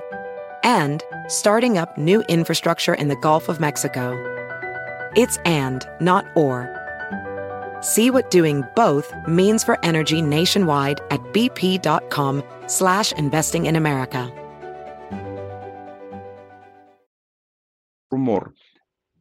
and 0.64 1.04
starting 1.28 1.78
up 1.78 1.98
new 1.98 2.22
infrastructure 2.30 2.94
in 2.94 3.10
the 3.10 3.18
Gulf 3.18 3.50
of 3.50 3.60
Mexico. 3.60 4.16
It's 5.16 5.38
and, 5.46 5.86
not 6.00 6.26
or. 6.36 6.70
See 7.82 8.10
what 8.10 8.32
doing 8.32 8.64
both 8.76 9.14
means 9.28 9.62
for 9.62 9.78
energy 9.84 10.22
nationwide 10.22 11.02
at 11.12 11.20
bp.com 11.34 12.44
slash 12.68 13.12
investing 13.14 13.66
in 13.66 13.76
America. 13.76 14.32
Rumor 18.10 18.54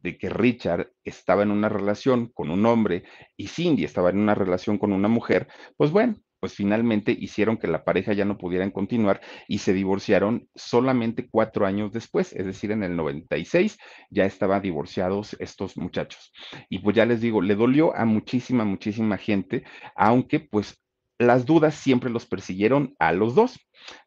de 0.01 0.17
que 0.17 0.29
Richard 0.29 0.93
estaba 1.03 1.43
en 1.43 1.51
una 1.51 1.67
relación 1.67 2.27
con 2.27 2.51
un 2.51 2.65
hombre 2.65 3.03
y 3.35 3.47
Cindy 3.47 3.83
estaba 3.83 4.11
en 4.11 4.19
una 4.19 4.35
relación 4.35 4.77
con 4.77 4.93
una 4.93 5.07
mujer, 5.07 5.47
pues 5.75 5.91
bueno, 5.91 6.15
pues 6.43 6.55
finalmente 6.55 7.15
hicieron 7.17 7.55
que 7.55 7.69
la 7.69 7.85
pareja 7.85 8.11
ya 8.11 8.25
no 8.25 8.37
pudieran 8.37 8.69
continuar 8.69 9.21
y 9.47 9.59
se 9.59 9.71
divorciaron 9.71 10.49
solamente 10.53 11.29
cuatro 11.31 11.65
años 11.65 11.93
después, 11.93 12.33
es 12.33 12.45
decir, 12.45 12.71
en 12.71 12.83
el 12.83 12.97
96 12.97 13.77
ya 14.09 14.25
estaban 14.25 14.61
divorciados 14.61 15.37
estos 15.39 15.77
muchachos. 15.77 16.33
Y 16.67 16.79
pues 16.79 16.97
ya 16.97 17.05
les 17.05 17.21
digo, 17.21 17.41
le 17.41 17.55
dolió 17.55 17.95
a 17.95 18.03
muchísima, 18.03 18.65
muchísima 18.65 19.17
gente, 19.17 19.63
aunque 19.95 20.41
pues 20.41 20.77
las 21.17 21.45
dudas 21.45 21.75
siempre 21.75 22.09
los 22.09 22.25
persiguieron 22.25 22.93
a 22.99 23.13
los 23.13 23.35
dos. 23.35 23.57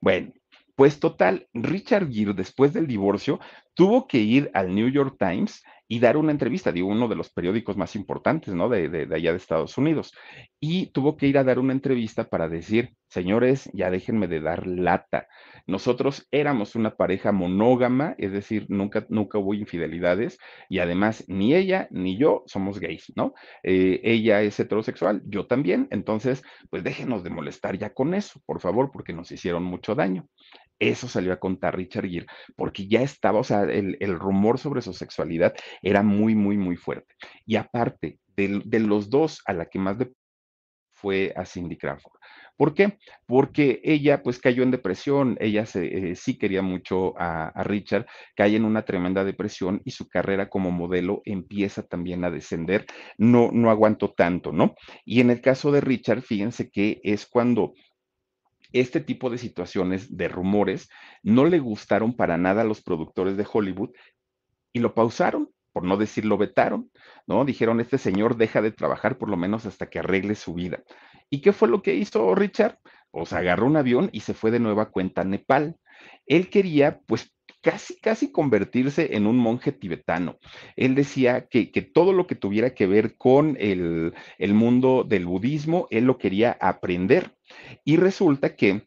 Bueno, 0.03 0.35
pues 0.75 1.01
total, 1.01 1.49
Richard 1.55 2.13
Gere 2.13 2.35
después 2.35 2.75
del 2.75 2.87
divorcio 2.87 3.41
tuvo 3.73 4.07
que 4.07 4.19
ir 4.19 4.51
al 4.53 4.75
New 4.75 4.91
York 4.91 5.17
Times 5.19 5.63
y 5.89 6.01
dar 6.01 6.17
una 6.17 6.33
entrevista, 6.33 6.73
digo, 6.73 6.89
uno 6.89 7.09
de 7.09 7.17
los 7.17 7.31
periódicos 7.31 7.77
más 7.77 7.95
importantes, 7.95 8.55
¿no? 8.55 8.69
De, 8.69 8.89
de, 8.89 9.15
allá 9.15 9.31
de 9.31 9.37
Estados 9.37 9.79
Unidos. 9.79 10.13
Y 10.61 10.87
tuvo 10.87 11.17
que 11.17 11.27
ir 11.27 11.39
a 11.39 11.45
dar 11.45 11.59
una 11.59 11.73
entrevista 11.73 12.29
para 12.29 12.49
decir, 12.49 12.95
señores, 13.09 13.71
ya 13.73 13.91
déjenme 13.91 14.27
de 14.27 14.41
dar 14.41 14.67
lata. 14.67 15.29
Nosotros 15.67 16.27
éramos 16.31 16.75
una 16.75 16.97
pareja 16.97 17.33
monógama, 17.33 18.15
es 18.19 18.33
decir, 18.33 18.67
nunca, 18.69 19.07
nunca 19.09 19.39
hubo 19.39 19.55
infidelidades 19.55 20.39
y 20.69 20.79
además 20.81 21.25
ni 21.29 21.55
ella 21.55 21.89
ni 21.91 22.19
yo 22.19 22.43
somos 22.47 22.81
gays, 22.81 23.13
¿no? 23.17 23.35
Eh, 23.63 24.01
ella 24.03 24.43
es 24.43 24.59
heterosexual, 24.59 25.23
yo 25.27 25.47
también, 25.47 25.89
entonces, 25.91 26.43
pues 26.71 26.85
déjenos 26.85 27.23
de 27.23 27.31
molestar 27.31 27.79
ya 27.79 27.93
con 27.93 28.15
eso, 28.15 28.41
por 28.47 28.61
favor, 28.61 28.91
porque 28.93 29.13
nos 29.13 29.31
hicieron 29.31 29.63
mucho 29.63 29.95
daño. 29.95 30.29
Eso 30.79 31.09
salió 31.09 31.33
a 31.33 31.41
contar 31.41 31.77
Richard 31.77 32.09
Gere, 32.09 32.27
porque 32.57 32.87
ya 32.87 33.03
estaba, 33.03 33.41
o 33.41 33.45
sea, 33.45 33.63
el, 33.63 33.97
el, 34.01 34.19
rumor 34.19 34.59
sobre 34.59 34.83
su 34.83 34.93
sexualidad 34.93 35.55
era 35.83 36.03
muy, 36.03 36.35
muy, 36.35 36.59
muy 36.59 36.77
fuerte. 36.77 37.15
Y 37.47 37.57
aparte, 37.57 38.19
de, 38.37 38.61
de 38.65 38.81
los 38.81 39.09
dos, 39.09 39.43
a 39.47 39.53
la 39.53 39.67
que 39.67 39.79
más 39.79 39.99
de 39.99 40.13
fue 40.97 41.33
a 41.37 41.45
Cindy 41.45 41.77
Crawford. 41.77 42.19
¿Por 42.57 42.73
qué? 42.75 42.97
Porque 43.27 43.81
ella 43.85 44.23
pues 44.23 44.39
cayó 44.39 44.63
en 44.63 44.71
depresión, 44.71 45.37
ella 45.41 45.65
eh, 45.75 46.15
sí 46.17 46.39
quería 46.39 46.63
mucho 46.63 47.19
a, 47.21 47.49
a, 47.49 47.63
Richard, 47.65 48.07
cae 48.35 48.57
en 48.57 48.65
una 48.65 48.83
tremenda 48.83 49.25
depresión 49.25 49.83
y 49.85 49.91
su 49.91 50.09
carrera 50.09 50.49
como 50.49 50.71
modelo 50.71 51.21
empieza 51.27 51.83
también 51.83 52.25
a 52.25 52.31
descender, 52.31 52.87
no, 53.19 53.51
no 53.53 53.71
aguantó 53.71 54.15
tanto, 54.15 54.53
¿no? 54.53 54.75
Y 55.05 55.21
en 55.21 55.31
el 55.31 55.43
caso 55.43 55.71
de 55.71 55.83
Richard, 55.83 56.23
fíjense 56.23 56.71
que 56.71 56.99
es 57.05 57.27
cuando 57.27 57.75
este 58.81 59.01
tipo 59.01 59.31
de 59.31 59.39
situaciones 59.39 60.17
de 60.17 60.29
rumores 60.29 60.89
no 61.23 61.45
le 61.45 61.59
gustaron 61.59 62.15
para 62.15 62.37
nada 62.37 62.63
a 62.63 62.65
los 62.65 62.83
productores 62.83 63.37
de 63.37 63.47
Hollywood 63.51 63.91
y 64.73 64.81
lo 64.81 64.95
pausaron, 64.95 65.51
por 65.73 65.85
no 65.85 65.97
decir 65.97 66.25
lo 66.25 66.39
vetaron, 66.39 66.91
¿no? 67.27 67.45
Dijeron, 67.45 67.81
este 67.81 67.99
señor 67.99 68.37
deja 68.37 68.63
de 68.63 68.73
trabajar 68.73 69.19
por 69.19 69.29
lo 69.29 69.37
menos 69.37 69.67
hasta 69.67 69.89
que 69.89 69.99
arregle 69.99 70.35
su 70.35 70.55
vida. 70.55 70.83
¿Y 71.31 71.41
qué 71.41 71.53
fue 71.53 71.69
lo 71.69 71.83
que 71.83 71.95
hizo 71.95 72.35
Richard? 72.35 72.79
Pues 73.11 73.33
agarró 73.33 73.67
un 73.67 73.77
avión 73.77 74.09
y 74.13 74.21
se 74.21 74.35
fue 74.35 74.51
de 74.51 74.61
nueva 74.61 74.91
cuenta 74.91 75.23
a 75.23 75.25
Nepal. 75.25 75.77
Él 76.27 76.51
quería, 76.51 77.01
pues, 77.07 77.33
casi, 77.67 77.99
casi 77.99 78.31
convertirse 78.31 79.17
en 79.17 79.27
un 79.27 79.39
monje 79.39 79.73
tibetano. 79.73 80.39
Él 80.77 80.95
decía 80.95 81.49
que, 81.49 81.73
que 81.73 81.83
todo 81.83 82.13
lo 82.13 82.29
que 82.29 82.37
tuviera 82.37 82.75
que 82.75 82.87
ver 82.87 83.17
con 83.17 83.57
el, 83.59 84.15
el 84.39 84.55
mundo 84.55 85.03
del 85.03 85.27
budismo, 85.27 85.89
él 85.91 86.05
lo 86.05 86.17
quería 86.17 86.57
aprender. 86.61 87.37
Y 87.85 87.97
resulta 87.97 88.55
que 88.55 88.87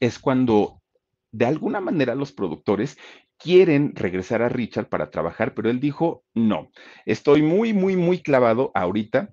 es 0.00 0.18
cuando 0.18 0.82
de 1.30 1.46
alguna 1.46 1.80
manera 1.80 2.16
los 2.16 2.32
productores 2.32 2.98
quieren 3.38 3.94
regresar 3.94 4.42
a 4.42 4.48
Richard 4.48 4.88
para 4.88 5.12
trabajar, 5.12 5.54
pero 5.54 5.70
él 5.70 5.78
dijo, 5.78 6.24
no, 6.34 6.72
estoy 7.04 7.42
muy, 7.42 7.72
muy, 7.72 7.94
muy 7.94 8.18
clavado 8.18 8.72
ahorita 8.74 9.32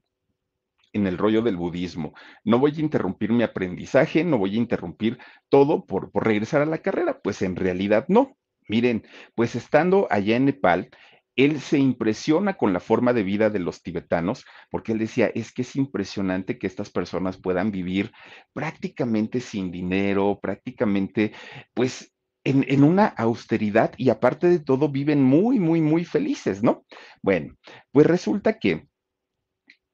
en 0.91 1.07
el 1.07 1.17
rollo 1.17 1.41
del 1.41 1.57
budismo. 1.57 2.13
No 2.43 2.59
voy 2.59 2.75
a 2.77 2.81
interrumpir 2.81 3.31
mi 3.31 3.41
aprendizaje, 3.41 4.23
no 4.23 4.37
voy 4.37 4.53
a 4.53 4.59
interrumpir 4.59 5.17
todo 5.49 5.87
por, 5.87 6.11
por 6.11 6.27
regresar 6.27 6.61
a 6.61 6.67
la 6.67 6.83
carrera. 6.83 7.19
Pues 7.19 7.41
en 7.41 7.55
realidad 7.55 8.05
no. 8.09 8.37
Miren, 8.67 9.05
pues 9.35 9.55
estando 9.55 10.07
allá 10.09 10.35
en 10.35 10.45
Nepal, 10.45 10.89
él 11.35 11.59
se 11.61 11.79
impresiona 11.79 12.55
con 12.55 12.73
la 12.73 12.79
forma 12.79 13.13
de 13.13 13.23
vida 13.23 13.49
de 13.49 13.59
los 13.59 13.81
tibetanos, 13.81 14.45
porque 14.69 14.91
él 14.91 14.99
decía, 14.99 15.31
es 15.33 15.51
que 15.51 15.63
es 15.63 15.75
impresionante 15.75 16.59
que 16.59 16.67
estas 16.67 16.89
personas 16.91 17.37
puedan 17.37 17.71
vivir 17.71 18.11
prácticamente 18.53 19.39
sin 19.39 19.71
dinero, 19.71 20.39
prácticamente, 20.41 21.33
pues, 21.73 22.13
en, 22.45 22.65
en, 22.67 22.83
una 22.83 23.07
austeridad 23.07 23.93
y 23.97 24.09
aparte 24.09 24.49
de 24.49 24.59
todo 24.59 24.89
viven 24.89 25.23
muy, 25.23 25.59
muy, 25.59 25.79
muy 25.79 26.03
felices, 26.03 26.61
¿no? 26.61 26.85
Bueno, 27.21 27.55
pues 27.91 28.05
resulta 28.05 28.59
que 28.59 28.87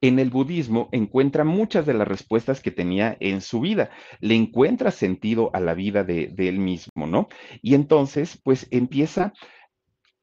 en 0.00 0.18
el 0.18 0.30
budismo 0.30 0.88
encuentra 0.92 1.44
muchas 1.44 1.86
de 1.86 1.94
las 1.94 2.08
respuestas 2.08 2.60
que 2.60 2.70
tenía 2.70 3.16
en 3.20 3.40
su 3.40 3.60
vida, 3.60 3.90
le 4.20 4.34
encuentra 4.34 4.90
sentido 4.90 5.50
a 5.52 5.60
la 5.60 5.74
vida 5.74 6.04
de, 6.04 6.32
él 6.36 6.58
mismo, 6.58 7.06
¿no? 7.06 7.28
Y 7.62 7.74
entonces, 7.74 8.40
pues 8.42 8.66
empieza 8.70 9.32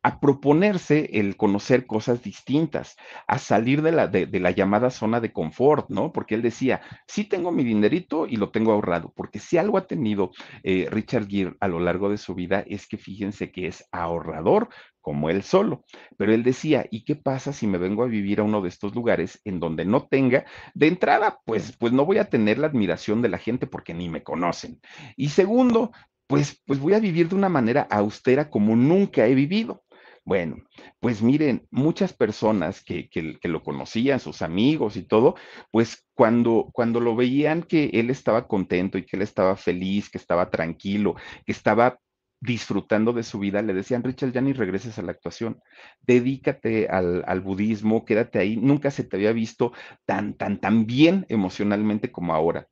a 0.03 0.19
proponerse 0.19 1.09
el 1.13 1.35
conocer 1.35 1.85
cosas 1.85 2.23
distintas, 2.23 2.95
a 3.27 3.39
salir 3.39 3.81
de 3.81 3.91
la, 3.91 4.07
de, 4.07 4.25
de, 4.25 4.39
la 4.39 4.51
llamada 4.51 4.89
zona 4.89 5.19
de 5.19 5.33
confort, 5.33 5.89
¿no? 5.89 6.13
Porque 6.13 6.35
él 6.35 6.41
decía, 6.41 6.81
sí 7.07 7.25
tengo 7.25 7.51
mi 7.51 7.63
dinerito 7.63 8.25
y 8.25 8.37
lo 8.37 8.51
tengo 8.51 8.71
ahorrado, 8.71 9.11
porque 9.15 9.39
si 9.39 9.57
algo 9.57 9.77
ha 9.77 9.85
tenido 9.85 10.31
eh, 10.63 10.87
Richard 10.89 11.27
Gere 11.27 11.55
a 11.59 11.67
lo 11.67 11.79
largo 11.79 12.09
de 12.09 12.17
su 12.17 12.35
vida 12.35 12.63
es 12.67 12.87
que 12.87 12.97
fíjense 12.97 13.51
que 13.51 13.67
es 13.67 13.85
ahorrador 13.91 14.69
como 15.07 15.29
él 15.29 15.41
solo. 15.41 15.85
Pero 16.17 16.33
él 16.33 16.43
decía, 16.43 16.85
¿y 16.91 17.05
qué 17.05 17.15
pasa 17.15 17.53
si 17.53 17.65
me 17.65 17.77
vengo 17.77 18.03
a 18.03 18.07
vivir 18.07 18.41
a 18.41 18.43
uno 18.43 18.61
de 18.61 18.67
estos 18.67 18.93
lugares 18.93 19.39
en 19.45 19.61
donde 19.61 19.85
no 19.85 20.05
tenga, 20.05 20.43
de 20.73 20.87
entrada, 20.87 21.39
pues, 21.45 21.77
pues 21.77 21.93
no 21.93 22.03
voy 22.03 22.17
a 22.17 22.29
tener 22.29 22.57
la 22.57 22.67
admiración 22.67 23.21
de 23.21 23.29
la 23.29 23.37
gente 23.37 23.67
porque 23.67 23.93
ni 23.93 24.09
me 24.09 24.21
conocen. 24.21 24.81
Y 25.15 25.29
segundo, 25.29 25.93
pues, 26.27 26.61
pues 26.65 26.81
voy 26.81 26.93
a 26.93 26.99
vivir 26.99 27.29
de 27.29 27.35
una 27.35 27.47
manera 27.47 27.87
austera 27.89 28.49
como 28.49 28.75
nunca 28.75 29.25
he 29.25 29.33
vivido. 29.33 29.85
Bueno, 30.25 30.57
pues 30.99 31.21
miren, 31.21 31.65
muchas 31.71 32.11
personas 32.11 32.83
que, 32.83 33.09
que, 33.09 33.39
lo 33.47 33.63
conocían, 33.63 34.19
sus 34.19 34.41
amigos 34.41 34.97
y 34.97 35.03
todo, 35.03 35.35
pues 35.71 36.05
cuando, 36.15 36.69
cuando 36.73 36.99
lo 36.99 37.15
veían 37.15 37.63
que 37.63 37.91
él 37.93 38.09
estaba 38.09 38.45
contento 38.45 38.97
y 38.97 39.05
que 39.05 39.15
él 39.15 39.21
estaba 39.21 39.55
feliz, 39.55 40.09
que 40.09 40.17
estaba 40.17 40.49
tranquilo, 40.49 41.15
que 41.45 41.53
estaba 41.53 41.97
disfrutando 42.39 43.13
de 43.13 43.23
su 43.23 43.39
vida, 43.39 43.61
le 43.61 43.73
decían, 43.73 44.03
Richard, 44.03 44.31
ya 44.31 44.41
ni 44.41 44.53
regreses 44.53 44.97
a 44.99 45.01
la 45.01 45.11
actuación, 45.11 45.59
dedícate 46.01 46.87
al, 46.87 47.23
al, 47.27 47.41
budismo, 47.41 48.05
quédate 48.05 48.39
ahí, 48.39 48.57
nunca 48.57 48.91
se 48.91 49.03
te 49.03 49.17
había 49.17 49.31
visto 49.31 49.73
tan, 50.05 50.35
tan, 50.35 50.59
tan 50.59 50.85
bien 50.85 51.25
emocionalmente 51.29 52.11
como 52.11 52.33
ahora. 52.33 52.67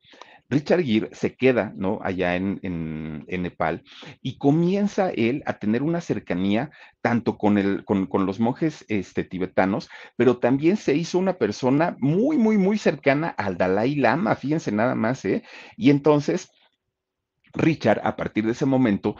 Richard 0.49 0.83
Gere 0.83 1.09
se 1.11 1.35
queda, 1.35 1.73
¿no? 1.75 1.99
Allá 2.03 2.35
en, 2.35 2.59
en, 2.61 3.41
Nepal 3.41 3.83
y 4.21 4.37
comienza 4.37 5.09
él 5.09 5.43
a 5.45 5.57
tener 5.57 5.81
una 5.81 6.01
cercanía 6.01 6.71
tanto 7.01 7.37
con, 7.37 7.57
el, 7.57 7.83
con, 7.83 8.05
con 8.05 8.25
los 8.25 8.39
monjes 8.39 8.85
este, 8.87 9.23
tibetanos, 9.23 9.89
pero 10.15 10.37
también 10.37 10.77
se 10.77 10.95
hizo 10.95 11.17
una 11.17 11.33
persona 11.33 11.95
muy, 11.99 12.37
muy, 12.37 12.57
muy 12.57 12.77
cercana 12.77 13.29
al 13.29 13.57
Dalai 13.57 13.95
Lama, 13.95 14.35
fíjense 14.35 14.71
nada 14.71 14.95
más, 14.95 15.25
¿eh? 15.25 15.43
Y 15.77 15.89
entonces... 15.89 16.51
Richard, 17.57 18.01
a 18.03 18.17
partir 18.17 18.45
de 18.45 18.51
ese 18.51 18.65
momento, 18.65 19.15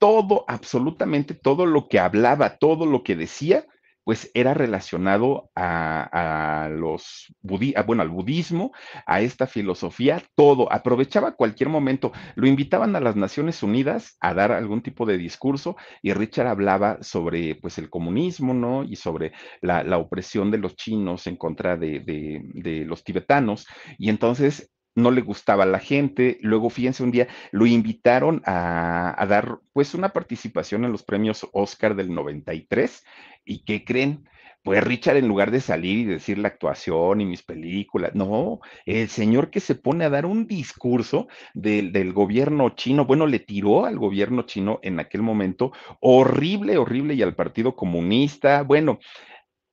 todo, 0.00 0.44
absolutamente 0.48 1.34
todo 1.34 1.66
lo 1.66 1.86
que 1.86 2.00
hablaba, 2.00 2.56
todo 2.56 2.86
lo 2.86 3.04
que 3.04 3.14
decía, 3.14 3.66
pues 4.02 4.30
era 4.34 4.54
relacionado 4.54 5.50
a, 5.54 6.68
los 6.72 7.32
budi 7.42 7.74
a, 7.76 7.82
bueno, 7.82 8.02
al 8.02 8.08
budismo, 8.08 8.72
a 9.06 9.20
esta 9.20 9.46
filosofía, 9.46 10.22
todo, 10.34 10.72
aprovechaba 10.72 11.36
cualquier 11.36 11.68
momento, 11.68 12.12
lo 12.34 12.48
invitaban 12.48 12.96
a 12.96 13.00
las 13.00 13.14
Naciones 13.14 13.62
Unidas 13.62 14.16
a 14.20 14.32
dar 14.32 14.52
algún 14.52 14.82
tipo 14.82 15.04
de 15.04 15.18
discurso 15.18 15.76
y 16.02 16.14
Richard 16.14 16.48
hablaba 16.48 16.98
sobre 17.02 17.56
pues 17.56 17.76
el 17.78 17.90
comunismo, 17.90 18.54
¿no? 18.54 18.84
Y 18.84 18.96
sobre 18.96 19.32
la, 19.60 19.84
la 19.84 19.98
opresión 19.98 20.50
de 20.50 20.58
los 20.58 20.76
chinos 20.76 21.26
en 21.26 21.36
contra 21.36 21.76
de, 21.76 22.00
de 22.00 22.84
los 22.86 23.04
tibetanos. 23.04 23.66
Y 23.98 24.08
entonces 24.08 24.70
no 24.94 25.10
le 25.10 25.20
gustaba 25.22 25.64
a 25.64 25.66
la 25.66 25.78
gente. 25.78 26.38
Luego, 26.40 26.70
fíjense, 26.70 27.02
un 27.02 27.10
día 27.10 27.28
lo 27.52 27.66
invitaron 27.66 28.42
a, 28.44 29.14
a, 29.20 29.26
dar 29.26 29.60
pues 29.72 29.94
una 29.94 30.10
participación 30.10 30.84
en 30.84 30.92
los 30.92 31.02
premios 31.02 31.46
Oscar 31.52 31.94
del 31.94 32.14
93. 32.14 33.04
¿Y 33.44 33.64
qué 33.64 33.84
creen? 33.84 34.24
Pues 34.62 34.84
Richard, 34.84 35.16
en 35.16 35.26
lugar 35.26 35.50
de 35.50 35.60
salir 35.62 36.00
y 36.00 36.04
decir 36.04 36.36
la 36.36 36.48
actuación 36.48 37.22
y 37.22 37.24
mis 37.24 37.42
películas, 37.42 38.14
no, 38.14 38.60
el 38.84 39.08
señor 39.08 39.48
que 39.48 39.58
se 39.60 39.74
pone 39.74 40.04
a 40.04 40.10
dar 40.10 40.26
un 40.26 40.46
discurso 40.46 41.28
del, 41.54 41.92
del 41.92 42.12
gobierno 42.12 42.68
chino, 42.70 43.06
bueno, 43.06 43.26
le 43.26 43.38
tiró 43.38 43.86
al 43.86 43.98
gobierno 43.98 44.42
chino 44.42 44.78
en 44.82 45.00
aquel 45.00 45.22
momento, 45.22 45.72
horrible, 46.00 46.76
horrible, 46.76 47.14
y 47.14 47.22
al 47.22 47.34
Partido 47.34 47.74
Comunista, 47.74 48.62
bueno, 48.62 48.98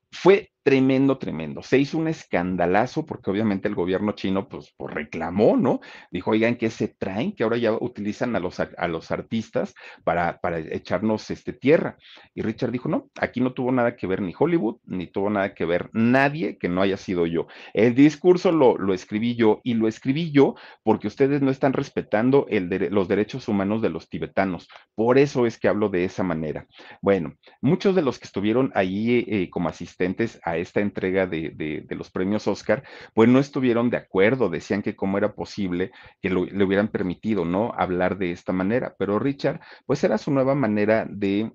fue 0.09 0.51
tremendo, 0.67 1.17
tremendo. 1.17 1.63
Se 1.63 1.77
hizo 1.77 1.97
un 1.97 2.09
escandalazo 2.09 3.05
porque 3.05 3.31
obviamente 3.31 3.69
el 3.69 3.73
gobierno 3.73 4.11
chino 4.11 4.49
pues, 4.49 4.73
pues 4.75 4.93
reclamó, 4.93 5.55
¿no? 5.55 5.79
Dijo, 6.11 6.31
oigan, 6.31 6.57
¿qué 6.57 6.69
se 6.69 6.89
traen? 6.89 7.31
Que 7.31 7.43
ahora 7.43 7.55
ya 7.55 7.71
utilizan 7.71 8.35
a 8.35 8.41
los, 8.41 8.59
a 8.59 8.87
los 8.89 9.09
artistas 9.09 9.73
para, 10.03 10.41
para 10.41 10.59
echarnos 10.59 11.31
este, 11.31 11.53
tierra. 11.53 11.95
Y 12.35 12.41
Richard 12.41 12.71
dijo, 12.71 12.89
no, 12.89 13.09
aquí 13.17 13.39
no 13.39 13.53
tuvo 13.53 13.71
nada 13.71 13.95
que 13.95 14.07
ver 14.07 14.21
ni 14.21 14.33
Hollywood, 14.37 14.79
ni 14.83 15.07
tuvo 15.07 15.29
nada 15.29 15.53
que 15.53 15.63
ver 15.63 15.89
nadie 15.93 16.57
que 16.57 16.67
no 16.67 16.81
haya 16.81 16.97
sido 16.97 17.27
yo. 17.27 17.47
El 17.73 17.95
discurso 17.95 18.51
lo, 18.51 18.77
lo 18.77 18.93
escribí 18.93 19.37
yo 19.37 19.61
y 19.63 19.75
lo 19.75 19.87
escribí 19.87 20.33
yo 20.33 20.55
porque 20.83 21.07
ustedes 21.07 21.41
no 21.41 21.49
están 21.49 21.71
respetando 21.71 22.45
los 22.49 23.07
derechos 23.07 23.47
humanos 23.47 23.81
de 23.81 23.89
los 23.89 24.09
tibetanos. 24.09 24.67
Por 24.95 25.17
eso 25.17 25.45
es 25.45 25.57
que 25.57 25.69
hablo 25.69 25.87
de 25.87 26.03
esa 26.03 26.23
manera. 26.23 26.67
Bueno, 27.01 27.35
muchos 27.61 27.95
de 27.95 28.01
los 28.01 28.19
que 28.19 28.25
estuvieron 28.25 28.69
ahí 28.75 29.23
eh, 29.29 29.49
como 29.49 29.69
asistentes 29.69 30.41
a 30.43 30.56
esta 30.57 30.81
entrega 30.81 31.27
de, 31.27 31.51
de, 31.51 31.95
los 31.95 32.11
premios 32.11 32.47
Oscar, 32.47 32.83
pues 33.13 33.29
no 33.29 33.39
estuvieron 33.39 33.89
de 33.89 33.97
acuerdo, 33.97 34.49
decían 34.49 34.81
que 34.81 34.95
cómo 34.95 35.17
era 35.17 35.33
posible 35.33 35.91
que 36.21 36.29
le 36.29 36.63
hubieran 36.63 36.89
permitido, 36.89 37.45
¿no? 37.45 37.73
Hablar 37.77 38.17
de 38.17 38.31
esta 38.31 38.53
manera. 38.53 38.95
Pero 38.97 39.19
Richard, 39.19 39.59
pues 39.85 40.03
era 40.03 40.17
su 40.17 40.31
nueva 40.31 40.55
manera 40.55 41.05
de 41.09 41.51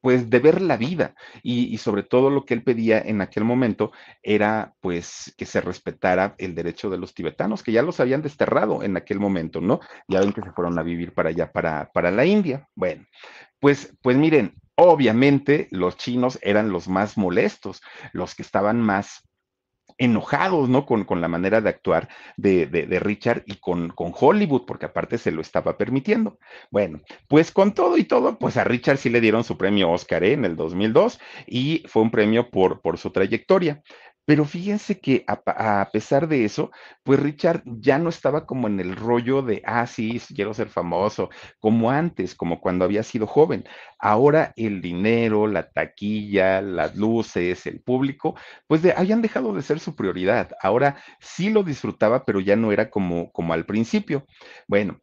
pues 0.00 0.30
de 0.30 0.38
ver 0.38 0.60
la 0.62 0.76
vida 0.76 1.14
y, 1.42 1.76
sobre 1.78 2.02
todo 2.02 2.30
lo 2.30 2.44
que 2.44 2.54
él 2.54 2.62
pedía 2.62 3.00
en 3.00 3.20
aquel 3.20 3.44
momento 3.44 3.92
era 4.22 4.74
pues 4.80 5.34
que 5.36 5.44
se 5.44 5.60
respetara 5.60 6.34
el 6.38 6.54
derecho 6.54 6.90
de 6.90 6.98
los 6.98 7.14
tibetanos 7.14 7.62
que 7.62 7.72
ya 7.72 7.82
los 7.82 8.00
habían 8.00 8.22
desterrado 8.22 8.82
en 8.82 8.96
aquel 8.96 9.18
momento, 9.18 9.60
¿no? 9.60 9.80
Ya 10.06 10.20
ven 10.20 10.32
que 10.32 10.42
se 10.42 10.52
fueron 10.52 10.78
a 10.78 10.82
vivir 10.82 11.14
para 11.14 11.30
allá, 11.30 11.50
para, 11.50 11.90
para 11.92 12.10
la 12.10 12.24
India. 12.24 12.68
Bueno, 12.74 13.04
pues, 13.58 13.94
pues 14.00 14.16
miren, 14.16 14.54
obviamente 14.78 15.66
los 15.72 15.96
chinos 15.96 16.38
eran 16.40 16.70
los 16.70 16.88
más 16.88 17.18
molestos, 17.18 17.82
los 18.12 18.36
que 18.36 18.42
estaban 18.42 18.80
más 18.80 19.28
enojados, 19.98 20.68
¿no? 20.68 20.86
Con, 20.86 21.04
con 21.04 21.20
la 21.20 21.26
manera 21.26 21.60
de 21.60 21.68
actuar 21.68 22.08
de, 22.36 22.66
de, 22.66 23.00
Richard 23.00 23.42
y 23.46 23.56
con, 23.56 23.88
con, 23.88 24.12
Hollywood, 24.18 24.64
porque 24.64 24.86
aparte 24.86 25.18
se 25.18 25.32
lo 25.32 25.40
estaba 25.40 25.76
permitiendo. 25.76 26.38
Bueno, 26.70 27.00
pues 27.26 27.50
con 27.50 27.74
todo 27.74 27.96
y 27.98 28.04
todo, 28.04 28.38
pues 28.38 28.56
a 28.56 28.62
Richard 28.62 28.98
sí 28.98 29.10
le 29.10 29.20
dieron 29.20 29.42
su 29.42 29.58
premio 29.58 29.90
Oscar 29.90 30.22
¿eh? 30.22 30.34
en 30.34 30.44
el 30.44 30.54
2002 30.54 31.18
y 31.48 31.82
fue 31.88 32.02
un 32.02 32.12
premio 32.12 32.48
por, 32.48 32.80
por 32.80 32.98
su 32.98 33.10
trayectoria. 33.10 33.82
Pero 34.28 34.44
fíjense 34.44 35.00
que 35.00 35.24
a, 35.26 35.88
pesar 35.90 36.28
de 36.28 36.44
eso, 36.44 36.70
pues 37.02 37.18
Richard 37.18 37.62
ya 37.64 37.98
no 37.98 38.10
estaba 38.10 38.44
como 38.44 38.66
en 38.68 38.78
el 38.78 38.94
rollo 38.94 39.40
de, 39.40 39.62
ah, 39.64 39.86
sí, 39.86 40.20
quiero 40.34 40.52
ser 40.52 40.68
famoso, 40.68 41.30
como 41.60 41.90
antes, 41.90 42.34
como 42.34 42.60
cuando 42.60 42.84
había 42.84 43.02
sido 43.04 43.26
joven. 43.26 43.64
Ahora 43.98 44.52
el 44.56 44.82
dinero, 44.82 45.46
la 45.46 45.70
taquilla, 45.70 46.60
las 46.60 46.94
luces, 46.94 47.66
el 47.66 47.80
público, 47.80 48.34
pues 48.66 48.82
de, 48.82 48.92
habían 48.92 49.22
dejado 49.22 49.54
de 49.54 49.62
ser 49.62 49.80
su 49.80 49.96
prioridad. 49.96 50.50
Ahora 50.60 51.02
sí 51.20 51.48
lo 51.48 51.62
disfrutaba, 51.62 52.26
pero 52.26 52.40
ya 52.40 52.54
no 52.54 52.70
era 52.70 52.90
como, 52.90 53.32
como 53.32 53.54
al 53.54 53.64
principio. 53.64 54.26
Bueno, 54.66 55.00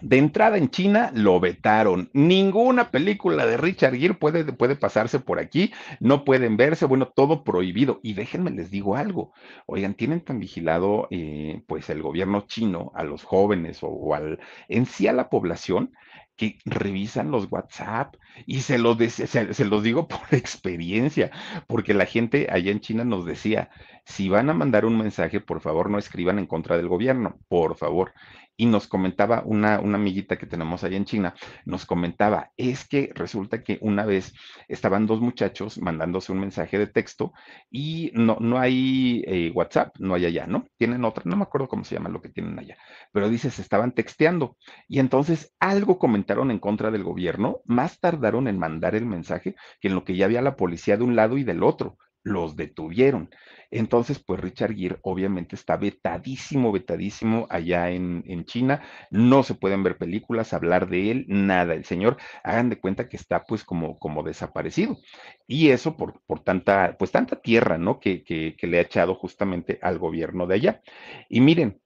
de 0.00 0.18
entrada 0.18 0.58
en 0.58 0.70
China 0.70 1.10
lo 1.14 1.40
vetaron. 1.40 2.10
Ninguna 2.12 2.90
película 2.90 3.46
de 3.46 3.56
Richard 3.56 3.96
Gere 3.96 4.14
puede, 4.14 4.44
puede, 4.52 4.76
pasarse 4.76 5.18
por 5.18 5.38
aquí, 5.38 5.72
no 6.00 6.24
pueden 6.24 6.56
verse, 6.56 6.86
bueno, 6.86 7.08
todo 7.14 7.44
prohibido. 7.44 8.00
Y 8.02 8.14
déjenme 8.14 8.50
les 8.50 8.70
digo 8.70 8.96
algo, 8.96 9.32
oigan, 9.66 9.94
tienen 9.94 10.20
tan 10.20 10.38
vigilado 10.38 11.08
eh, 11.10 11.62
pues 11.66 11.90
el 11.90 12.02
gobierno 12.02 12.44
chino 12.46 12.92
a 12.94 13.04
los 13.04 13.24
jóvenes 13.24 13.78
o, 13.82 14.14
al, 14.14 14.38
en 14.68 14.86
sí 14.86 15.06
a 15.08 15.12
la 15.12 15.28
población 15.28 15.92
que 16.36 16.58
revisan 16.64 17.32
los 17.32 17.50
WhatsApp 17.50 18.14
y 18.46 18.60
se 18.60 18.78
los, 18.78 18.96
se 18.96 19.64
los 19.64 19.82
digo 19.82 20.06
por 20.08 20.20
experiencia, 20.30 21.32
porque 21.66 21.94
la 21.94 22.06
gente 22.06 22.46
allá 22.50 22.70
en 22.70 22.80
China 22.80 23.04
nos 23.04 23.26
decía, 23.26 23.70
si 24.04 24.28
van 24.28 24.48
a 24.48 24.54
mandar 24.54 24.86
un 24.86 24.96
mensaje, 24.96 25.40
por 25.40 25.60
favor 25.60 25.90
no 25.90 25.98
escriban 25.98 26.38
en 26.38 26.46
contra 26.46 26.76
del 26.76 26.88
gobierno, 26.88 27.38
por 27.48 27.76
favor 27.76 28.14
y 28.58 28.66
nos 28.66 28.88
comentaba 28.88 29.42
una, 29.46 29.80
una 29.80 29.96
amiguita 29.96 30.36
que 30.36 30.46
tenemos 30.46 30.82
ahí 30.82 30.96
en 30.96 31.04
China, 31.04 31.34
nos 31.64 31.86
comentaba, 31.86 32.50
es 32.56 32.86
que 32.86 33.12
resulta 33.14 33.62
que 33.62 33.78
una 33.80 34.04
vez 34.04 34.34
estaban 34.66 35.06
dos 35.06 35.20
muchachos 35.20 35.78
mandándose 35.78 36.32
un 36.32 36.40
mensaje 36.40 36.76
de 36.76 36.88
texto 36.88 37.32
y 37.70 38.10
no, 38.14 38.36
no 38.40 38.58
hay 38.58 39.22
eh, 39.28 39.52
WhatsApp, 39.54 39.94
no 40.00 40.14
hay 40.14 40.26
allá, 40.26 40.46
¿no? 40.48 40.66
Tienen 40.76 41.04
otra, 41.04 41.22
no 41.24 41.36
me 41.36 41.44
acuerdo 41.44 41.68
cómo 41.68 41.84
se 41.84 41.94
llama 41.94 42.10
lo 42.10 42.20
que 42.20 42.30
tienen 42.30 42.58
allá, 42.58 42.76
pero 43.12 43.28
dice, 43.28 43.50
se 43.50 43.62
estaban 43.62 43.92
texteando 43.92 44.56
y 44.88 44.98
entonces 44.98 45.54
algo 45.60 46.00
comentaron 46.00 46.50
en 46.50 46.58
contra 46.58 46.90
del 46.90 47.04
gobierno, 47.04 47.60
más 47.64 48.00
tardaron 48.00 48.48
en 48.48 48.58
mandar 48.58 48.96
el 48.96 49.06
mensaje 49.06 49.54
que 49.80 49.86
en 49.86 49.94
lo 49.94 50.02
que 50.02 50.16
ya 50.16 50.24
había 50.24 50.42
la 50.42 50.56
policía 50.56 50.96
de 50.96 51.04
un 51.04 51.14
lado 51.14 51.38
y 51.38 51.44
del 51.44 51.62
otro 51.62 51.96
los 52.22 52.56
detuvieron. 52.56 53.30
Entonces, 53.70 54.18
pues 54.18 54.40
Richard 54.40 54.74
Gere 54.74 54.98
obviamente 55.02 55.54
está 55.54 55.76
vetadísimo, 55.76 56.72
vetadísimo 56.72 57.46
allá 57.50 57.90
en, 57.90 58.24
en, 58.26 58.44
China. 58.44 58.82
No 59.10 59.42
se 59.42 59.54
pueden 59.54 59.82
ver 59.82 59.98
películas, 59.98 60.54
hablar 60.54 60.88
de 60.88 61.10
él, 61.10 61.24
nada. 61.28 61.74
El 61.74 61.84
señor, 61.84 62.16
hagan 62.44 62.70
de 62.70 62.80
cuenta 62.80 63.08
que 63.08 63.16
está 63.16 63.44
pues 63.44 63.64
como, 63.64 63.98
como 63.98 64.22
desaparecido. 64.22 64.98
Y 65.46 65.68
eso 65.70 65.96
por, 65.96 66.22
por 66.26 66.40
tanta, 66.40 66.96
pues 66.98 67.10
tanta 67.12 67.40
tierra, 67.40 67.78
¿no? 67.78 68.00
Que, 68.00 68.24
que, 68.24 68.56
que 68.56 68.66
le 68.66 68.78
ha 68.78 68.82
echado 68.82 69.14
justamente 69.14 69.78
al 69.82 69.98
gobierno 69.98 70.46
de 70.46 70.54
allá. 70.54 70.82
Y 71.28 71.40
miren, 71.40 71.80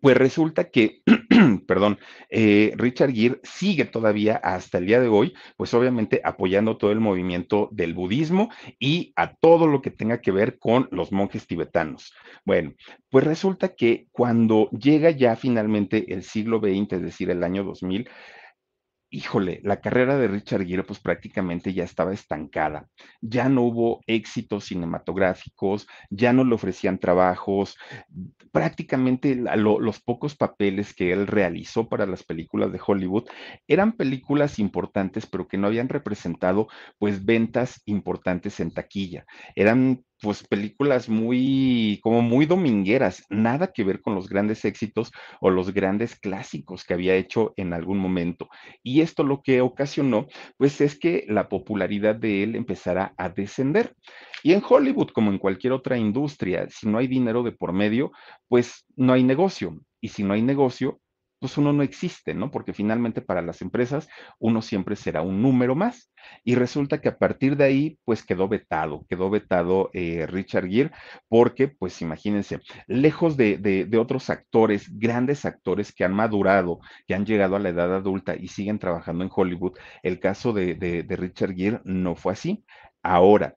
pues 0.00 0.16
resulta 0.16 0.70
que, 0.70 1.02
perdón, 1.66 1.98
eh, 2.30 2.72
Richard 2.76 3.12
Gere 3.12 3.40
sigue 3.42 3.84
todavía 3.84 4.36
hasta 4.36 4.78
el 4.78 4.86
día 4.86 5.00
de 5.00 5.08
hoy, 5.08 5.34
pues 5.56 5.74
obviamente 5.74 6.20
apoyando 6.24 6.76
todo 6.76 6.90
el 6.90 7.00
movimiento 7.00 7.68
del 7.72 7.94
budismo 7.94 8.50
y 8.78 9.12
a 9.16 9.34
todo 9.34 9.66
lo 9.66 9.82
que 9.82 9.90
tenga 9.90 10.20
que 10.20 10.32
ver 10.32 10.58
con 10.58 10.88
los 10.90 11.12
monjes 11.12 11.46
tibetanos. 11.46 12.12
Bueno, 12.44 12.72
pues 13.10 13.24
resulta 13.24 13.74
que 13.74 14.06
cuando 14.12 14.70
llega 14.70 15.10
ya 15.10 15.36
finalmente 15.36 16.12
el 16.12 16.22
siglo 16.22 16.58
XX, 16.58 16.94
es 16.94 17.02
decir, 17.02 17.30
el 17.30 17.44
año 17.44 17.64
2000, 17.64 18.08
híjole, 19.14 19.60
la 19.62 19.80
carrera 19.80 20.18
de 20.18 20.26
Richard 20.26 20.66
Gere 20.66 20.82
pues 20.82 20.98
prácticamente 20.98 21.72
ya 21.72 21.84
estaba 21.84 22.12
estancada. 22.12 22.88
Ya 23.20 23.48
no 23.48 23.62
hubo 23.62 24.00
éxitos 24.08 24.64
cinematográficos, 24.64 25.86
ya 26.10 26.32
no 26.32 26.42
le 26.42 26.54
ofrecían 26.56 26.98
trabajos, 26.98 27.76
prácticamente 28.50 29.36
lo, 29.36 29.78
los 29.78 30.00
pocos 30.00 30.34
papeles 30.36 30.94
que 30.94 31.12
él 31.12 31.28
realizó 31.28 31.88
para 31.88 32.06
las 32.06 32.24
películas 32.24 32.72
de 32.72 32.80
Hollywood 32.84 33.24
eran 33.68 33.92
películas 33.92 34.58
importantes, 34.58 35.26
pero 35.26 35.46
que 35.46 35.58
no 35.58 35.68
habían 35.68 35.88
representado 35.88 36.66
pues 36.98 37.24
ventas 37.24 37.82
importantes 37.86 38.58
en 38.58 38.72
taquilla. 38.72 39.26
Eran 39.54 40.04
pues 40.24 40.42
películas 40.42 41.10
muy, 41.10 42.00
como 42.02 42.22
muy 42.22 42.46
domingueras, 42.46 43.26
nada 43.28 43.72
que 43.74 43.84
ver 43.84 44.00
con 44.00 44.14
los 44.14 44.26
grandes 44.26 44.64
éxitos 44.64 45.12
o 45.38 45.50
los 45.50 45.74
grandes 45.74 46.18
clásicos 46.18 46.82
que 46.82 46.94
había 46.94 47.14
hecho 47.14 47.52
en 47.58 47.74
algún 47.74 47.98
momento. 47.98 48.48
Y 48.82 49.02
esto 49.02 49.22
lo 49.22 49.42
que 49.42 49.60
ocasionó, 49.60 50.26
pues 50.56 50.80
es 50.80 50.98
que 50.98 51.26
la 51.28 51.50
popularidad 51.50 52.14
de 52.14 52.42
él 52.42 52.56
empezara 52.56 53.12
a 53.18 53.28
descender. 53.28 53.94
Y 54.42 54.54
en 54.54 54.62
Hollywood, 54.66 55.10
como 55.10 55.30
en 55.30 55.36
cualquier 55.36 55.74
otra 55.74 55.98
industria, 55.98 56.68
si 56.70 56.88
no 56.88 56.96
hay 56.96 57.06
dinero 57.06 57.42
de 57.42 57.52
por 57.52 57.74
medio, 57.74 58.10
pues 58.48 58.86
no 58.96 59.12
hay 59.12 59.24
negocio. 59.24 59.78
Y 60.00 60.08
si 60.08 60.22
no 60.22 60.32
hay 60.32 60.40
negocio, 60.40 61.00
pues 61.44 61.58
uno 61.58 61.74
no 61.74 61.82
existe, 61.82 62.32
¿no? 62.32 62.50
Porque 62.50 62.72
finalmente 62.72 63.20
para 63.20 63.42
las 63.42 63.60
empresas 63.60 64.08
uno 64.38 64.62
siempre 64.62 64.96
será 64.96 65.20
un 65.20 65.42
número 65.42 65.74
más. 65.74 66.10
Y 66.42 66.54
resulta 66.54 67.02
que 67.02 67.10
a 67.10 67.18
partir 67.18 67.58
de 67.58 67.64
ahí, 67.64 67.98
pues 68.06 68.24
quedó 68.24 68.48
vetado, 68.48 69.04
quedó 69.10 69.28
vetado 69.28 69.90
eh, 69.92 70.24
Richard 70.26 70.70
Gere, 70.70 70.90
porque, 71.28 71.68
pues 71.68 72.00
imagínense, 72.00 72.60
lejos 72.86 73.36
de, 73.36 73.86
otros 74.00 74.30
actores, 74.30 74.88
grandes 74.98 75.44
actores 75.44 75.92
que 75.92 76.04
han 76.04 76.14
madurado, 76.14 76.80
que 77.06 77.14
han 77.14 77.26
llegado 77.26 77.56
a 77.56 77.58
la 77.58 77.68
edad 77.68 77.94
adulta 77.94 78.36
y 78.36 78.48
siguen 78.48 78.78
trabajando 78.78 79.22
en 79.22 79.30
Hollywood, 79.30 79.76
el 80.02 80.20
caso 80.20 80.54
de 80.54 81.04
Richard 81.10 81.54
Gere 81.54 81.82
no 81.84 82.16
fue 82.16 82.32
así. 82.32 82.64
Ahora, 83.02 83.54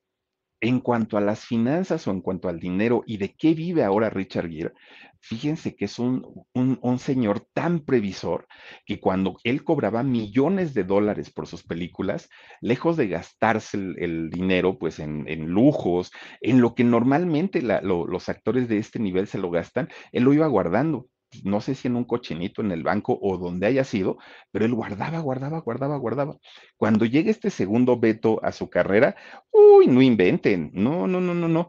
en 0.60 0.80
cuanto 0.80 1.18
a 1.18 1.22
las 1.22 1.46
finanzas 1.46 2.08
o 2.08 2.12
en 2.12 2.22
cuanto 2.22 2.50
al 2.50 2.60
dinero 2.60 3.04
y 3.06 3.18
de 3.18 3.36
qué 3.36 3.54
vive 3.54 3.84
ahora 3.84 4.10
Richard 4.10 4.50
Gere, 4.50 4.74
fíjense 5.20 5.76
que 5.76 5.86
es 5.86 6.00
un, 6.00 6.26
un, 6.54 7.00
señor 7.00 7.48
tan 7.54 7.82
previsor 7.82 8.48
que 8.86 9.00
cuando 9.00 9.38
él 9.44 9.64
cobraba 9.64 10.04
millones 10.04 10.74
de 10.74 10.84
dólares 10.84 11.32
por 11.32 11.48
sus 11.48 11.64
películas, 11.64 12.30
lejos 12.62 12.98
de 12.98 13.08
gastarse 13.08 13.78
el, 13.78 14.30
dinero 14.30 14.78
pues 14.78 15.00
en, 15.00 15.28
en, 15.28 15.48
lujos, 15.48 16.12
en 16.42 16.62
lo 16.62 16.76
que 16.76 16.84
normalmente 16.84 17.62
los 17.62 18.30
actores 18.30 18.68
de 18.68 18.78
este 18.78 19.00
nivel 19.00 19.28
se 19.28 19.38
lo 19.38 19.52
gastan, 19.52 19.90
él 20.12 20.24
lo 20.24 20.34
iba 20.34 20.48
guardando 20.48 21.08
no 21.44 21.62
sé 21.62 21.76
si 21.76 21.88
en 21.88 21.96
un 21.96 22.06
cochinito 22.06 22.62
en 22.62 22.72
el 22.72 22.84
banco 22.84 23.18
o 23.22 23.38
donde 23.38 23.68
haya 23.68 23.84
sido, 23.84 24.18
pero 24.52 24.66
él 24.66 24.74
guardaba, 24.74 25.20
guardaba, 25.20 25.60
guardaba, 25.60 25.98
guardaba. 25.98 26.38
Cuando 26.78 27.06
llega 27.06 27.32
este 27.32 27.50
segundo 27.50 28.00
veto 28.00 28.40
a 28.44 28.52
su 28.52 28.70
carrera, 28.70 29.16
uy, 29.52 29.88
no 29.88 30.02
inventen, 30.02 30.72
no, 30.74 31.08
no, 31.08 31.22
no, 31.22 31.34
no, 31.34 31.48
no. 31.48 31.68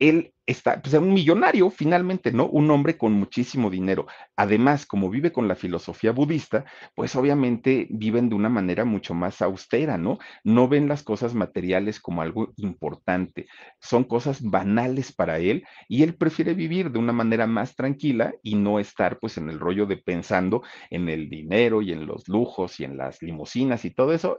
Él 0.00 0.32
está, 0.46 0.82
pues, 0.82 0.94
un 0.94 1.12
millonario 1.12 1.70
finalmente, 1.70 2.32
¿no? 2.32 2.46
Un 2.48 2.70
hombre 2.72 2.98
con 2.98 3.12
muchísimo 3.12 3.70
dinero. 3.70 4.06
Además, 4.36 4.86
como 4.86 5.08
vive 5.10 5.30
con 5.32 5.46
la 5.46 5.54
filosofía 5.54 6.10
budista, 6.12 6.64
pues 6.96 7.14
obviamente 7.14 7.86
viven 7.90 8.28
de 8.28 8.34
una 8.34 8.48
manera 8.48 8.84
mucho 8.84 9.14
más 9.14 9.42
austera, 9.42 9.98
¿no? 9.98 10.18
No 10.44 10.68
ven 10.68 10.88
las 10.88 11.04
cosas 11.04 11.34
materiales 11.34 12.00
como 12.00 12.22
algo 12.22 12.52
importante, 12.56 13.46
son 13.80 14.04
cosas 14.04 14.42
banales 14.42 15.12
para 15.12 15.38
él 15.38 15.64
y 15.88 16.02
él 16.02 16.14
prefiere 16.16 16.54
vivir 16.54 16.90
de 16.90 16.98
una 16.98 17.12
manera 17.12 17.46
más 17.46 17.76
tranquila 17.76 18.34
y 18.42 18.56
no 18.56 18.80
estar 18.80 19.18
pues 19.20 19.38
en 19.38 19.48
el 19.50 19.58
rollo 19.60 19.86
de 19.86 19.98
pensando 19.98 20.62
en 20.90 21.08
el 21.08 21.28
dinero 21.30 21.82
y 21.82 21.92
en 21.92 22.06
los 22.06 22.28
lujos 22.28 22.80
y 22.80 22.84
en 22.84 22.96
las 22.96 23.22
limusinas 23.22 23.84
y 23.84 23.90
todo 23.92 24.12
eso. 24.12 24.38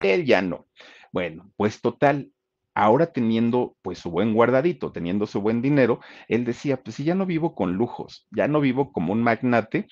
Él 0.00 0.24
ya 0.24 0.42
no. 0.42 0.66
Bueno, 1.12 1.50
pues 1.56 1.80
total, 1.80 2.30
ahora 2.74 3.12
teniendo 3.12 3.76
pues 3.82 3.98
su 3.98 4.10
buen 4.10 4.34
guardadito, 4.34 4.92
teniendo 4.92 5.26
su 5.26 5.40
buen 5.40 5.62
dinero, 5.62 6.00
él 6.28 6.44
decía, 6.44 6.82
pues 6.82 6.96
si 6.96 7.04
ya 7.04 7.14
no 7.14 7.26
vivo 7.26 7.54
con 7.54 7.74
lujos, 7.74 8.26
ya 8.30 8.48
no 8.48 8.60
vivo 8.60 8.92
como 8.92 9.12
un 9.12 9.22
magnate, 9.22 9.88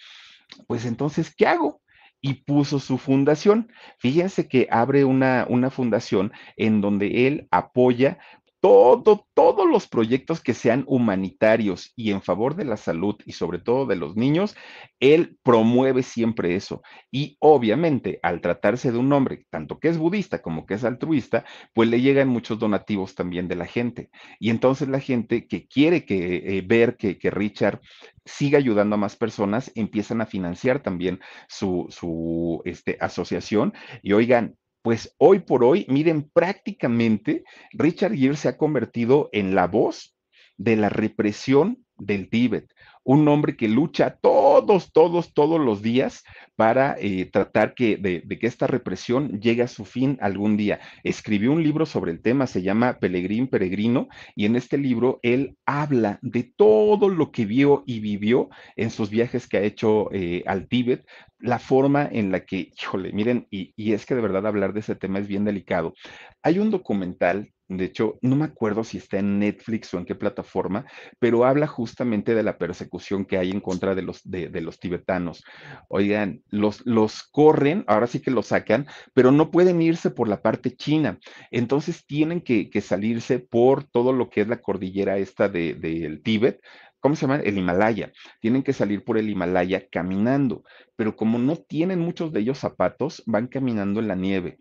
pues 0.67 0.85
entonces, 0.85 1.35
¿qué 1.35 1.47
hago? 1.47 1.81
y 2.27 2.45
puso 2.45 2.79
su 2.79 2.97
fundación. 2.97 3.71
Fíjense 3.99 4.49
que 4.49 4.67
abre 4.71 5.05
una, 5.05 5.47
una 5.47 5.69
fundación 5.69 6.33
en 6.57 6.81
donde 6.81 7.27
él 7.27 7.49
apoya 7.51 8.19
todo, 8.65 9.27
todos 9.35 9.69
los 9.69 9.87
proyectos 9.87 10.41
que 10.41 10.55
sean 10.55 10.85
humanitarios 10.87 11.93
y 11.97 12.13
en 12.13 12.23
favor 12.23 12.57
de 12.57 12.65
la 12.65 12.79
salud 12.79 13.15
y 13.27 13.33
sobre 13.33 13.59
todo 13.59 13.85
de 13.85 13.95
los 13.95 14.17
niños, 14.17 14.57
él 15.01 15.37
promueve 15.43 16.03
siempre 16.03 16.57
eso. 16.57 16.81
Y 17.11 17.37
obviamente, 17.41 18.21
al 18.23 18.41
tratarse 18.41 18.91
de 18.91 18.97
un 18.97 19.13
hombre, 19.13 19.45
tanto 19.51 19.79
que 19.79 19.89
es 19.89 19.99
budista 19.99 20.41
como 20.41 20.65
que 20.65 20.73
es 20.73 20.85
altruista, 20.85 21.45
pues 21.75 21.91
le 21.91 22.01
llegan 22.01 22.29
muchos 22.29 22.59
donativos 22.59 23.15
también 23.15 23.49
de 23.49 23.57
la 23.57 23.67
gente. 23.67 24.09
Y 24.41 24.49
entonces 24.49 24.89
la 24.89 25.01
gente 25.01 25.47
que 25.47 25.67
quiere 25.69 26.07
que, 26.07 26.57
eh, 26.57 26.63
ver 26.67 26.97
que, 26.97 27.19
que, 27.19 27.31
Richard 27.31 27.83
siga 28.25 28.57
ayudando 28.57 28.95
a 28.95 28.99
más 28.99 29.15
personas, 29.15 29.71
empiezan 29.75 30.23
a 30.23 30.27
financiar 30.27 30.81
también 30.83 31.21
su, 31.49 31.87
su 31.91 32.63
este, 32.65 32.97
asociación. 32.99 33.75
Y 34.01 34.15
oigan, 34.15 34.57
pues 34.85 35.15
hoy 35.17 35.39
por 35.39 35.65
hoy, 35.65 35.87
miren, 35.89 36.29
prácticamente 36.29 37.43
Richard 37.73 38.15
Gere 38.15 38.37
se 38.37 38.49
ha 38.49 38.59
convertido 38.59 39.31
en 39.33 39.55
la 39.55 39.67
voz 39.67 40.15
de 40.59 40.77
la 40.77 40.91
represión 40.91 41.87
del 41.97 42.29
Tíbet 42.29 42.71
un 43.05 43.29
hombre 43.29 43.57
que 43.57 43.69
lucha 43.69 44.19
todos, 44.21 44.93
todos, 44.93 45.33
todos 45.33 45.61
los 45.61 45.83
días 45.83 46.25
para 46.57 46.97
eh, 46.99 47.29
tratar 47.31 47.75
que, 47.75 47.97
de, 47.97 48.23
que 48.39 48.47
esta 48.47 48.67
represión 48.67 49.41
llegue 49.41 49.63
a 49.63 49.69
su 49.69 49.85
fin 49.85 50.19
algún 50.21 50.57
día. 50.57 50.81
Escribió 51.03 51.53
un 51.53 51.63
libro 51.63 51.87
sobre 51.87 52.13
el 52.13 52.23
tema, 52.23 52.47
se 52.47 52.63
llama 52.63 52.99
Pelegrín 52.99 53.49
Peregrino, 53.49 54.09
y 54.35 54.47
en 54.47 54.57
este 54.57 54.79
libro 54.79 55.21
él 55.23 55.57
habla 55.67 56.19
de 56.23 56.45
todo 56.57 57.09
lo 57.09 57.31
que 57.31 57.45
vio 57.45 57.83
y 57.87 58.01
vivió 58.01 58.49
en 58.77 58.91
sus 58.91 59.11
viajes 59.11 59.47
que 59.47 59.59
ha 59.59 59.63
hecho 59.63 60.09
eh, 60.13 60.43
al 60.47 60.69
Tíbet, 60.69 61.07
la 61.39 61.59
forma 61.59 62.09
en 62.11 62.33
la 62.33 62.45
que, 62.45 62.71
híjole, 62.81 63.13
miren, 63.13 63.47
y, 63.51 63.75
y 63.77 63.93
es 63.93 64.07
que 64.07 64.15
de 64.15 64.23
verdad 64.23 64.47
hablar 64.47 64.73
de 64.73 64.81
ese 64.81 64.95
tema 64.95 65.19
es 65.19 65.29
bien 65.29 65.45
delicado. 65.45 65.95
Hay 66.43 66.59
un 66.59 66.71
documental 66.71 67.54
de 67.69 67.87
hecho, 67.87 68.19
no 68.21 68.37
me 68.37 68.45
acuerdo 68.45 68.85
si 68.85 68.99
está 68.99 69.19
en 69.19 69.39
Netflix 69.39 69.95
o 69.95 69.99
en 69.99 70.05
qué 70.05 70.15
plataforma, 70.15 70.85
pero 71.19 71.47
habla 71.47 71.67
justamente 71.67 72.35
de 72.35 72.43
la 72.43 72.59
persecución 72.59 73.25
que 73.25 73.39
hay 73.39 73.51
en 73.51 73.61
contra 73.61 73.95
de 73.95 74.03
los, 74.03 74.21
de, 74.23 74.61
los 74.61 74.79
tibetanos. 74.79 75.43
Oigan, 75.89 76.43
los, 76.51 76.83
corren, 77.31 77.85
ahora 77.87 78.07
sí 78.07 78.21
que 78.21 78.31
los 78.31 78.49
sacan, 78.49 78.87
pero 79.15 79.33
no 79.33 79.51
pueden 79.51 79.81
irse 79.81 80.11
por 80.11 80.29
la 80.29 80.43
parte 80.43 80.77
china. 80.77 81.19
Entonces 81.51 82.05
tienen 82.07 82.43
que, 82.43 82.71
salirse 82.83 83.39
por 83.39 83.85
todo 83.85 84.13
lo 84.13 84.29
que 84.29 84.43
es 84.43 84.49
la 84.49 84.61
cordillera 84.61 85.17
esta 85.17 85.49
del 85.49 85.81
de, 85.81 86.21
Tíbet, 86.23 86.61
¿cómo 87.01 87.17
se 87.17 87.23
llama? 87.23 87.41
El 87.41 87.57
Himalaya. 87.57 88.13
Tienen 88.41 88.63
que 88.63 88.75
salir 88.75 89.05
por 89.05 89.17
el 89.17 89.31
Himalaya 89.31 89.89
caminando, 89.91 90.65
pero 90.97 91.17
como 91.17 91.39
no 91.39 91.57
tienen 91.57 91.99
muchos 91.99 92.31
de 92.33 92.41
ellos 92.41 92.59
zapatos, 92.59 93.23
van 93.27 93.47
caminando 93.47 94.01
en 94.01 94.09
la 94.09 94.17
nieve 94.17 94.59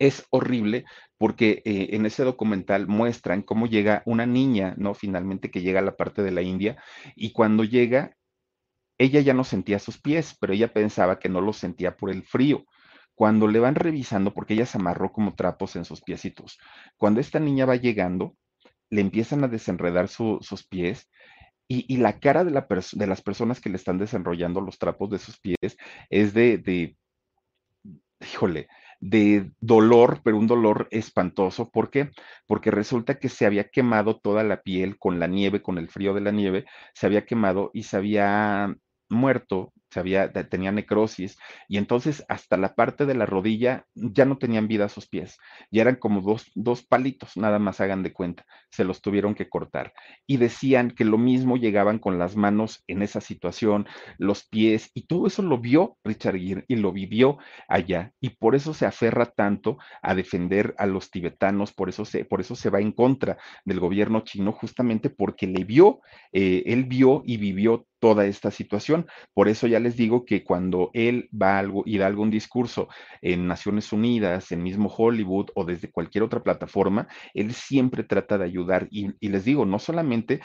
es 0.00 0.26
horrible 0.30 0.86
porque 1.18 1.62
eh, 1.64 1.90
en 1.92 2.06
ese 2.06 2.24
documental 2.24 2.88
muestran 2.88 3.42
cómo 3.42 3.66
llega 3.66 4.02
una 4.06 4.26
niña, 4.26 4.74
¿no? 4.78 4.94
Finalmente 4.94 5.50
que 5.50 5.60
llega 5.60 5.78
a 5.78 5.84
la 5.84 5.96
parte 5.96 6.22
de 6.22 6.32
la 6.32 6.42
India 6.42 6.82
y 7.14 7.32
cuando 7.32 7.62
llega, 7.62 8.16
ella 8.98 9.20
ya 9.20 9.34
no 9.34 9.44
sentía 9.44 9.78
sus 9.78 10.00
pies, 10.00 10.36
pero 10.40 10.54
ella 10.54 10.72
pensaba 10.72 11.18
que 11.18 11.28
no 11.28 11.40
los 11.40 11.58
sentía 11.58 11.96
por 11.96 12.10
el 12.10 12.24
frío. 12.24 12.64
Cuando 13.14 13.46
le 13.48 13.60
van 13.60 13.74
revisando, 13.74 14.32
porque 14.32 14.54
ella 14.54 14.66
se 14.66 14.78
amarró 14.78 15.12
como 15.12 15.34
trapos 15.34 15.76
en 15.76 15.84
sus 15.84 16.00
piecitos, 16.00 16.58
cuando 16.96 17.20
esta 17.20 17.38
niña 17.38 17.66
va 17.66 17.76
llegando, 17.76 18.34
le 18.88 19.02
empiezan 19.02 19.44
a 19.44 19.48
desenredar 19.48 20.08
sus 20.08 20.66
pies 20.68 21.08
y, 21.68 21.98
la 21.98 22.18
cara 22.18 22.42
de, 22.44 22.50
la 22.50 22.66
de, 22.92 23.06
las 23.06 23.22
personas 23.22 23.60
que 23.60 23.68
le 23.68 23.76
están 23.76 23.98
desenrollando 23.98 24.60
los 24.60 24.78
trapos 24.78 25.10
de 25.10 25.18
sus 25.18 25.38
pies 25.38 25.76
es 26.08 26.34
de, 26.34 26.58
de 26.58 26.96
híjole, 28.20 28.68
de 29.00 29.50
dolor, 29.60 30.20
pero 30.22 30.36
un 30.36 30.46
dolor 30.46 30.88
espantoso. 30.90 31.70
¿Por 31.70 31.90
qué? 31.90 32.10
Porque 32.46 32.70
resulta 32.70 33.18
que 33.18 33.28
se 33.28 33.46
había 33.46 33.68
quemado 33.70 34.18
toda 34.18 34.44
la 34.44 34.62
piel 34.62 34.98
con 34.98 35.18
la 35.18 35.26
nieve, 35.26 35.62
con 35.62 35.78
el 35.78 35.88
frío 35.88 36.14
de 36.14 36.20
la 36.20 36.30
nieve, 36.30 36.66
se 36.94 37.06
había 37.06 37.24
quemado 37.24 37.70
y 37.74 37.84
se 37.84 37.96
había 37.96 38.74
muerto 39.08 39.72
se 39.90 40.00
había, 40.00 40.32
tenía 40.32 40.72
necrosis 40.72 41.38
y 41.68 41.78
entonces 41.78 42.24
hasta 42.28 42.56
la 42.56 42.74
parte 42.74 43.06
de 43.06 43.14
la 43.14 43.26
rodilla 43.26 43.86
ya 43.94 44.24
no 44.24 44.38
tenían 44.38 44.68
vida 44.68 44.88
sus 44.88 45.08
pies, 45.08 45.38
ya 45.70 45.82
eran 45.82 45.96
como 45.96 46.20
dos, 46.20 46.50
dos 46.54 46.82
palitos, 46.82 47.36
nada 47.36 47.58
más 47.58 47.80
hagan 47.80 48.02
de 48.02 48.12
cuenta, 48.12 48.44
se 48.70 48.84
los 48.84 49.00
tuvieron 49.00 49.34
que 49.34 49.48
cortar. 49.48 49.92
Y 50.26 50.36
decían 50.36 50.90
que 50.90 51.04
lo 51.04 51.18
mismo 51.18 51.56
llegaban 51.56 51.98
con 51.98 52.18
las 52.18 52.36
manos 52.36 52.84
en 52.86 53.02
esa 53.02 53.20
situación, 53.20 53.86
los 54.18 54.46
pies, 54.48 54.90
y 54.94 55.06
todo 55.06 55.26
eso 55.26 55.42
lo 55.42 55.58
vio 55.58 55.96
Richard 56.04 56.38
Gere 56.38 56.64
y 56.68 56.76
lo 56.76 56.92
vivió 56.92 57.38
allá, 57.68 58.12
y 58.20 58.30
por 58.30 58.54
eso 58.54 58.74
se 58.74 58.86
aferra 58.86 59.26
tanto 59.26 59.78
a 60.02 60.14
defender 60.14 60.74
a 60.78 60.86
los 60.86 61.10
tibetanos, 61.10 61.72
por 61.72 61.88
eso 61.88 62.04
se, 62.04 62.24
por 62.24 62.40
eso 62.40 62.54
se 62.54 62.70
va 62.70 62.80
en 62.80 62.92
contra 62.92 63.38
del 63.64 63.80
gobierno 63.80 64.20
chino, 64.20 64.52
justamente 64.52 65.10
porque 65.10 65.46
le 65.46 65.64
vio, 65.64 66.00
eh, 66.32 66.62
él 66.66 66.84
vio 66.84 67.22
y 67.24 67.36
vivió 67.36 67.86
toda 68.00 68.26
esta 68.26 68.50
situación. 68.50 69.06
Por 69.34 69.48
eso 69.48 69.66
ya 69.66 69.78
les 69.80 69.96
digo 69.96 70.24
que 70.24 70.44
cuando 70.44 70.90
él 70.94 71.28
va 71.30 71.58
algo, 71.58 71.82
y 71.86 71.98
da 71.98 72.06
algún 72.06 72.30
discurso 72.30 72.88
en 73.22 73.46
Naciones 73.46 73.92
Unidas, 73.92 74.52
en 74.52 74.62
mismo 74.62 74.88
Hollywood 74.88 75.50
o 75.54 75.64
desde 75.64 75.90
cualquier 75.90 76.24
otra 76.24 76.42
plataforma, 76.42 77.08
él 77.34 77.52
siempre 77.52 78.04
trata 78.04 78.38
de 78.38 78.44
ayudar. 78.44 78.88
Y 78.90 79.28
les 79.28 79.44
digo, 79.44 79.66
no 79.66 79.78
solamente 79.78 80.40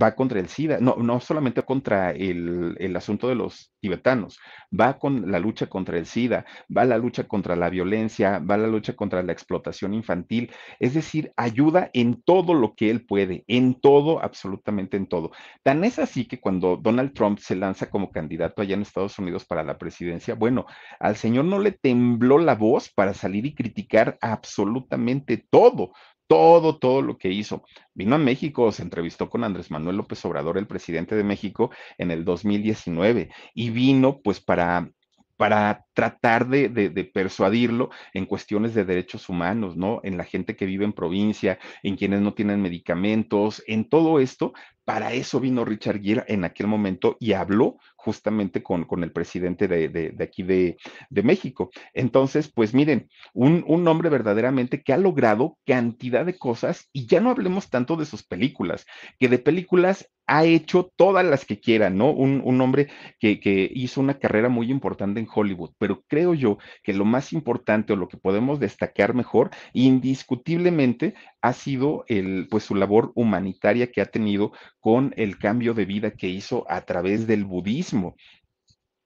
va 0.00 0.14
contra 0.14 0.40
el 0.40 0.48
SIDA, 0.48 0.78
no, 0.80 0.96
no 0.96 1.20
solamente 1.20 1.62
contra 1.62 2.12
el, 2.12 2.76
el, 2.78 2.96
asunto 2.96 3.28
de 3.28 3.34
los 3.34 3.72
tibetanos, 3.80 4.38
va 4.78 4.98
con 4.98 5.30
la 5.30 5.38
lucha 5.38 5.66
contra 5.66 5.98
el 5.98 6.06
SIDA, 6.06 6.46
va 6.74 6.84
la 6.84 6.96
lucha 6.96 7.24
contra 7.24 7.56
la 7.56 7.68
violencia, 7.68 8.38
va 8.38 8.56
la 8.56 8.68
lucha 8.68 8.94
contra 8.94 9.22
la 9.22 9.32
explotación 9.32 9.92
infantil, 9.92 10.50
es 10.78 10.94
decir, 10.94 11.32
ayuda 11.36 11.90
en 11.92 12.22
todo 12.22 12.54
lo 12.54 12.74
que 12.74 12.90
él 12.90 13.04
puede, 13.04 13.44
en 13.48 13.80
todo, 13.80 14.22
absolutamente 14.22 14.96
en 14.96 15.06
todo. 15.06 15.30
Tan 15.62 15.84
es 15.84 15.98
así 15.98 16.26
que 16.26 16.40
cuando 16.40 16.76
Donald 16.76 17.12
Trump 17.12 17.38
se 17.38 17.56
lanza 17.56 17.90
como 17.90 18.10
candidato 18.10 18.62
allá 18.62 18.74
en 18.74 18.82
Estados 18.82 19.18
Unidos 19.18 19.44
para 19.44 19.62
la 19.62 19.78
presidencia, 19.78 20.34
bueno, 20.34 20.66
al 21.00 21.16
señor 21.16 21.44
no 21.44 21.58
le 21.58 21.72
tembló 21.72 22.38
la 22.38 22.54
voz 22.54 22.90
para 22.90 23.12
salir 23.12 23.44
y 23.46 23.54
criticar 23.54 24.16
absolutamente 24.20 25.44
todo, 25.50 25.92
todo, 26.32 26.78
todo 26.78 27.02
lo 27.02 27.18
que 27.18 27.28
hizo. 27.28 27.62
Vino 27.92 28.14
a 28.14 28.18
México, 28.18 28.72
se 28.72 28.80
entrevistó 28.80 29.28
con 29.28 29.44
Andrés 29.44 29.70
Manuel 29.70 29.98
López 29.98 30.24
Obrador, 30.24 30.56
el 30.56 30.66
presidente 30.66 31.14
de 31.14 31.24
México, 31.24 31.70
en 31.98 32.10
el 32.10 32.24
2019, 32.24 33.28
y 33.52 33.68
vino 33.68 34.22
pues 34.22 34.40
para, 34.40 34.90
para 35.36 35.84
tratar 35.92 36.48
de, 36.48 36.70
de, 36.70 37.04
persuadirlo 37.04 37.90
en 38.14 38.24
cuestiones 38.24 38.72
de 38.72 38.86
derechos 38.86 39.28
humanos, 39.28 39.76
¿no? 39.76 40.00
En 40.04 40.16
la 40.16 40.24
gente 40.24 40.56
que 40.56 40.64
vive 40.64 40.86
en 40.86 40.94
provincia, 40.94 41.58
en 41.82 41.96
quienes 41.96 42.22
no 42.22 42.32
tienen 42.32 42.62
medicamentos, 42.62 43.62
en 43.66 43.86
todo 43.90 44.18
esto. 44.18 44.54
Para 44.84 45.12
eso 45.12 45.38
vino 45.38 45.64
Richard 45.64 46.00
Gere 46.02 46.24
en 46.26 46.44
aquel 46.44 46.66
momento 46.66 47.16
y 47.20 47.32
habló 47.32 47.78
justamente 47.96 48.62
con, 48.62 48.84
con 48.84 49.04
el 49.04 49.12
presidente 49.12 49.68
de, 49.68 49.88
de 49.88 50.24
aquí 50.24 50.42
de, 50.42 50.76
México. 51.22 51.70
Entonces, 51.94 52.50
pues 52.52 52.74
miren, 52.74 53.08
un, 53.32 53.64
un, 53.68 53.86
hombre 53.86 54.08
verdaderamente 54.08 54.82
que 54.82 54.92
ha 54.92 54.96
logrado 54.96 55.56
cantidad 55.64 56.26
de 56.26 56.36
cosas 56.36 56.88
y 56.92 57.06
ya 57.06 57.20
no 57.20 57.30
hablemos 57.30 57.70
tanto 57.70 57.96
de 57.96 58.06
sus 58.06 58.24
películas, 58.24 58.86
que 59.20 59.28
de 59.28 59.38
películas 59.38 60.10
ha 60.26 60.44
hecho 60.44 60.90
todas 60.96 61.24
las 61.24 61.44
que 61.44 61.60
quiera, 61.60 61.90
¿no? 61.90 62.10
Un, 62.10 62.60
hombre 62.60 62.88
que, 63.18 63.40
que, 63.40 63.70
hizo 63.74 64.00
una 64.00 64.18
carrera 64.18 64.48
muy 64.48 64.70
importante 64.70 65.20
en 65.20 65.28
Hollywood, 65.32 65.72
pero 65.78 66.02
creo 66.06 66.32
yo 66.34 66.58
que 66.82 66.92
lo 66.92 67.04
más 67.04 67.32
importante 67.32 67.92
o 67.92 67.96
lo 67.96 68.08
que 68.08 68.16
podemos 68.16 68.60
destacar 68.60 69.14
mejor, 69.14 69.50
indiscutiblemente, 69.72 71.14
ha 71.40 71.52
sido 71.52 72.04
el, 72.08 72.46
pues, 72.50 72.64
su 72.64 72.74
labor 72.74 73.12
humanitaria 73.14 73.90
que 73.90 74.00
ha 74.00 74.06
tenido 74.06 74.52
con 74.82 75.14
el 75.16 75.38
cambio 75.38 75.74
de 75.74 75.84
vida 75.86 76.10
que 76.10 76.28
hizo 76.28 76.66
a 76.68 76.80
través 76.82 77.28
del 77.28 77.44
budismo. 77.44 78.16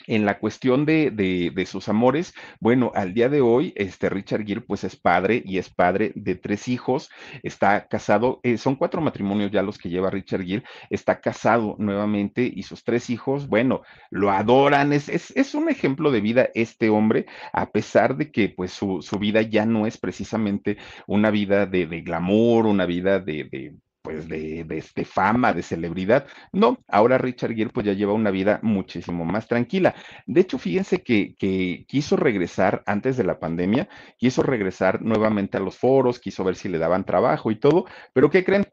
En 0.06 0.24
la 0.24 0.38
cuestión 0.38 0.86
de, 0.86 1.10
de, 1.10 1.66
sus 1.66 1.88
amores, 1.88 2.32
bueno, 2.60 2.92
al 2.94 3.12
día 3.12 3.28
de 3.28 3.40
hoy, 3.40 3.72
este 3.76 4.08
Richard 4.08 4.46
Gere, 4.46 4.60
pues 4.60 4.84
es 4.84 4.96
padre 4.96 5.42
y 5.44 5.58
es 5.58 5.68
padre 5.68 6.12
de 6.14 6.36
tres 6.36 6.68
hijos, 6.68 7.10
está 7.42 7.88
casado, 7.88 8.40
eh, 8.44 8.56
son 8.56 8.76
cuatro 8.76 9.00
matrimonios 9.00 9.50
ya 9.50 9.62
los 9.62 9.78
que 9.78 9.90
lleva 9.90 10.08
Richard 10.08 10.44
Gere, 10.44 10.62
está 10.90 11.20
casado 11.20 11.74
nuevamente 11.78 12.50
y 12.54 12.62
sus 12.62 12.84
tres 12.84 13.10
hijos, 13.10 13.48
bueno, 13.48 13.82
lo 14.10 14.30
adoran, 14.30 14.92
es, 14.92 15.08
es, 15.08 15.32
es 15.36 15.54
un 15.56 15.68
ejemplo 15.68 16.12
de 16.12 16.20
vida 16.20 16.48
este 16.54 16.88
hombre, 16.88 17.26
a 17.52 17.70
pesar 17.70 18.16
de 18.16 18.30
que 18.30 18.48
pues 18.48 18.70
su, 18.70 19.02
su 19.02 19.18
vida 19.18 19.42
ya 19.42 19.66
no 19.66 19.88
es 19.88 19.98
precisamente 19.98 20.78
una 21.08 21.30
vida 21.30 21.66
de, 21.66 21.86
de 21.86 22.00
glamour, 22.02 22.66
una 22.66 22.86
vida 22.86 23.18
de 23.18 23.74
pues 24.06 24.28
de, 24.28 24.62
de, 24.62 24.78
este, 24.78 25.04
fama, 25.04 25.52
de 25.52 25.64
celebridad. 25.64 26.26
No, 26.52 26.78
ahora 26.86 27.18
Richard 27.18 27.54
Gere 27.54 27.70
pues 27.70 27.84
ya 27.86 27.92
lleva 27.92 28.12
una 28.12 28.30
vida 28.30 28.60
muchísimo 28.62 29.24
más 29.24 29.48
tranquila. 29.48 29.96
De 30.26 30.42
hecho, 30.42 30.58
fíjense 30.58 31.02
que, 31.02 31.34
que 31.36 31.84
quiso 31.88 32.16
regresar 32.16 32.84
antes 32.86 33.16
de 33.16 33.24
la 33.24 33.40
pandemia, 33.40 33.88
quiso 34.16 34.44
regresar 34.44 35.02
nuevamente 35.02 35.56
a 35.56 35.60
los 35.60 35.76
foros, 35.76 36.20
quiso 36.20 36.44
ver 36.44 36.54
si 36.54 36.68
le 36.68 36.78
daban 36.78 37.04
trabajo 37.04 37.50
y 37.50 37.56
todo, 37.56 37.86
pero 38.12 38.30
¿qué 38.30 38.44
creen? 38.44 38.66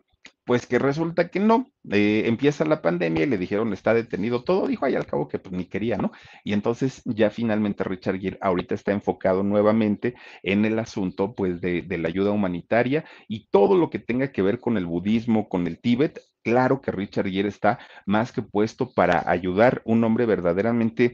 Pues 0.45 0.67
que 0.67 0.77
resulta 0.77 1.29
que 1.29 1.39
no, 1.39 1.71
eh, 1.89 2.23
empieza 2.25 2.65
la 2.65 2.81
pandemia 2.81 3.23
y 3.23 3.27
le 3.29 3.37
dijeron 3.37 3.71
está 3.71 3.93
detenido 3.93 4.43
todo, 4.43 4.67
dijo 4.67 4.85
ahí 4.85 4.95
al 4.95 5.05
cabo 5.05 5.29
que 5.29 5.39
pues 5.39 5.53
ni 5.53 5.65
quería, 5.65 5.97
¿no? 5.97 6.11
Y 6.43 6.51
entonces 6.51 7.01
ya 7.05 7.29
finalmente 7.29 7.85
Richard 7.85 8.19
Gere 8.19 8.37
ahorita 8.41 8.75
está 8.75 8.91
enfocado 8.91 9.43
nuevamente 9.43 10.15
en 10.41 10.65
el 10.65 10.79
asunto 10.79 11.33
pues 11.33 11.61
de, 11.61 11.81
de 11.83 11.97
la 11.97 12.09
ayuda 12.09 12.31
humanitaria 12.31 13.05
y 13.29 13.47
todo 13.51 13.77
lo 13.77 13.89
que 13.89 13.99
tenga 13.99 14.33
que 14.33 14.41
ver 14.41 14.59
con 14.59 14.75
el 14.77 14.85
budismo, 14.85 15.47
con 15.47 15.65
el 15.65 15.79
Tíbet, 15.79 16.19
claro 16.43 16.81
que 16.81 16.91
Richard 16.91 17.29
Gere 17.29 17.47
está 17.47 17.79
más 18.05 18.33
que 18.33 18.41
puesto 18.41 18.91
para 18.93 19.23
ayudar 19.29 19.81
un 19.85 20.03
hombre 20.03 20.25
verdaderamente 20.25 21.13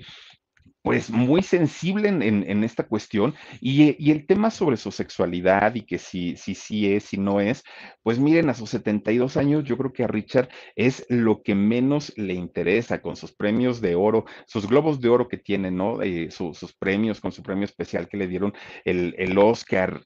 pues 0.81 1.09
muy 1.09 1.43
sensible 1.43 2.07
en, 2.09 2.63
esta 2.63 2.83
cuestión 2.83 3.35
y, 3.59 4.11
el 4.11 4.25
tema 4.25 4.49
sobre 4.49 4.77
su 4.77 4.91
sexualidad 4.91 5.75
y 5.75 5.81
que 5.81 5.97
si 5.97 6.35
sí 6.37 6.55
si, 6.55 6.93
es, 6.93 7.03
si 7.03 7.17
no 7.17 7.41
es, 7.41 7.63
pues 8.03 8.19
miren, 8.19 8.49
a 8.49 8.53
sus 8.53 8.69
72 8.69 9.37
años 9.37 9.63
yo 9.65 9.77
creo 9.77 9.93
que 9.93 10.03
a 10.03 10.07
Richard 10.07 10.49
es 10.75 11.05
lo 11.09 11.43
que 11.43 11.55
menos 11.55 12.13
le 12.17 12.33
interesa 12.33 13.01
con 13.01 13.15
sus 13.15 13.33
premios 13.33 13.81
de 13.81 13.95
oro, 13.95 14.25
sus 14.47 14.67
globos 14.67 15.01
de 15.01 15.09
oro 15.09 15.27
que 15.27 15.37
tiene, 15.37 15.71
¿no? 15.71 16.01
Eh, 16.01 16.31
sus 16.31 16.73
premios, 16.79 17.19
con 17.19 17.31
su 17.31 17.43
premio 17.43 17.65
especial 17.65 18.07
que 18.07 18.17
le 18.17 18.27
dieron 18.27 18.53
el, 18.85 19.15
el 19.17 19.37
Oscar, 19.37 20.01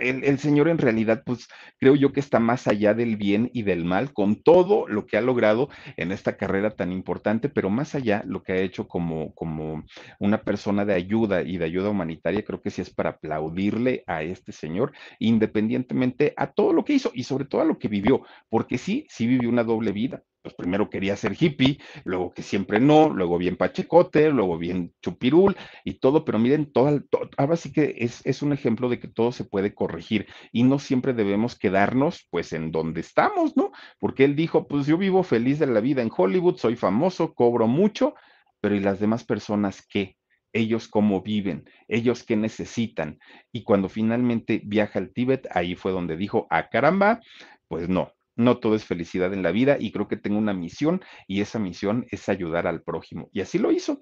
el, 0.00 0.38
Señor 0.38 0.68
en 0.68 0.78
realidad, 0.78 1.22
pues 1.24 1.48
creo 1.78 1.94
yo 1.94 2.12
que 2.12 2.20
está 2.20 2.38
más 2.38 2.66
allá 2.66 2.94
del 2.94 3.16
bien 3.16 3.50
y 3.52 3.62
del 3.62 3.84
mal, 3.84 4.12
con 4.12 4.42
todo 4.42 4.86
lo 4.88 5.06
que 5.06 5.16
ha 5.16 5.20
logrado 5.20 5.68
en 5.96 6.12
esta 6.12 6.36
carrera 6.36 6.70
tan 6.70 6.92
importante, 6.92 7.48
pero 7.48 7.70
más 7.70 7.94
allá 7.94 8.22
lo 8.26 8.42
que 8.42 8.52
ha 8.52 8.56
hecho 8.56 8.88
como, 8.88 9.34
como 9.34 9.84
una 10.18 10.42
persona 10.42 10.84
de 10.84 10.94
ayuda 10.94 11.42
y 11.42 11.58
de 11.58 11.64
ayuda 11.64 11.90
humanitaria, 11.90 12.44
creo 12.44 12.60
que 12.60 12.70
sí 12.70 12.82
es 12.82 12.90
para 12.90 13.10
aplaudirle 13.10 14.04
a 14.06 14.22
este 14.22 14.52
Señor, 14.52 14.92
independientemente 15.18 16.34
a 16.36 16.52
todo 16.52 16.72
lo 16.72 16.84
que 16.84 16.94
hizo 16.94 17.10
y 17.14 17.24
sobre 17.24 17.44
todo 17.44 17.62
a 17.62 17.66
lo 17.66 17.78
que 17.78 17.88
vivió, 17.88 18.22
porque 18.48 18.78
sí, 18.78 19.06
sí 19.08 19.26
vivió 19.26 19.48
una 19.48 19.64
doble 19.64 19.92
vida 19.92 20.22
pues 20.48 20.56
primero 20.56 20.88
quería 20.88 21.14
ser 21.14 21.36
hippie, 21.38 21.78
luego 22.04 22.32
que 22.32 22.42
siempre 22.42 22.80
no, 22.80 23.10
luego 23.10 23.36
bien 23.36 23.56
pachecote, 23.56 24.30
luego 24.30 24.56
bien 24.56 24.94
chupirul 25.02 25.56
y 25.84 25.94
todo, 25.94 26.24
pero 26.24 26.38
miren, 26.38 26.72
todo, 26.72 27.02
ahora 27.36 27.56
sí 27.56 27.70
que 27.70 27.96
es, 27.98 28.24
es, 28.24 28.40
un 28.40 28.54
ejemplo 28.54 28.88
de 28.88 28.98
que 28.98 29.08
todo 29.08 29.30
se 29.30 29.44
puede 29.44 29.74
corregir 29.74 30.26
y 30.52 30.62
no 30.62 30.78
siempre 30.78 31.12
debemos 31.12 31.58
quedarnos 31.58 32.26
pues 32.30 32.54
en 32.54 32.72
donde 32.72 33.02
estamos, 33.02 33.56
¿no? 33.58 33.72
Porque 33.98 34.24
él 34.24 34.36
dijo, 34.36 34.66
pues 34.66 34.86
yo 34.86 34.96
vivo 34.96 35.22
feliz 35.22 35.58
de 35.58 35.66
la 35.66 35.80
vida 35.80 36.00
en 36.00 36.10
Hollywood, 36.16 36.56
soy 36.56 36.76
famoso, 36.76 37.34
cobro 37.34 37.66
mucho, 37.66 38.14
pero 38.60 38.74
¿y 38.74 38.80
las 38.80 39.00
demás 39.00 39.24
personas 39.24 39.86
qué? 39.86 40.16
ellos 40.54 40.88
cómo 40.88 41.20
viven, 41.20 41.68
ellos 41.88 42.24
qué 42.24 42.34
necesitan. 42.34 43.18
Y 43.52 43.64
cuando 43.64 43.90
finalmente 43.90 44.62
viaja 44.64 44.98
al 44.98 45.12
Tíbet, 45.12 45.46
ahí 45.50 45.74
fue 45.74 45.92
donde 45.92 46.16
dijo, 46.16 46.46
ah, 46.48 46.70
caramba, 46.70 47.20
pues 47.68 47.88
no, 47.88 48.14
no 48.38 48.58
todo 48.58 48.74
es 48.74 48.84
felicidad 48.84 49.34
en 49.34 49.42
la 49.42 49.50
vida 49.50 49.76
y 49.78 49.92
creo 49.92 50.08
que 50.08 50.16
tengo 50.16 50.38
una 50.38 50.54
misión 50.54 51.02
y 51.26 51.42
esa 51.42 51.58
misión 51.58 52.06
es 52.10 52.28
ayudar 52.28 52.66
al 52.66 52.82
prójimo. 52.82 53.28
Y 53.32 53.40
así 53.42 53.58
lo 53.58 53.72
hizo. 53.72 54.00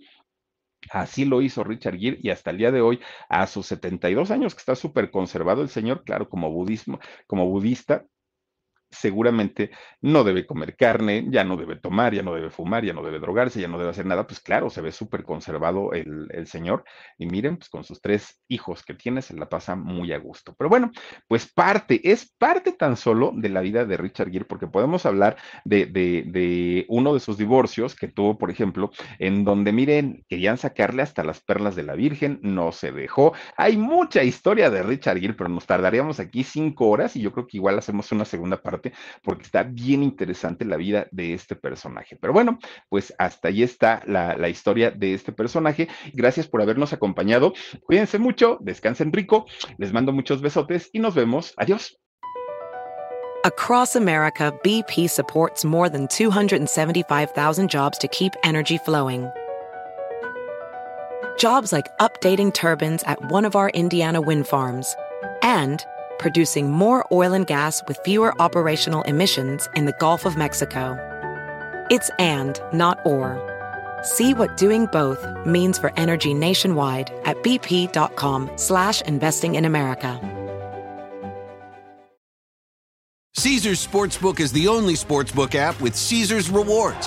Así 0.91 1.24
lo 1.24 1.43
hizo 1.43 1.64
Richard 1.64 1.99
Gere 1.99 2.18
y 2.22 2.30
hasta 2.30 2.51
el 2.51 2.59
día 2.59 2.70
de 2.70 2.80
hoy, 2.80 3.01
a 3.28 3.47
sus 3.47 3.66
72 3.66 4.30
años, 4.30 4.55
que 4.55 4.61
está 4.61 4.76
súper 4.76 5.11
conservado 5.11 5.62
el 5.62 5.68
señor, 5.68 6.05
claro, 6.05 6.28
como 6.28 6.51
budismo, 6.53 7.01
como 7.26 7.47
budista, 7.49 8.05
seguramente 8.91 9.70
no 10.01 10.24
debe 10.24 10.47
comer 10.47 10.76
carne, 10.76 11.26
ya 11.28 11.45
no 11.45 11.57
debe 11.57 11.76
tomar, 11.76 12.14
ya 12.14 12.22
no 12.22 12.34
debe 12.34 12.51
fumar, 12.51 12.84
ya 12.84 12.93
no 12.93 13.03
debe 13.03 13.18
drogarse, 13.18 13.61
ya 13.61 13.68
no 13.68 13.78
debe 13.78 13.91
hacer 13.91 14.07
nada, 14.07 14.26
pues 14.26 14.41
claro, 14.41 14.70
se 14.70 14.80
ve 14.80 14.93
súper 14.93 15.24
conservado 15.24 15.93
el, 15.93 16.28
el, 16.30 16.47
señor. 16.47 16.84
Y 17.18 17.26
miren, 17.26 17.57
pues 17.57 17.68
con 17.68 17.84
sus 17.84 18.01
tres 18.01 18.41
hijos 18.49 18.82
que 18.84 18.95
tiene, 18.95 19.22
se 19.22 19.34
la 19.34 19.49
pasa 19.49 19.76
muy 19.76 20.12
a 20.12 20.18
gusto. 20.18 20.55
Pero 20.57 20.70
bueno, 20.70 20.91
pues 21.28 21.51
parte, 21.53 22.01
es 22.11 22.32
parte 22.39 22.72
tan 22.72 22.97
solo 22.97 23.32
de 23.34 23.49
la 23.49 23.61
vida 23.61 23.84
de 23.84 23.97
Richard 23.97 24.30
Gere, 24.30 24.45
porque 24.45 24.66
podemos 24.66 25.07
hablar 25.07 25.37
de, 25.64 25.87
de, 25.87 26.24
de 26.26 26.87
uno 26.89 27.14
de 27.14 27.20
sus 27.20 27.39
divorcios 27.39 27.95
que 27.95 28.09
tuvo, 28.09 28.39
por 28.39 28.51
ejemplo, 28.51 28.91
en 29.18 29.45
donde, 29.45 29.72
miren, 29.72 30.24
querían 30.28 30.59
sacarle 30.59 31.03
hasta 31.03 31.24
las 31.24 31.41
perlas 31.41 31.74
de 31.76 31.82
la 31.82 31.95
Virgen, 31.95 32.39
no 32.43 32.72
se 32.72 32.93
dejó. 32.93 33.32
Hay 33.57 33.76
mucha 33.76 34.22
historia 34.22 34.70
de 34.70 34.82
Richard 34.82 35.18
Gere, 35.18 35.34
pero 35.34 35.49
nos 35.49 35.66
tardaríamos 35.66 36.20
aquí 36.20 36.45
cinco 36.45 36.89
horas 36.89 37.16
y 37.16 37.20
yo 37.20 37.32
creo 37.32 37.47
que 37.47 37.57
igual 37.57 37.78
hacemos 37.78 38.11
una 38.12 38.24
segunda 38.24 38.62
porque 39.22 39.45
está 39.45 39.62
bien 39.62 40.03
interesante 40.03 40.64
la 40.64 40.76
vida 40.76 41.07
de 41.11 41.34
este 41.34 41.57
personaje. 41.57 42.16
Pero 42.20 42.32
bueno, 42.32 42.59
pues 42.89 43.14
hasta 43.18 43.49
ahí 43.49 43.62
está 43.62 44.03
la, 44.07 44.37
la 44.37 44.49
historia 44.49 44.91
de 44.91 45.14
este 45.14 45.32
personaje. 45.32 45.89
Gracias 46.12 46.47
por 46.47 46.62
habernos 46.62 46.93
acompañado. 46.93 47.53
Cuídense 47.84 48.18
mucho, 48.18 48.59
descansen 48.61 49.12
rico, 49.12 49.47
les 49.78 49.93
mando 49.93 50.12
muchos 50.12 50.41
besotes 50.41 50.91
y 50.93 50.99
nos 50.99 51.14
vemos. 51.14 51.55
Adiós. 51.57 51.99
Across 53.45 53.95
America, 53.95 54.53
BP 54.64 55.09
supports 55.09 55.64
more 55.64 55.89
than 55.89 56.09
275,000 56.09 57.70
jobs 57.70 57.97
to 57.99 58.09
keep 58.09 58.32
energy 58.43 58.76
flowing. 58.76 59.30
Jobs 61.39 61.70
like 61.70 61.87
updating 61.99 62.53
turbines 62.53 63.05
at 63.05 63.30
one 63.30 63.45
of 63.45 63.55
our 63.55 63.68
Indiana 63.70 64.20
wind 64.20 64.49
farms 64.49 64.97
and 65.43 65.84
producing 66.18 66.70
more 66.70 67.06
oil 67.10 67.32
and 67.32 67.46
gas 67.46 67.82
with 67.86 67.98
fewer 68.04 68.34
operational 68.40 69.02
emissions 69.02 69.68
in 69.74 69.86
the 69.86 69.94
Gulf 69.98 70.24
of 70.24 70.36
Mexico. 70.36 70.96
It's 71.90 72.10
and, 72.18 72.60
not 72.72 72.98
or. 73.04 73.40
See 74.02 74.34
what 74.34 74.56
doing 74.56 74.86
both 74.86 75.26
means 75.46 75.78
for 75.78 75.92
energy 75.96 76.34
nationwide 76.34 77.12
at 77.24 77.42
bp.com 77.42 78.50
slash 78.56 79.00
investing 79.02 79.54
in 79.54 79.64
America. 79.64 80.20
Caesar's 83.34 83.86
Sportsbook 83.86 84.40
is 84.40 84.50
the 84.50 84.66
only 84.66 84.94
sportsbook 84.94 85.54
app 85.54 85.78
with 85.80 85.94
Caesar's 85.94 86.48
rewards. 86.48 87.06